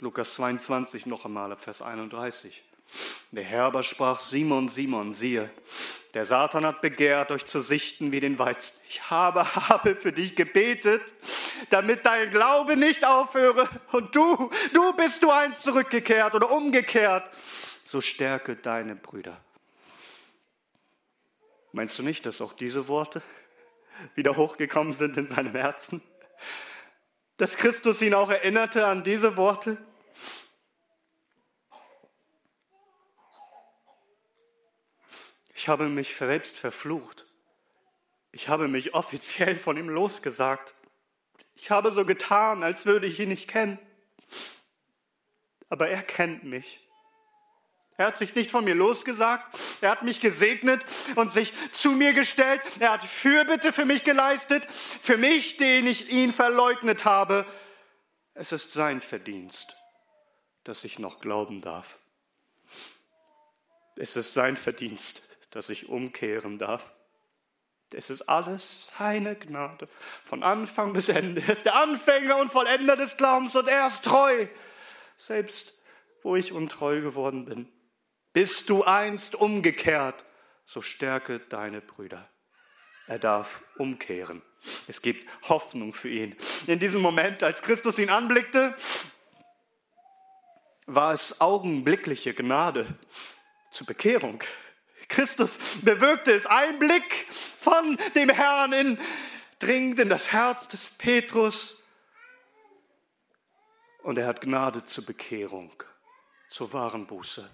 Lukas 0.00 0.34
22 0.34 1.06
noch 1.06 1.24
einmal, 1.24 1.56
Vers 1.56 1.82
31. 1.82 2.62
Der 3.30 3.44
Herr 3.44 3.64
aber 3.64 3.82
sprach, 3.82 4.18
Simon, 4.18 4.68
Simon, 4.68 5.12
siehe, 5.14 5.50
der 6.14 6.24
Satan 6.24 6.64
hat 6.64 6.80
begehrt, 6.80 7.30
euch 7.30 7.44
zu 7.44 7.60
sichten 7.60 8.10
wie 8.10 8.20
den 8.20 8.38
Weizen. 8.38 8.80
Ich 8.88 9.10
habe, 9.10 9.44
habe 9.68 9.96
für 9.96 10.12
dich 10.12 10.34
gebetet, 10.34 11.02
damit 11.68 12.06
dein 12.06 12.30
Glaube 12.30 12.76
nicht 12.76 13.04
aufhöre. 13.04 13.68
Und 13.92 14.16
du, 14.16 14.50
du 14.72 14.92
bist 14.94 15.22
du 15.22 15.30
eins 15.30 15.60
zurückgekehrt 15.60 16.34
oder 16.34 16.50
umgekehrt. 16.50 17.30
So 17.84 18.00
stärke 18.00 18.56
deine 18.56 18.96
Brüder. 18.96 19.38
Meinst 21.72 21.98
du 21.98 22.02
nicht, 22.02 22.24
dass 22.24 22.40
auch 22.40 22.54
diese 22.54 22.88
Worte 22.88 23.20
wieder 24.14 24.36
hochgekommen 24.36 24.94
sind 24.94 25.18
in 25.18 25.28
seinem 25.28 25.52
Herzen? 25.52 26.00
Dass 27.36 27.58
Christus 27.58 28.00
ihn 28.00 28.14
auch 28.14 28.30
erinnerte 28.30 28.86
an 28.86 29.04
diese 29.04 29.36
Worte? 29.36 29.76
Ich 35.56 35.68
habe 35.68 35.88
mich 35.88 36.14
selbst 36.14 36.58
verflucht. 36.58 37.24
Ich 38.30 38.50
habe 38.50 38.68
mich 38.68 38.92
offiziell 38.92 39.56
von 39.56 39.78
ihm 39.78 39.88
losgesagt. 39.88 40.74
Ich 41.54 41.70
habe 41.70 41.92
so 41.92 42.04
getan, 42.04 42.62
als 42.62 42.84
würde 42.84 43.06
ich 43.06 43.18
ihn 43.18 43.30
nicht 43.30 43.48
kennen. 43.48 43.78
Aber 45.70 45.88
er 45.88 46.02
kennt 46.02 46.44
mich. 46.44 46.86
Er 47.96 48.08
hat 48.08 48.18
sich 48.18 48.34
nicht 48.34 48.50
von 48.50 48.66
mir 48.66 48.74
losgesagt. 48.74 49.58
Er 49.80 49.92
hat 49.92 50.02
mich 50.02 50.20
gesegnet 50.20 50.84
und 51.14 51.32
sich 51.32 51.54
zu 51.72 51.92
mir 51.92 52.12
gestellt. 52.12 52.60
Er 52.78 52.92
hat 52.92 53.02
Fürbitte 53.02 53.72
für 53.72 53.86
mich 53.86 54.04
geleistet. 54.04 54.70
Für 55.00 55.16
mich, 55.16 55.56
den 55.56 55.86
ich 55.86 56.10
ihn 56.10 56.34
verleugnet 56.34 57.06
habe. 57.06 57.46
Es 58.34 58.52
ist 58.52 58.72
sein 58.72 59.00
Verdienst, 59.00 59.78
dass 60.64 60.84
ich 60.84 60.98
noch 60.98 61.18
glauben 61.22 61.62
darf. 61.62 61.98
Es 63.96 64.16
ist 64.16 64.34
sein 64.34 64.58
Verdienst, 64.58 65.22
dass 65.56 65.70
ich 65.70 65.88
umkehren 65.88 66.58
darf. 66.58 66.94
Es 67.90 68.10
ist 68.10 68.28
alles 68.28 68.92
seine 68.98 69.36
Gnade, 69.36 69.88
von 70.22 70.42
Anfang 70.42 70.92
bis 70.92 71.08
Ende. 71.08 71.40
Er 71.40 71.48
ist 71.48 71.64
der 71.64 71.76
Anfänger 71.76 72.36
und 72.36 72.52
Vollender 72.52 72.94
des 72.94 73.16
Glaubens 73.16 73.56
und 73.56 73.66
er 73.66 73.86
ist 73.86 74.04
treu, 74.04 74.48
selbst 75.16 75.72
wo 76.22 76.36
ich 76.36 76.52
untreu 76.52 77.00
geworden 77.00 77.46
bin. 77.46 77.72
Bist 78.34 78.68
du 78.68 78.84
einst 78.84 79.34
umgekehrt, 79.34 80.26
so 80.66 80.82
stärke 80.82 81.38
deine 81.38 81.80
Brüder. 81.80 82.28
Er 83.06 83.18
darf 83.18 83.62
umkehren. 83.78 84.42
Es 84.88 85.00
gibt 85.00 85.26
Hoffnung 85.48 85.94
für 85.94 86.10
ihn. 86.10 86.36
In 86.66 86.80
diesem 86.80 87.00
Moment, 87.00 87.42
als 87.42 87.62
Christus 87.62 87.98
ihn 87.98 88.10
anblickte, 88.10 88.76
war 90.84 91.14
es 91.14 91.40
augenblickliche 91.40 92.34
Gnade 92.34 92.94
zur 93.70 93.86
Bekehrung. 93.86 94.42
Christus 95.08 95.58
bewirkte 95.82 96.32
es. 96.32 96.46
Ein 96.46 96.78
Blick 96.78 97.26
von 97.58 97.98
dem 98.14 98.28
Herrn 98.28 98.72
in, 98.72 98.98
dringt 99.58 99.98
in 100.00 100.08
das 100.08 100.32
Herz 100.32 100.68
des 100.68 100.86
Petrus 100.90 101.82
und 104.02 104.18
er 104.18 104.26
hat 104.26 104.40
Gnade 104.40 104.84
zur 104.84 105.04
Bekehrung, 105.04 105.72
zur 106.48 106.72
wahren 106.72 107.06
Buße. 107.06 107.48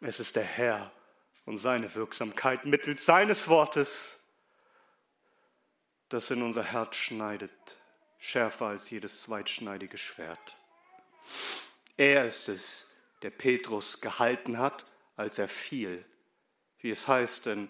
Es 0.00 0.20
ist 0.20 0.36
der 0.36 0.44
Herr 0.44 0.92
und 1.46 1.58
seine 1.58 1.94
Wirksamkeit 1.94 2.64
mittels 2.64 3.04
seines 3.04 3.48
Wortes, 3.48 4.18
das 6.08 6.30
in 6.30 6.42
unser 6.42 6.62
Herz 6.62 6.96
schneidet, 6.96 7.76
schärfer 8.18 8.66
als 8.66 8.90
jedes 8.90 9.22
zweitschneidige 9.22 9.98
Schwert. 9.98 10.56
Er 11.96 12.26
ist 12.26 12.48
es, 12.48 12.90
der 13.22 13.30
Petrus 13.30 14.00
gehalten 14.00 14.58
hat, 14.58 14.86
als 15.16 15.38
er 15.38 15.48
fiel 15.48 16.04
wie 16.80 16.90
es 16.90 17.08
heißt 17.08 17.46
in 17.46 17.68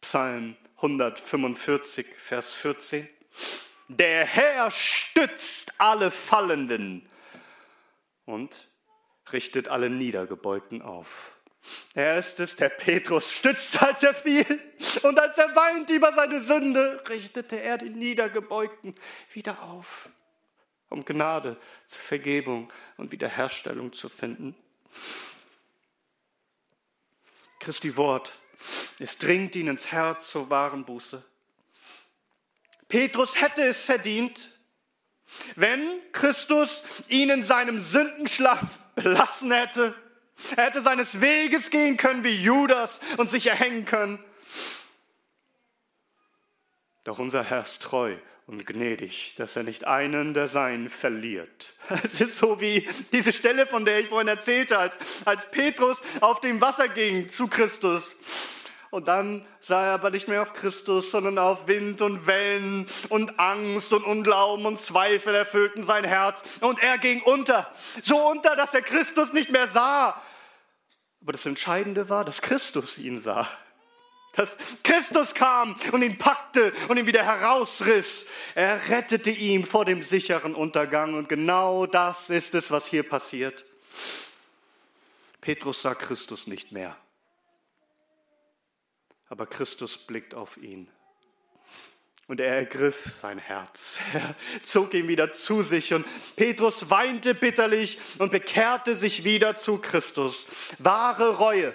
Psalm 0.00 0.56
145, 0.76 2.06
Vers 2.16 2.54
14. 2.54 3.08
Der 3.88 4.24
Herr 4.24 4.70
stützt 4.70 5.72
alle 5.78 6.10
Fallenden 6.10 7.08
und 8.24 8.68
richtet 9.32 9.68
alle 9.68 9.90
Niedergebeugten 9.90 10.82
auf. 10.82 11.36
Er 11.94 12.18
ist 12.18 12.38
es, 12.40 12.56
der 12.56 12.68
Petrus 12.68 13.32
stützt, 13.32 13.82
als 13.82 14.02
er 14.02 14.14
fiel. 14.14 14.60
Und 15.02 15.18
als 15.18 15.36
er 15.38 15.54
weint 15.56 15.90
über 15.90 16.12
seine 16.12 16.40
Sünde, 16.40 17.02
richtete 17.08 17.60
er 17.60 17.78
den 17.78 17.98
Niedergebeugten 17.98 18.94
wieder 19.32 19.62
auf, 19.62 20.08
um 20.88 21.04
Gnade 21.04 21.56
zur 21.86 22.02
Vergebung 22.02 22.72
und 22.96 23.12
Wiederherstellung 23.12 23.92
zu 23.92 24.08
finden. 24.08 24.54
Christi 27.58 27.96
Wort 27.96 28.32
es 28.98 29.18
dringt 29.18 29.56
ihn 29.56 29.68
ins 29.68 29.92
Herz 29.92 30.30
zur 30.30 30.50
wahren 30.50 30.84
Buße. 30.84 31.22
Petrus 32.88 33.40
hätte 33.40 33.62
es 33.62 33.84
verdient, 33.84 34.50
wenn 35.56 36.00
Christus 36.12 36.82
ihn 37.08 37.30
in 37.30 37.44
seinem 37.44 37.80
Sündenschlaf 37.80 38.78
belassen 38.94 39.52
hätte. 39.52 39.94
Er 40.56 40.66
hätte 40.66 40.80
seines 40.80 41.20
Weges 41.20 41.70
gehen 41.70 41.96
können 41.96 42.22
wie 42.22 42.42
Judas 42.42 43.00
und 43.16 43.28
sich 43.28 43.46
erhängen 43.46 43.84
können. 43.84 44.22
Doch 47.04 47.18
unser 47.18 47.44
Herr 47.44 47.62
ist 47.62 47.82
treu 47.82 48.16
und 48.46 48.66
gnädig, 48.66 49.34
dass 49.36 49.56
er 49.56 49.62
nicht 49.62 49.84
einen 49.84 50.34
der 50.34 50.46
Seinen 50.46 50.88
verliert. 50.88 51.72
Es 52.02 52.20
ist 52.20 52.38
so 52.38 52.60
wie 52.60 52.86
diese 53.12 53.32
Stelle, 53.32 53.66
von 53.66 53.84
der 53.84 54.00
ich 54.00 54.08
vorhin 54.08 54.28
erzählte, 54.28 54.78
als, 54.78 54.98
als 55.24 55.50
Petrus 55.50 56.00
auf 56.20 56.40
dem 56.40 56.60
Wasser 56.60 56.88
ging 56.88 57.28
zu 57.28 57.48
Christus. 57.48 58.16
Und 58.90 59.08
dann 59.08 59.44
sah 59.60 59.86
er 59.86 59.92
aber 59.94 60.10
nicht 60.10 60.28
mehr 60.28 60.42
auf 60.42 60.52
Christus, 60.52 61.10
sondern 61.10 61.38
auf 61.38 61.66
Wind 61.68 62.02
und 62.02 62.26
Wellen 62.26 62.88
und 63.08 63.38
Angst 63.38 63.92
und 63.92 64.04
Unglauben 64.04 64.64
und 64.66 64.78
Zweifel 64.78 65.34
erfüllten 65.34 65.84
sein 65.84 66.04
Herz. 66.04 66.42
Und 66.60 66.82
er 66.82 66.98
ging 66.98 67.22
unter, 67.22 67.70
so 68.02 68.16
unter, 68.28 68.56
dass 68.56 68.74
er 68.74 68.82
Christus 68.82 69.32
nicht 69.32 69.50
mehr 69.50 69.68
sah. 69.68 70.20
Aber 71.20 71.32
das 71.32 71.46
Entscheidende 71.46 72.08
war, 72.08 72.24
dass 72.24 72.40
Christus 72.40 72.98
ihn 72.98 73.18
sah 73.18 73.48
dass 74.36 74.56
Christus 74.82 75.34
kam 75.34 75.76
und 75.92 76.02
ihn 76.02 76.18
packte 76.18 76.72
und 76.88 76.98
ihn 76.98 77.06
wieder 77.06 77.24
herausriss. 77.24 78.26
Er 78.54 78.88
rettete 78.90 79.30
ihn 79.30 79.64
vor 79.64 79.84
dem 79.84 80.02
sicheren 80.02 80.54
Untergang 80.54 81.14
und 81.14 81.28
genau 81.28 81.86
das 81.86 82.30
ist 82.30 82.54
es, 82.54 82.70
was 82.70 82.86
hier 82.86 83.02
passiert. 83.02 83.64
Petrus 85.40 85.82
sah 85.82 85.94
Christus 85.94 86.46
nicht 86.46 86.70
mehr, 86.70 86.96
aber 89.28 89.46
Christus 89.46 89.98
blickt 89.98 90.34
auf 90.34 90.56
ihn. 90.56 90.88
Und 92.28 92.40
er 92.40 92.56
ergriff 92.56 93.12
sein 93.12 93.38
Herz. 93.38 94.00
Er 94.12 94.34
zog 94.62 94.94
ihn 94.94 95.06
wieder 95.06 95.30
zu 95.30 95.62
sich 95.62 95.94
und 95.94 96.06
Petrus 96.34 96.90
weinte 96.90 97.34
bitterlich 97.34 97.98
und 98.18 98.32
bekehrte 98.32 98.96
sich 98.96 99.24
wieder 99.24 99.54
zu 99.54 99.78
Christus. 99.78 100.46
Wahre 100.78 101.36
Reue 101.36 101.74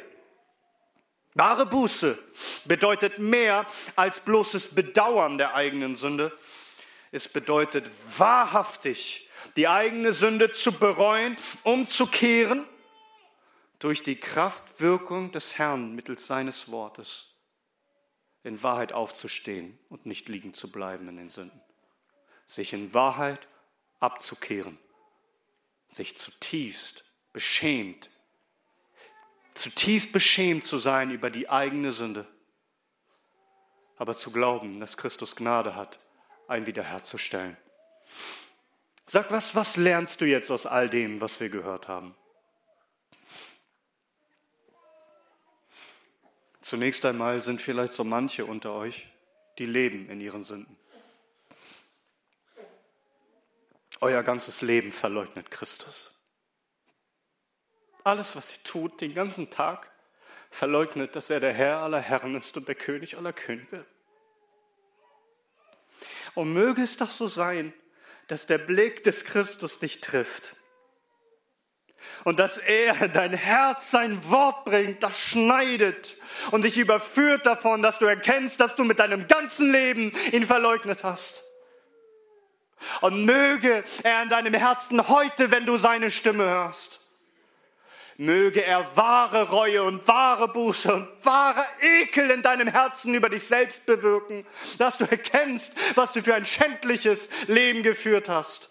Wahre 1.33 1.65
Buße 1.65 2.19
bedeutet 2.65 3.17
mehr 3.17 3.65
als 3.95 4.19
bloßes 4.19 4.75
Bedauern 4.75 5.37
der 5.37 5.55
eigenen 5.55 5.95
Sünde. 5.95 6.37
Es 7.11 7.29
bedeutet 7.29 7.89
wahrhaftig, 8.17 9.29
die 9.55 9.69
eigene 9.69 10.11
Sünde 10.11 10.51
zu 10.51 10.73
bereuen, 10.73 11.37
umzukehren 11.63 12.65
durch 13.79 14.03
die 14.03 14.19
Kraftwirkung 14.19 15.31
des 15.31 15.57
Herrn 15.57 15.95
mittels 15.95 16.27
seines 16.27 16.69
Wortes 16.69 17.30
in 18.43 18.61
Wahrheit 18.63 18.93
aufzustehen 18.93 19.77
und 19.89 20.05
nicht 20.05 20.29
liegen 20.29 20.53
zu 20.53 20.71
bleiben 20.71 21.07
in 21.07 21.17
den 21.17 21.29
Sünden. 21.29 21.61
Sich 22.47 22.73
in 22.73 22.93
Wahrheit 22.93 23.47
abzukehren, 23.99 24.77
sich 25.91 26.17
zutiefst 26.17 27.05
beschämt 27.33 28.09
zutiefst 29.53 30.11
beschämt 30.11 30.65
zu 30.65 30.77
sein 30.77 31.11
über 31.11 31.29
die 31.29 31.49
eigene 31.49 31.91
Sünde, 31.91 32.27
aber 33.97 34.17
zu 34.17 34.31
glauben, 34.31 34.79
dass 34.79 34.97
Christus 34.97 35.35
Gnade 35.35 35.75
hat, 35.75 35.99
einen 36.47 36.65
wiederherzustellen. 36.65 37.57
Sag, 39.05 39.31
was, 39.31 39.55
was 39.55 39.77
lernst 39.77 40.21
du 40.21 40.25
jetzt 40.25 40.51
aus 40.51 40.65
all 40.65 40.89
dem, 40.89 41.21
was 41.21 41.39
wir 41.39 41.49
gehört 41.49 41.87
haben? 41.87 42.15
Zunächst 46.61 47.03
einmal 47.05 47.41
sind 47.41 47.61
vielleicht 47.61 47.93
so 47.93 48.03
manche 48.03 48.45
unter 48.45 48.73
euch, 48.73 49.07
die 49.57 49.65
leben 49.65 50.09
in 50.09 50.21
ihren 50.21 50.43
Sünden. 50.43 50.77
Euer 53.99 54.23
ganzes 54.23 54.61
Leben 54.61 54.91
verleugnet 54.91 55.51
Christus. 55.51 56.11
Alles, 58.03 58.35
was 58.35 58.53
ihr 58.53 58.63
tut, 58.63 59.01
den 59.01 59.13
ganzen 59.13 59.49
Tag, 59.49 59.91
verleugnet, 60.49 61.15
dass 61.15 61.29
er 61.29 61.39
der 61.39 61.53
Herr 61.53 61.77
aller 61.77 61.99
Herren 61.99 62.35
ist 62.35 62.55
und 62.57 62.67
der 62.67 62.75
König 62.75 63.17
aller 63.17 63.33
Könige. 63.33 63.85
Und 66.33 66.53
möge 66.53 66.81
es 66.81 66.97
doch 66.97 67.09
so 67.09 67.27
sein, 67.27 67.73
dass 68.27 68.47
der 68.47 68.57
Blick 68.57 69.03
des 69.03 69.25
Christus 69.25 69.79
dich 69.79 70.01
trifft 70.01 70.55
und 72.23 72.39
dass 72.39 72.57
er 72.57 73.01
in 73.01 73.13
dein 73.13 73.33
Herz 73.33 73.91
sein 73.91 74.19
Wort 74.29 74.65
bringt, 74.65 75.03
das 75.03 75.19
schneidet 75.19 76.17
und 76.51 76.63
dich 76.63 76.77
überführt 76.77 77.45
davon, 77.45 77.81
dass 77.81 77.99
du 77.99 78.05
erkennst, 78.05 78.59
dass 78.59 78.75
du 78.75 78.83
mit 78.83 78.99
deinem 78.99 79.27
ganzen 79.27 79.71
Leben 79.71 80.11
ihn 80.31 80.45
verleugnet 80.45 81.03
hast. 81.03 81.43
Und 83.01 83.25
möge 83.25 83.83
er 84.03 84.23
in 84.23 84.29
deinem 84.29 84.53
Herzen 84.53 85.07
heute, 85.07 85.51
wenn 85.51 85.65
du 85.65 85.77
seine 85.77 86.09
Stimme 86.09 86.45
hörst, 86.45 87.01
Möge 88.21 88.63
er 88.63 88.95
wahre 88.95 89.49
Reue 89.49 89.81
und 89.81 90.07
wahre 90.07 90.47
Buße 90.47 90.93
und 90.93 91.07
wahre 91.23 91.65
Ekel 91.79 92.29
in 92.29 92.43
deinem 92.43 92.67
Herzen 92.67 93.15
über 93.15 93.29
dich 93.29 93.43
selbst 93.43 93.87
bewirken, 93.87 94.45
dass 94.77 94.99
du 94.99 95.05
erkennst, 95.09 95.73
was 95.95 96.13
du 96.13 96.21
für 96.21 96.35
ein 96.35 96.45
schändliches 96.45 97.29
Leben 97.47 97.81
geführt 97.81 98.29
hast, 98.29 98.69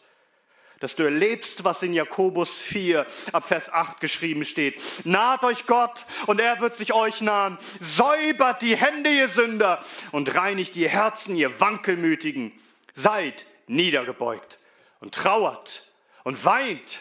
dass 0.80 0.96
du 0.96 1.04
erlebst, 1.04 1.62
was 1.62 1.82
in 1.82 1.92
Jakobus 1.92 2.60
4 2.62 3.06
ab 3.32 3.46
Vers 3.46 3.72
8 3.72 4.00
geschrieben 4.00 4.44
steht. 4.44 4.80
Naht 5.04 5.44
euch 5.44 5.66
Gott 5.66 6.06
und 6.26 6.40
er 6.40 6.60
wird 6.60 6.74
sich 6.74 6.92
euch 6.92 7.20
nahen. 7.20 7.58
Säubert 7.80 8.62
die 8.62 8.76
Hände, 8.76 9.10
ihr 9.10 9.28
Sünder, 9.28 9.84
und 10.10 10.34
reinigt 10.34 10.74
die 10.74 10.88
Herzen, 10.88 11.36
ihr 11.36 11.60
Wankelmütigen. 11.60 12.52
Seid 12.94 13.46
niedergebeugt 13.66 14.58
und 15.00 15.14
trauert 15.14 15.92
und 16.24 16.44
weint. 16.44 17.00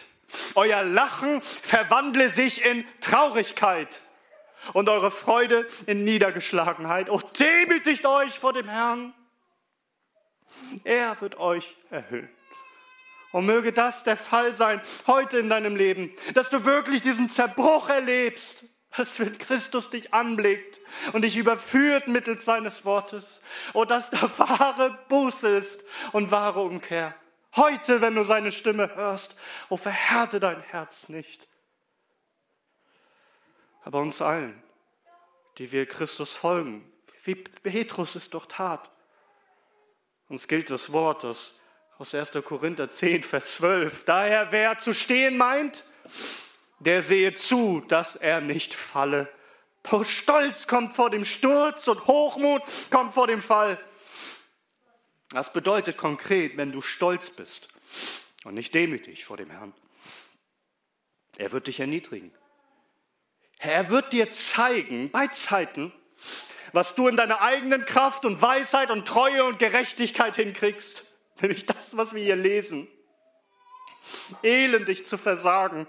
Euer 0.54 0.84
Lachen 0.84 1.42
verwandle 1.42 2.30
sich 2.30 2.64
in 2.64 2.84
Traurigkeit 3.00 4.02
und 4.74 4.88
eure 4.88 5.10
Freude 5.10 5.66
in 5.86 6.04
Niedergeschlagenheit. 6.04 7.08
Oh, 7.08 7.20
demütigt 7.38 8.04
euch 8.06 8.38
vor 8.38 8.52
dem 8.52 8.68
Herrn. 8.68 9.14
Er 10.84 11.18
wird 11.20 11.38
euch 11.38 11.76
erhöhen. 11.90 12.28
Und 13.32 13.46
möge 13.46 13.72
das 13.72 14.02
der 14.02 14.16
Fall 14.16 14.54
sein 14.54 14.80
heute 15.06 15.38
in 15.38 15.48
deinem 15.48 15.76
Leben, 15.76 16.12
dass 16.34 16.50
du 16.50 16.64
wirklich 16.64 17.02
diesen 17.02 17.28
Zerbruch 17.28 17.88
erlebst, 17.88 18.64
dass 18.96 19.20
wenn 19.20 19.38
Christus 19.38 19.88
dich 19.88 20.12
anblickt 20.12 20.80
und 21.12 21.22
dich 21.22 21.36
überführt 21.36 22.08
mittels 22.08 22.44
seines 22.44 22.84
Wortes, 22.84 23.40
und 23.72 23.90
dass 23.90 24.10
da 24.10 24.30
wahre 24.38 24.98
Buße 25.08 25.48
ist 25.48 25.84
und 26.12 26.30
wahre 26.30 26.62
Umkehr. 26.62 27.14
Heute, 27.56 28.00
wenn 28.00 28.14
du 28.14 28.24
seine 28.24 28.52
Stimme 28.52 28.94
hörst, 28.94 29.36
oh 29.68 29.76
verhärte 29.76 30.40
dein 30.40 30.60
Herz 30.60 31.08
nicht. 31.08 31.48
Aber 33.84 34.00
uns 34.00 34.20
allen, 34.20 34.60
die 35.58 35.72
wir 35.72 35.86
Christus 35.86 36.34
folgen, 36.36 36.90
wie 37.24 37.34
Petrus 37.34 38.14
es 38.14 38.30
doch 38.30 38.46
tat, 38.46 38.90
uns 40.28 40.48
gilt 40.48 40.70
das 40.70 40.92
Wort, 40.92 41.24
das 41.24 41.54
aus 42.00 42.14
1. 42.14 42.32
Korinther 42.46 42.88
10, 42.88 43.22
Vers 43.24 43.56
12. 43.56 44.04
Daher, 44.06 44.50
wer 44.52 44.78
zu 44.78 44.94
stehen 44.94 45.36
meint, 45.36 45.84
der 46.78 47.02
sehe 47.02 47.34
zu, 47.34 47.82
dass 47.88 48.16
er 48.16 48.40
nicht 48.40 48.72
falle. 48.72 49.28
Stolz 50.04 50.66
kommt 50.66 50.94
vor 50.94 51.10
dem 51.10 51.26
Sturz 51.26 51.88
und 51.88 52.06
Hochmut 52.06 52.62
kommt 52.88 53.12
vor 53.12 53.26
dem 53.26 53.42
Fall. 53.42 53.78
Das 55.28 55.52
bedeutet 55.52 55.98
konkret, 55.98 56.56
wenn 56.56 56.72
du 56.72 56.80
stolz 56.80 57.28
bist 57.28 57.68
und 58.44 58.54
nicht 58.54 58.72
demütig 58.72 59.26
vor 59.26 59.36
dem 59.36 59.50
Herrn. 59.50 59.74
Er 61.36 61.52
wird 61.52 61.66
dich 61.66 61.80
erniedrigen. 61.80 62.32
Er 63.58 63.90
wird 63.90 64.14
dir 64.14 64.30
zeigen 64.30 65.10
bei 65.10 65.26
Zeiten, 65.26 65.92
was 66.72 66.94
du 66.94 67.08
in 67.08 67.16
deiner 67.16 67.42
eigenen 67.42 67.84
Kraft 67.84 68.24
und 68.24 68.40
Weisheit 68.40 68.90
und 68.90 69.06
Treue 69.06 69.44
und 69.44 69.58
Gerechtigkeit 69.58 70.36
hinkriegst. 70.36 71.04
Nämlich 71.40 71.66
das, 71.66 71.96
was 71.96 72.14
wir 72.14 72.22
hier 72.22 72.36
lesen. 72.36 72.88
Elendig 74.42 75.06
zu 75.06 75.16
versagen. 75.16 75.86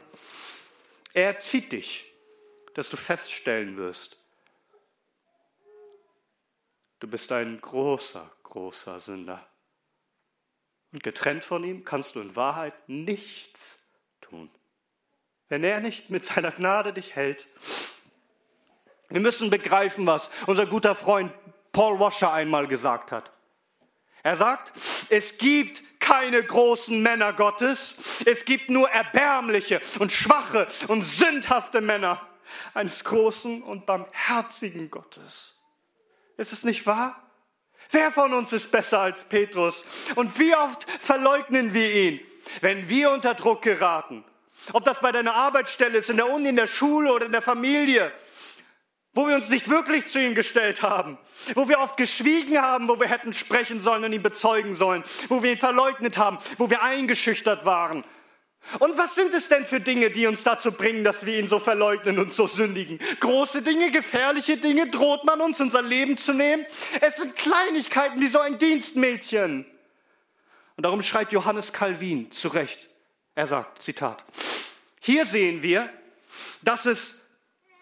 Er 1.14 1.40
zieht 1.40 1.72
dich, 1.72 2.12
dass 2.74 2.90
du 2.90 2.98
feststellen 2.98 3.78
wirst, 3.78 4.18
du 7.00 7.08
bist 7.08 7.32
ein 7.32 7.60
großer, 7.60 8.32
großer 8.44 9.00
Sünder. 9.00 9.46
Und 10.94 11.04
getrennt 11.04 11.44
von 11.44 11.64
ihm 11.64 11.84
kannst 11.84 12.16
du 12.16 12.22
in 12.22 12.36
Wahrheit 12.36 12.74
nichts 12.88 13.80
tun. 14.22 14.50
Wenn 15.50 15.64
er 15.64 15.80
nicht 15.80 16.10
mit 16.10 16.26
seiner 16.26 16.52
Gnade 16.52 16.94
dich 16.94 17.16
hält. 17.16 17.48
Wir 19.10 19.20
müssen 19.20 19.50
begreifen, 19.50 20.08
was 20.08 20.30
unser 20.48 20.66
guter 20.66 20.96
Freund 20.96 21.34
Paul 21.74 22.00
Washer 22.00 22.32
einmal 22.32 22.68
gesagt 22.68 23.12
hat. 23.12 23.32
Er 24.24 24.36
sagt, 24.36 24.74
es 25.10 25.38
gibt 25.38 25.84
keine 26.00 26.44
großen 26.44 27.02
Männer 27.02 27.34
Gottes, 27.34 27.98
es 28.26 28.46
gibt 28.46 28.70
nur 28.70 28.90
erbärmliche 28.90 29.82
und 30.00 30.12
schwache 30.12 30.68
und 30.88 31.04
sündhafte 31.06 31.82
Männer 31.82 32.22
eines 32.74 33.04
großen 33.04 33.64
und 33.64 33.86
barmherzigen 33.86 34.92
Gottes. 34.92 35.56
Ist 36.38 36.54
es 36.54 36.64
nicht 36.64 36.86
wahr? 36.86 37.22
Wer 37.90 38.12
von 38.12 38.34
uns 38.34 38.54
ist 38.54 38.72
besser 38.72 39.00
als 39.00 39.26
Petrus? 39.26 39.86
Und 40.16 40.38
wie 40.40 40.56
oft 40.56 40.90
verleugnen 40.90 41.74
wir 41.74 41.94
ihn, 41.94 42.20
wenn 42.62 42.90
wir 42.90 43.12
unter 43.12 43.34
Druck 43.34 43.62
geraten? 43.62 44.24
Ob 44.74 44.86
das 44.86 45.00
bei 45.00 45.12
deiner 45.12 45.34
Arbeitsstelle 45.34 45.98
ist, 45.98 46.10
in 46.10 46.18
der 46.18 46.30
Uni, 46.30 46.50
in 46.50 46.56
der 46.56 46.68
Schule 46.68 47.12
oder 47.12 47.26
in 47.26 47.32
der 47.32 47.42
Familie 47.42 48.12
wo 49.14 49.28
wir 49.28 49.36
uns 49.36 49.50
nicht 49.50 49.70
wirklich 49.70 50.06
zu 50.08 50.20
ihm 50.20 50.36
gestellt 50.36 50.82
haben, 50.82 51.18
wo 51.56 51.68
wir 51.68 51.80
oft 51.80 51.98
geschwiegen 51.98 52.58
haben, 52.62 52.88
wo 52.88 53.00
wir 53.00 53.08
hätten 53.08 53.34
sprechen 53.34 53.82
sollen 53.82 54.04
und 54.04 54.14
ihn 54.14 54.24
bezeugen 54.24 54.76
sollen, 54.76 55.04
wo 55.28 55.44
wir 55.44 55.52
ihn 55.52 55.58
verleugnet 55.58 56.18
haben, 56.18 56.38
wo 56.58 56.70
wir 56.70 56.82
eingeschüchtert 56.82 57.66
waren. 57.66 58.04
Und 58.80 58.98
was 58.98 59.16
sind 59.16 59.34
es 59.34 59.50
denn 59.50 59.66
für 59.66 59.80
Dinge, 59.80 60.12
die 60.12 60.28
uns 60.28 60.44
dazu 60.44 60.72
bringen, 60.72 61.04
dass 61.04 61.26
wir 61.26 61.40
ihn 61.40 61.48
so 61.48 61.60
verleugnen 61.60 62.20
und 62.20 62.32
so 62.32 62.48
sündigen? 62.48 63.00
Große 63.20 63.64
Dinge, 63.64 63.92
gefährliche 63.92 64.58
Dinge, 64.58 64.88
droht 64.88 65.26
man 65.26 65.42
uns 65.42 65.60
unser 65.60 65.82
Leben 65.82 66.16
zu 66.16 66.34
nehmen? 66.34 66.66
Es 67.02 67.18
sind 67.18 67.36
Kleinigkeiten 67.36 68.22
wie 68.22 68.28
so 68.28 68.40
ein 68.40 68.60
Dienstmädchen. 68.60 69.66
Und 70.78 70.86
darum 70.86 71.02
schreibt 71.02 71.34
Johannes 71.34 71.74
Calvin 71.74 72.32
zu 72.32 72.50
Recht. 72.50 72.90
Er 73.34 73.48
sagt, 73.48 73.82
Zitat, 73.82 74.24
hier 75.00 75.26
sehen 75.26 75.64
wir, 75.64 75.90
dass 76.62 76.86
es 76.86 77.21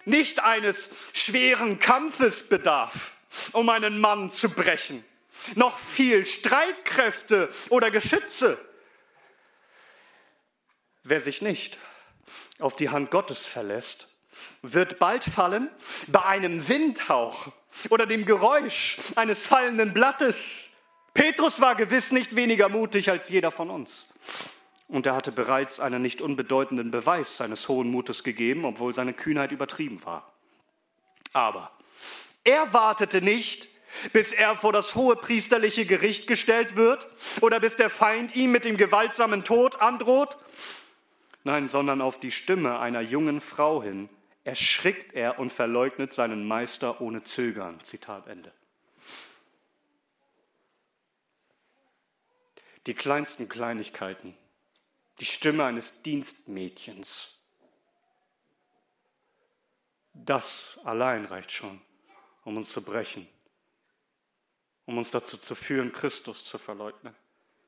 nicht 0.09 0.43
eines 0.43 0.89
schweren 1.13 1.79
Kampfes 1.79 2.47
bedarf, 2.47 3.13
um 3.53 3.69
einen 3.69 3.99
Mann 3.99 4.29
zu 4.29 4.49
brechen, 4.49 5.05
noch 5.55 5.77
viel 5.77 6.25
Streitkräfte 6.25 7.53
oder 7.69 7.91
Geschütze. 7.91 8.57
Wer 11.03 11.21
sich 11.21 11.41
nicht 11.41 11.77
auf 12.59 12.75
die 12.75 12.89
Hand 12.89 13.09
Gottes 13.11 13.45
verlässt, 13.45 14.09
wird 14.61 14.99
bald 14.99 15.23
fallen 15.23 15.69
bei 16.07 16.23
einem 16.25 16.67
Windhauch 16.67 17.51
oder 17.89 18.05
dem 18.05 18.25
Geräusch 18.25 18.97
eines 19.15 19.47
fallenden 19.47 19.93
Blattes. 19.93 20.73
Petrus 21.13 21.61
war 21.61 21.75
gewiss 21.75 22.11
nicht 22.11 22.35
weniger 22.35 22.69
mutig 22.69 23.09
als 23.09 23.29
jeder 23.29 23.51
von 23.51 23.69
uns. 23.69 24.05
Und 24.89 25.05
er 25.05 25.15
hatte 25.15 25.31
bereits 25.31 25.79
einen 25.79 26.01
nicht 26.01 26.19
unbedeutenden 26.19 26.89
Beweis 26.89 27.37
seines 27.37 27.67
hohen 27.67 27.89
Mutes 27.89 28.23
gegeben, 28.23 28.65
obwohl 28.65 28.93
seine 28.93 29.13
Kühnheit 29.13 29.51
übertrieben 29.51 30.03
war. 30.03 30.33
Aber 31.31 31.71
er 32.43 32.73
wartete 32.73 33.21
nicht, 33.21 33.69
bis 34.13 34.31
er 34.31 34.55
vor 34.55 34.73
das 34.73 34.95
hohe 34.95 35.15
priesterliche 35.15 35.85
Gericht 35.85 36.25
gestellt 36.25 36.75
wird 36.75 37.07
oder 37.39 37.59
bis 37.59 37.75
der 37.75 37.91
Feind 37.91 38.35
ihm 38.35 38.51
mit 38.51 38.65
dem 38.65 38.77
gewaltsamen 38.77 39.43
Tod 39.43 39.79
androht. 39.79 40.37
Nein, 41.43 41.69
sondern 41.69 42.01
auf 42.01 42.19
die 42.19 42.31
Stimme 42.31 42.79
einer 42.79 43.01
jungen 43.01 43.41
Frau 43.41 43.83
hin 43.83 44.09
erschrickt 44.43 45.13
er 45.13 45.37
und 45.37 45.51
verleugnet 45.51 46.13
seinen 46.15 46.47
Meister 46.47 46.99
ohne 46.99 47.23
Zögern. 47.23 47.79
Zitat 47.83 48.27
Ende. 48.27 48.51
Die 52.87 52.95
kleinsten 52.95 53.47
Kleinigkeiten 53.47 54.35
die 55.19 55.25
Stimme 55.25 55.65
eines 55.65 56.01
Dienstmädchens. 56.01 57.35
Das 60.13 60.79
allein 60.83 61.25
reicht 61.25 61.51
schon, 61.51 61.81
um 62.43 62.57
uns 62.57 62.71
zu 62.71 62.81
brechen, 62.81 63.27
um 64.85 64.97
uns 64.97 65.11
dazu 65.11 65.37
zu 65.37 65.55
führen, 65.55 65.91
Christus 65.91 66.43
zu 66.45 66.57
verleugnen. 66.57 67.15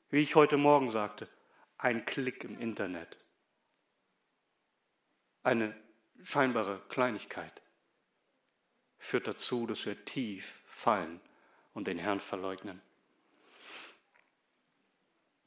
Wie 0.09 0.19
ich 0.19 0.35
heute 0.35 0.57
Morgen 0.57 0.91
sagte, 0.91 1.27
ein 1.77 2.05
Klick 2.05 2.43
im 2.43 2.59
Internet, 2.59 3.17
eine 5.43 5.75
scheinbare 6.21 6.79
Kleinigkeit 6.89 7.61
führt 8.99 9.27
dazu, 9.27 9.65
dass 9.65 9.85
wir 9.85 10.05
tief 10.05 10.61
fallen 10.67 11.19
und 11.73 11.87
den 11.87 11.97
Herrn 11.97 12.19
verleugnen. 12.19 12.81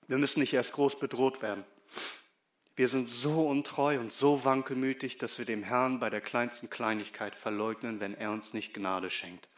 Wir 0.06 0.18
müssen 0.18 0.40
nicht 0.40 0.52
erst 0.52 0.72
groß 0.72 0.98
bedroht 0.98 1.40
werden. 1.40 1.64
Wir 2.76 2.88
sind 2.88 3.08
so 3.08 3.46
untreu 3.48 4.00
und 4.00 4.12
so 4.12 4.44
wankelmütig, 4.44 5.18
dass 5.18 5.38
wir 5.38 5.44
dem 5.44 5.62
Herrn 5.62 6.00
bei 6.00 6.10
der 6.10 6.20
kleinsten 6.20 6.70
Kleinigkeit 6.70 7.36
verleugnen, 7.36 8.00
wenn 8.00 8.14
er 8.14 8.32
uns 8.32 8.52
nicht 8.52 8.74
Gnade 8.74 9.10
schenkt. 9.10 9.48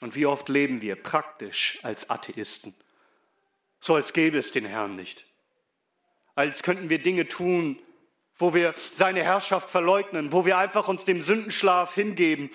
Und 0.00 0.14
wie 0.14 0.26
oft 0.26 0.48
leben 0.48 0.82
wir 0.82 0.96
praktisch 0.96 1.78
als 1.82 2.10
Atheisten, 2.10 2.74
so 3.80 3.94
als 3.94 4.12
gäbe 4.12 4.38
es 4.38 4.52
den 4.52 4.66
Herrn 4.66 4.96
nicht, 4.96 5.26
als 6.34 6.62
könnten 6.62 6.90
wir 6.90 6.98
Dinge 6.98 7.26
tun, 7.26 7.78
wo 8.36 8.52
wir 8.52 8.74
seine 8.92 9.22
Herrschaft 9.22 9.70
verleugnen, 9.70 10.32
wo 10.32 10.44
wir 10.44 10.58
einfach 10.58 10.88
uns 10.88 11.04
dem 11.04 11.22
Sündenschlaf 11.22 11.94
hingeben. 11.94 12.50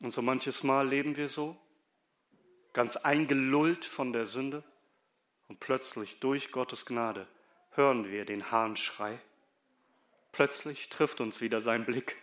Und 0.00 0.14
so 0.14 0.22
manches 0.22 0.62
Mal 0.62 0.88
leben 0.88 1.16
wir 1.16 1.28
so, 1.28 1.56
ganz 2.72 2.96
eingelullt 2.96 3.84
von 3.84 4.12
der 4.12 4.26
Sünde. 4.26 4.62
Und 5.48 5.60
plötzlich 5.60 6.20
durch 6.20 6.50
Gottes 6.50 6.86
Gnade 6.86 7.26
hören 7.72 8.10
wir 8.10 8.24
den 8.24 8.50
Hahnschrei. 8.50 9.18
Plötzlich 10.32 10.88
trifft 10.88 11.20
uns 11.20 11.40
wieder 11.40 11.60
sein 11.60 11.84
Blick 11.84 12.16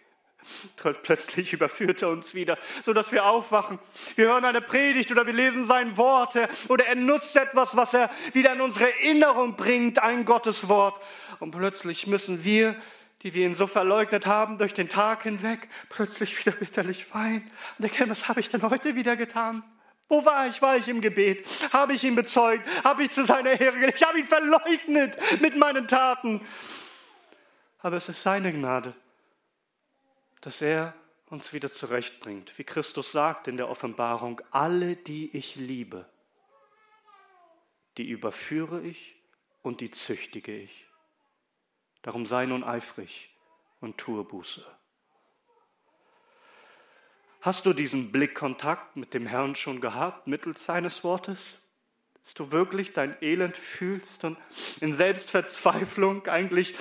Plötzlich 1.03 1.53
überführt 1.53 2.01
er 2.01 2.09
uns 2.09 2.33
wieder, 2.33 2.57
sodass 2.83 3.11
wir 3.11 3.25
aufwachen. 3.25 3.79
Wir 4.15 4.27
hören 4.27 4.45
eine 4.45 4.61
Predigt 4.61 5.11
oder 5.11 5.25
wir 5.25 5.33
lesen 5.33 5.65
sein 5.65 5.97
Wort 5.97 6.37
oder 6.67 6.85
er 6.85 6.95
nutzt 6.95 7.35
etwas, 7.35 7.75
was 7.75 7.93
er 7.93 8.09
wieder 8.33 8.53
in 8.53 8.61
unsere 8.61 8.91
Erinnerung 8.91 9.55
bringt, 9.55 9.99
ein 9.99 10.25
Gotteswort. 10.25 11.01
Und 11.39 11.51
plötzlich 11.51 12.07
müssen 12.07 12.43
wir, 12.43 12.75
die 13.21 13.33
wir 13.33 13.45
ihn 13.45 13.55
so 13.55 13.67
verleugnet 13.67 14.25
haben, 14.25 14.57
durch 14.57 14.73
den 14.73 14.89
Tag 14.89 15.23
hinweg, 15.23 15.69
plötzlich 15.89 16.45
wieder 16.45 16.55
bitterlich 16.57 17.13
weinen 17.13 17.49
und 17.77 17.85
erkennen, 17.85 18.11
was 18.11 18.27
habe 18.27 18.39
ich 18.39 18.49
denn 18.49 18.61
heute 18.63 18.95
wieder 18.95 19.15
getan? 19.15 19.63
Wo 20.09 20.23
war 20.25 20.47
ich? 20.47 20.61
War 20.61 20.77
ich 20.77 20.87
im 20.87 21.01
Gebet? 21.01 21.47
Habe 21.71 21.93
ich 21.93 22.03
ihn 22.03 22.15
bezeugt? 22.15 22.67
Habe 22.83 23.03
ich 23.03 23.11
zu 23.11 23.25
seiner 23.25 23.59
Ehre 23.59 23.79
gelegt? 23.79 24.01
Ich 24.01 24.07
habe 24.07 24.19
ihn 24.19 24.27
verleugnet 24.27 25.17
mit 25.41 25.55
meinen 25.55 25.87
Taten. 25.87 26.45
Aber 27.79 27.97
es 27.97 28.09
ist 28.09 28.23
seine 28.23 28.53
Gnade, 28.53 28.93
dass 30.41 30.61
er 30.61 30.93
uns 31.29 31.51
wieder 31.51 31.71
zurechtbringt. 31.71 32.57
Wie 32.57 32.63
Christus 32.63 33.11
sagt 33.11 33.47
in 33.47 33.57
der 33.57 33.69
Offenbarung, 33.69 34.41
alle, 34.51 34.95
die 34.95 35.35
ich 35.35 35.55
liebe, 35.55 36.05
die 37.97 38.07
überführe 38.09 38.81
ich 38.81 39.15
und 39.63 39.81
die 39.81 39.91
züchtige 39.91 40.55
ich. 40.55 40.87
Darum 42.03 42.25
sei 42.25 42.45
nun 42.45 42.63
eifrig 42.63 43.35
und 43.79 43.97
tue 43.97 44.23
Buße. 44.23 44.65
Hast 47.43 47.65
du 47.65 47.73
diesen 47.73 48.09
Blickkontakt 48.09 48.95
mit 48.95 49.13
dem 49.13 49.25
Herrn 49.25 49.55
schon 49.55 49.81
gehabt, 49.81 50.27
mittels 50.27 50.63
seines 50.63 51.03
Wortes? 51.03 51.57
Dass 52.23 52.33
du 52.35 52.53
wirklich 52.53 52.93
dein 52.93 53.17
Elend 53.19 53.57
fühlst 53.57 54.23
und 54.23 54.37
in 54.79 54.93
Selbstverzweiflung 54.93 56.25
eigentlich 56.27 56.73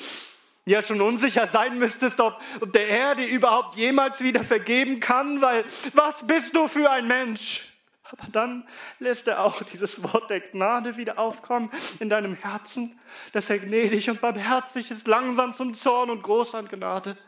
ja 0.64 0.80
schon 0.80 1.00
unsicher 1.00 1.48
sein 1.48 1.80
müsstest, 1.80 2.20
ob, 2.20 2.40
der 2.74 2.86
Herr 2.86 3.16
dir 3.16 3.26
überhaupt 3.26 3.74
jemals 3.74 4.22
wieder 4.22 4.44
vergeben 4.44 5.00
kann, 5.00 5.42
weil 5.42 5.64
was 5.94 6.28
bist 6.28 6.54
du 6.54 6.68
für 6.68 6.88
ein 6.88 7.08
Mensch? 7.08 7.72
Aber 8.04 8.28
dann 8.30 8.68
lässt 9.00 9.26
er 9.26 9.42
auch 9.42 9.64
dieses 9.64 10.00
Wort 10.04 10.30
der 10.30 10.38
Gnade 10.38 10.96
wieder 10.96 11.18
aufkommen 11.18 11.72
in 11.98 12.08
deinem 12.08 12.36
Herzen, 12.36 13.00
dass 13.32 13.50
er 13.50 13.58
gnädig 13.58 14.08
und 14.10 14.20
barmherzig 14.20 14.92
ist, 14.92 15.08
langsam 15.08 15.54
zum 15.54 15.74
Zorn 15.74 16.08
und 16.08 16.22
groß 16.22 16.54
an 16.54 16.68
Gnade. 16.68 17.18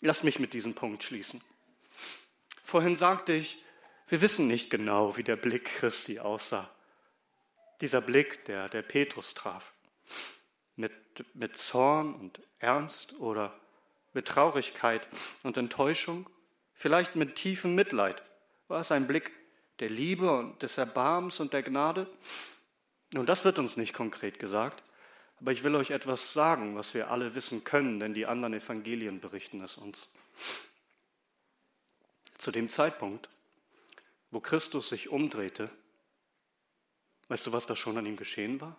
Lass 0.00 0.22
mich 0.22 0.38
mit 0.38 0.54
diesem 0.54 0.74
Punkt 0.74 1.02
schließen. 1.02 1.42
Vorhin 2.62 2.96
sagte 2.96 3.32
ich, 3.32 3.62
wir 4.08 4.20
wissen 4.20 4.46
nicht 4.46 4.70
genau, 4.70 5.16
wie 5.16 5.24
der 5.24 5.36
Blick 5.36 5.64
Christi 5.64 6.20
aussah. 6.20 6.70
Dieser 7.80 8.00
Blick, 8.00 8.44
der, 8.46 8.68
der 8.68 8.82
Petrus 8.82 9.34
traf. 9.34 9.72
Mit, 10.76 10.92
mit 11.34 11.56
Zorn 11.56 12.14
und 12.14 12.40
Ernst 12.58 13.14
oder 13.18 13.58
mit 14.12 14.26
Traurigkeit 14.26 15.06
und 15.42 15.56
Enttäuschung, 15.56 16.28
vielleicht 16.72 17.16
mit 17.16 17.36
tiefem 17.36 17.74
Mitleid. 17.74 18.22
War 18.68 18.80
es 18.80 18.92
ein 18.92 19.06
Blick 19.06 19.32
der 19.80 19.90
Liebe 19.90 20.30
und 20.30 20.62
des 20.62 20.78
Erbarmens 20.78 21.40
und 21.40 21.52
der 21.52 21.62
Gnade? 21.62 22.06
Nun, 23.12 23.26
das 23.26 23.44
wird 23.44 23.58
uns 23.58 23.76
nicht 23.76 23.94
konkret 23.94 24.38
gesagt. 24.38 24.82
Aber 25.40 25.52
ich 25.52 25.62
will 25.62 25.76
euch 25.76 25.90
etwas 25.90 26.32
sagen, 26.32 26.76
was 26.76 26.94
wir 26.94 27.10
alle 27.10 27.34
wissen 27.34 27.62
können, 27.64 28.00
denn 28.00 28.14
die 28.14 28.26
anderen 28.26 28.54
Evangelien 28.54 29.20
berichten 29.20 29.62
es 29.62 29.76
uns. 29.76 30.08
Zu 32.38 32.50
dem 32.50 32.68
Zeitpunkt, 32.68 33.28
wo 34.30 34.40
Christus 34.40 34.88
sich 34.88 35.08
umdrehte, 35.08 35.70
weißt 37.28 37.46
du, 37.46 37.52
was 37.52 37.66
da 37.66 37.76
schon 37.76 37.98
an 37.98 38.06
ihm 38.06 38.16
geschehen 38.16 38.60
war? 38.60 38.76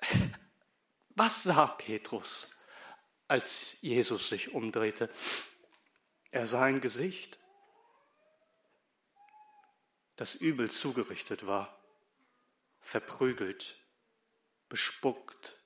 Was 1.10 1.42
sah 1.42 1.66
Petrus, 1.66 2.54
als 3.26 3.76
Jesus 3.80 4.28
sich 4.28 4.54
umdrehte? 4.54 5.10
Er 6.30 6.46
sah 6.46 6.62
ein 6.62 6.80
Gesicht, 6.80 7.40
das 10.14 10.36
übel 10.36 10.70
zugerichtet 10.70 11.44
war 11.44 11.77
verprügelt, 12.88 13.76
bespuckt. 14.70 15.56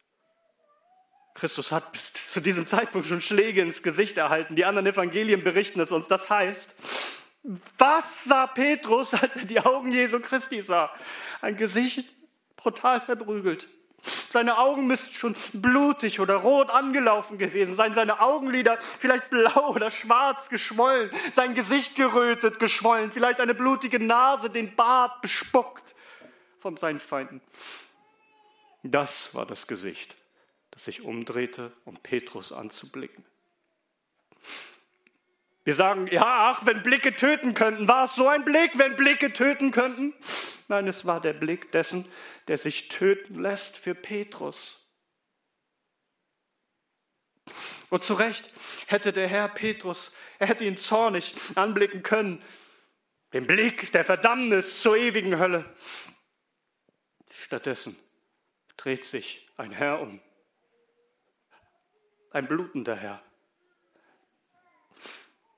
Christus 1.35 1.70
hat 1.70 1.93
bis 1.93 2.12
zu 2.12 2.41
diesem 2.41 2.66
Zeitpunkt 2.66 3.07
schon 3.07 3.20
Schläge 3.20 3.62
ins 3.62 3.83
Gesicht 3.83 4.16
erhalten. 4.18 4.57
Die 4.57 4.64
anderen 4.64 4.87
Evangelien 4.87 5.45
berichten 5.45 5.81
es 5.81 5.93
uns. 5.93 6.09
Das 6.09 6.29
heißt, 6.29 6.75
was 7.79 8.25
sah 8.25 8.49
Petrus, 8.49 9.14
als 9.14 9.37
er 9.37 9.45
die 9.45 9.61
Augen 9.61 9.93
Jesu 9.93 10.20
Christi 10.20 10.62
sah? 10.62 10.93
Ein 11.41 11.57
Gesicht 11.57 12.07
brutal 12.57 13.01
verprügelt. 13.01 13.68
Seine 14.31 14.59
Augen 14.59 14.89
müssten 14.89 15.14
schon 15.14 15.37
blutig 15.53 16.18
oder 16.18 16.35
rot 16.35 16.70
angelaufen 16.70 17.39
gewesen 17.39 17.77
sein, 17.77 17.95
seine 17.95 18.20
Augenlider 18.20 18.79
vielleicht 18.99 19.31
blau 19.31 19.70
oder 19.70 19.93
schwarz 19.93 20.49
geschwollen, 20.49 21.09
sein 21.31 21.55
Gesicht 21.55 21.95
gerötet, 21.95 22.59
geschwollen, 22.59 23.12
vielleicht 23.12 23.41
eine 23.41 23.55
blutige 23.55 24.01
Nase, 24.01 24.51
den 24.51 24.75
Bart 24.75 25.23
bespuckt 25.23 25.95
von 26.62 26.76
seinen 26.76 27.00
Feinden. 27.00 27.42
Das 28.84 29.34
war 29.34 29.44
das 29.44 29.66
Gesicht, 29.66 30.16
das 30.70 30.84
sich 30.84 31.02
umdrehte, 31.02 31.72
um 31.84 31.96
Petrus 31.96 32.52
anzublicken. 32.52 33.24
Wir 35.64 35.74
sagen, 35.74 36.08
ja, 36.08 36.24
ach, 36.24 36.66
wenn 36.66 36.82
Blicke 36.82 37.14
töten 37.14 37.54
könnten, 37.54 37.86
war 37.86 38.06
es 38.06 38.14
so 38.14 38.26
ein 38.26 38.44
Blick, 38.44 38.72
wenn 38.76 38.96
Blicke 38.96 39.32
töten 39.32 39.70
könnten? 39.70 40.14
Nein, 40.68 40.88
es 40.88 41.04
war 41.04 41.20
der 41.20 41.34
Blick 41.34 41.70
dessen, 41.72 42.08
der 42.48 42.58
sich 42.58 42.88
töten 42.88 43.40
lässt 43.40 43.76
für 43.76 43.94
Petrus. 43.94 44.80
Und 47.90 48.02
zu 48.02 48.14
Recht 48.14 48.50
hätte 48.86 49.12
der 49.12 49.28
Herr 49.28 49.48
Petrus, 49.48 50.12
er 50.38 50.48
hätte 50.48 50.64
ihn 50.64 50.76
zornig 50.76 51.34
anblicken 51.54 52.02
können, 52.02 52.42
den 53.32 53.46
Blick 53.46 53.92
der 53.92 54.04
Verdammnis 54.04 54.80
zur 54.80 54.96
ewigen 54.96 55.38
Hölle. 55.38 55.64
Stattdessen 57.53 57.98
dreht 58.78 59.05
sich 59.05 59.46
ein 59.59 59.72
Herr 59.72 60.00
um, 60.00 60.22
ein 62.30 62.48
blutender 62.48 62.96
Herr. 62.96 63.22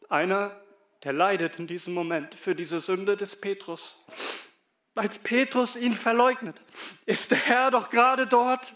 Einer, 0.09 0.61
der 1.05 1.13
leidet 1.13 1.61
in 1.61 1.69
diesem 1.69 1.95
Moment 1.95 2.35
für 2.35 2.57
diese 2.57 2.81
Sünde 2.81 3.17
des 3.17 3.41
Petrus. 3.41 4.05
Als 4.97 5.21
Petrus 5.21 5.77
ihn 5.77 5.95
verleugnet, 5.95 6.61
ist 7.07 7.31
der 7.31 7.39
Herr 7.39 7.71
doch 7.71 7.91
gerade 7.91 8.27
dort 8.27 8.75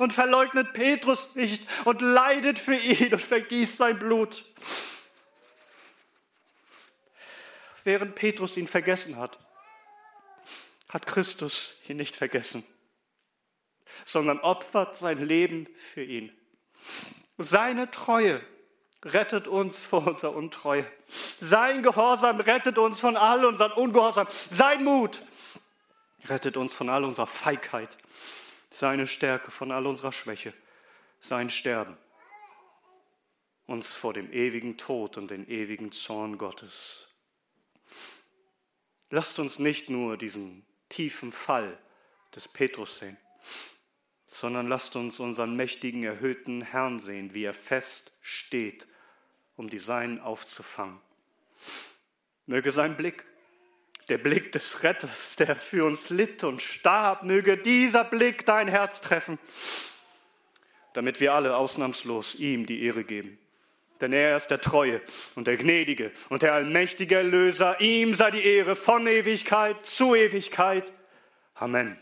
und 0.00 0.12
verleugnet 0.12 0.72
Petrus 0.72 1.36
nicht 1.36 1.62
und 1.86 2.02
leidet 2.02 2.58
für 2.58 2.74
ihn 2.74 3.12
und 3.12 3.22
vergießt 3.22 3.76
sein 3.76 4.00
Blut. 4.00 4.44
Während 7.84 8.16
Petrus 8.16 8.56
ihn 8.56 8.66
vergessen 8.66 9.14
hat, 9.14 9.38
hat 10.88 11.06
Christus 11.06 11.78
ihn 11.88 11.96
nicht 11.96 12.16
vergessen, 12.16 12.64
sondern 14.04 14.40
opfert 14.40 14.96
sein 14.96 15.24
Leben 15.24 15.68
für 15.76 16.02
ihn. 16.02 16.32
Seine 17.36 17.90
Treue 17.90 18.40
rettet 19.04 19.46
uns 19.46 19.84
vor 19.84 20.06
unserer 20.06 20.34
Untreue. 20.34 20.86
Sein 21.40 21.82
Gehorsam 21.82 22.40
rettet 22.40 22.78
uns 22.78 23.00
von 23.00 23.16
all 23.16 23.44
unserem 23.44 23.72
Ungehorsam. 23.72 24.26
Sein 24.50 24.84
Mut 24.84 25.22
rettet 26.24 26.56
uns 26.56 26.74
von 26.74 26.88
all 26.88 27.04
unserer 27.04 27.26
Feigheit. 27.26 27.96
Seine 28.70 29.06
Stärke 29.06 29.50
von 29.50 29.70
all 29.70 29.86
unserer 29.86 30.12
Schwäche. 30.12 30.52
Sein 31.20 31.50
Sterben 31.50 31.96
uns 33.68 33.94
vor 33.94 34.14
dem 34.14 34.32
ewigen 34.32 34.78
Tod 34.78 35.18
und 35.18 35.30
dem 35.30 35.46
ewigen 35.46 35.92
Zorn 35.92 36.38
Gottes. 36.38 37.06
Lasst 39.10 39.38
uns 39.38 39.58
nicht 39.58 39.90
nur 39.90 40.16
diesen 40.16 40.64
tiefen 40.88 41.32
Fall 41.32 41.78
des 42.34 42.48
Petrus 42.48 42.98
sehen, 42.98 43.16
sondern 44.26 44.68
lasst 44.68 44.96
uns 44.96 45.20
unseren 45.20 45.56
mächtigen, 45.56 46.04
erhöhten 46.04 46.62
Herrn 46.62 46.98
sehen, 46.98 47.34
wie 47.34 47.44
er 47.44 47.54
fest 47.54 48.12
steht, 48.20 48.86
um 49.56 49.68
die 49.68 49.78
Seinen 49.78 50.20
aufzufangen. 50.20 51.00
Möge 52.46 52.72
sein 52.72 52.96
Blick, 52.96 53.24
der 54.08 54.18
Blick 54.18 54.52
des 54.52 54.82
Retters, 54.82 55.36
der 55.36 55.56
für 55.56 55.84
uns 55.84 56.08
litt 56.08 56.44
und 56.44 56.62
starb, 56.62 57.24
möge 57.24 57.58
dieser 57.58 58.04
Blick 58.04 58.46
dein 58.46 58.68
Herz 58.68 59.00
treffen, 59.00 59.38
damit 60.94 61.20
wir 61.20 61.34
alle 61.34 61.56
ausnahmslos 61.56 62.34
ihm 62.34 62.64
die 62.66 62.82
Ehre 62.82 63.04
geben. 63.04 63.38
Denn 64.00 64.12
er 64.12 64.36
ist 64.36 64.48
der 64.48 64.60
Treue 64.60 65.00
und 65.34 65.46
der 65.46 65.56
Gnädige 65.56 66.12
und 66.28 66.42
der 66.42 66.54
allmächtige 66.54 67.16
Erlöser. 67.16 67.80
Ihm 67.80 68.14
sei 68.14 68.30
die 68.30 68.44
Ehre 68.44 68.76
von 68.76 69.06
Ewigkeit 69.06 69.84
zu 69.84 70.14
Ewigkeit. 70.14 70.92
Amen. 71.54 71.98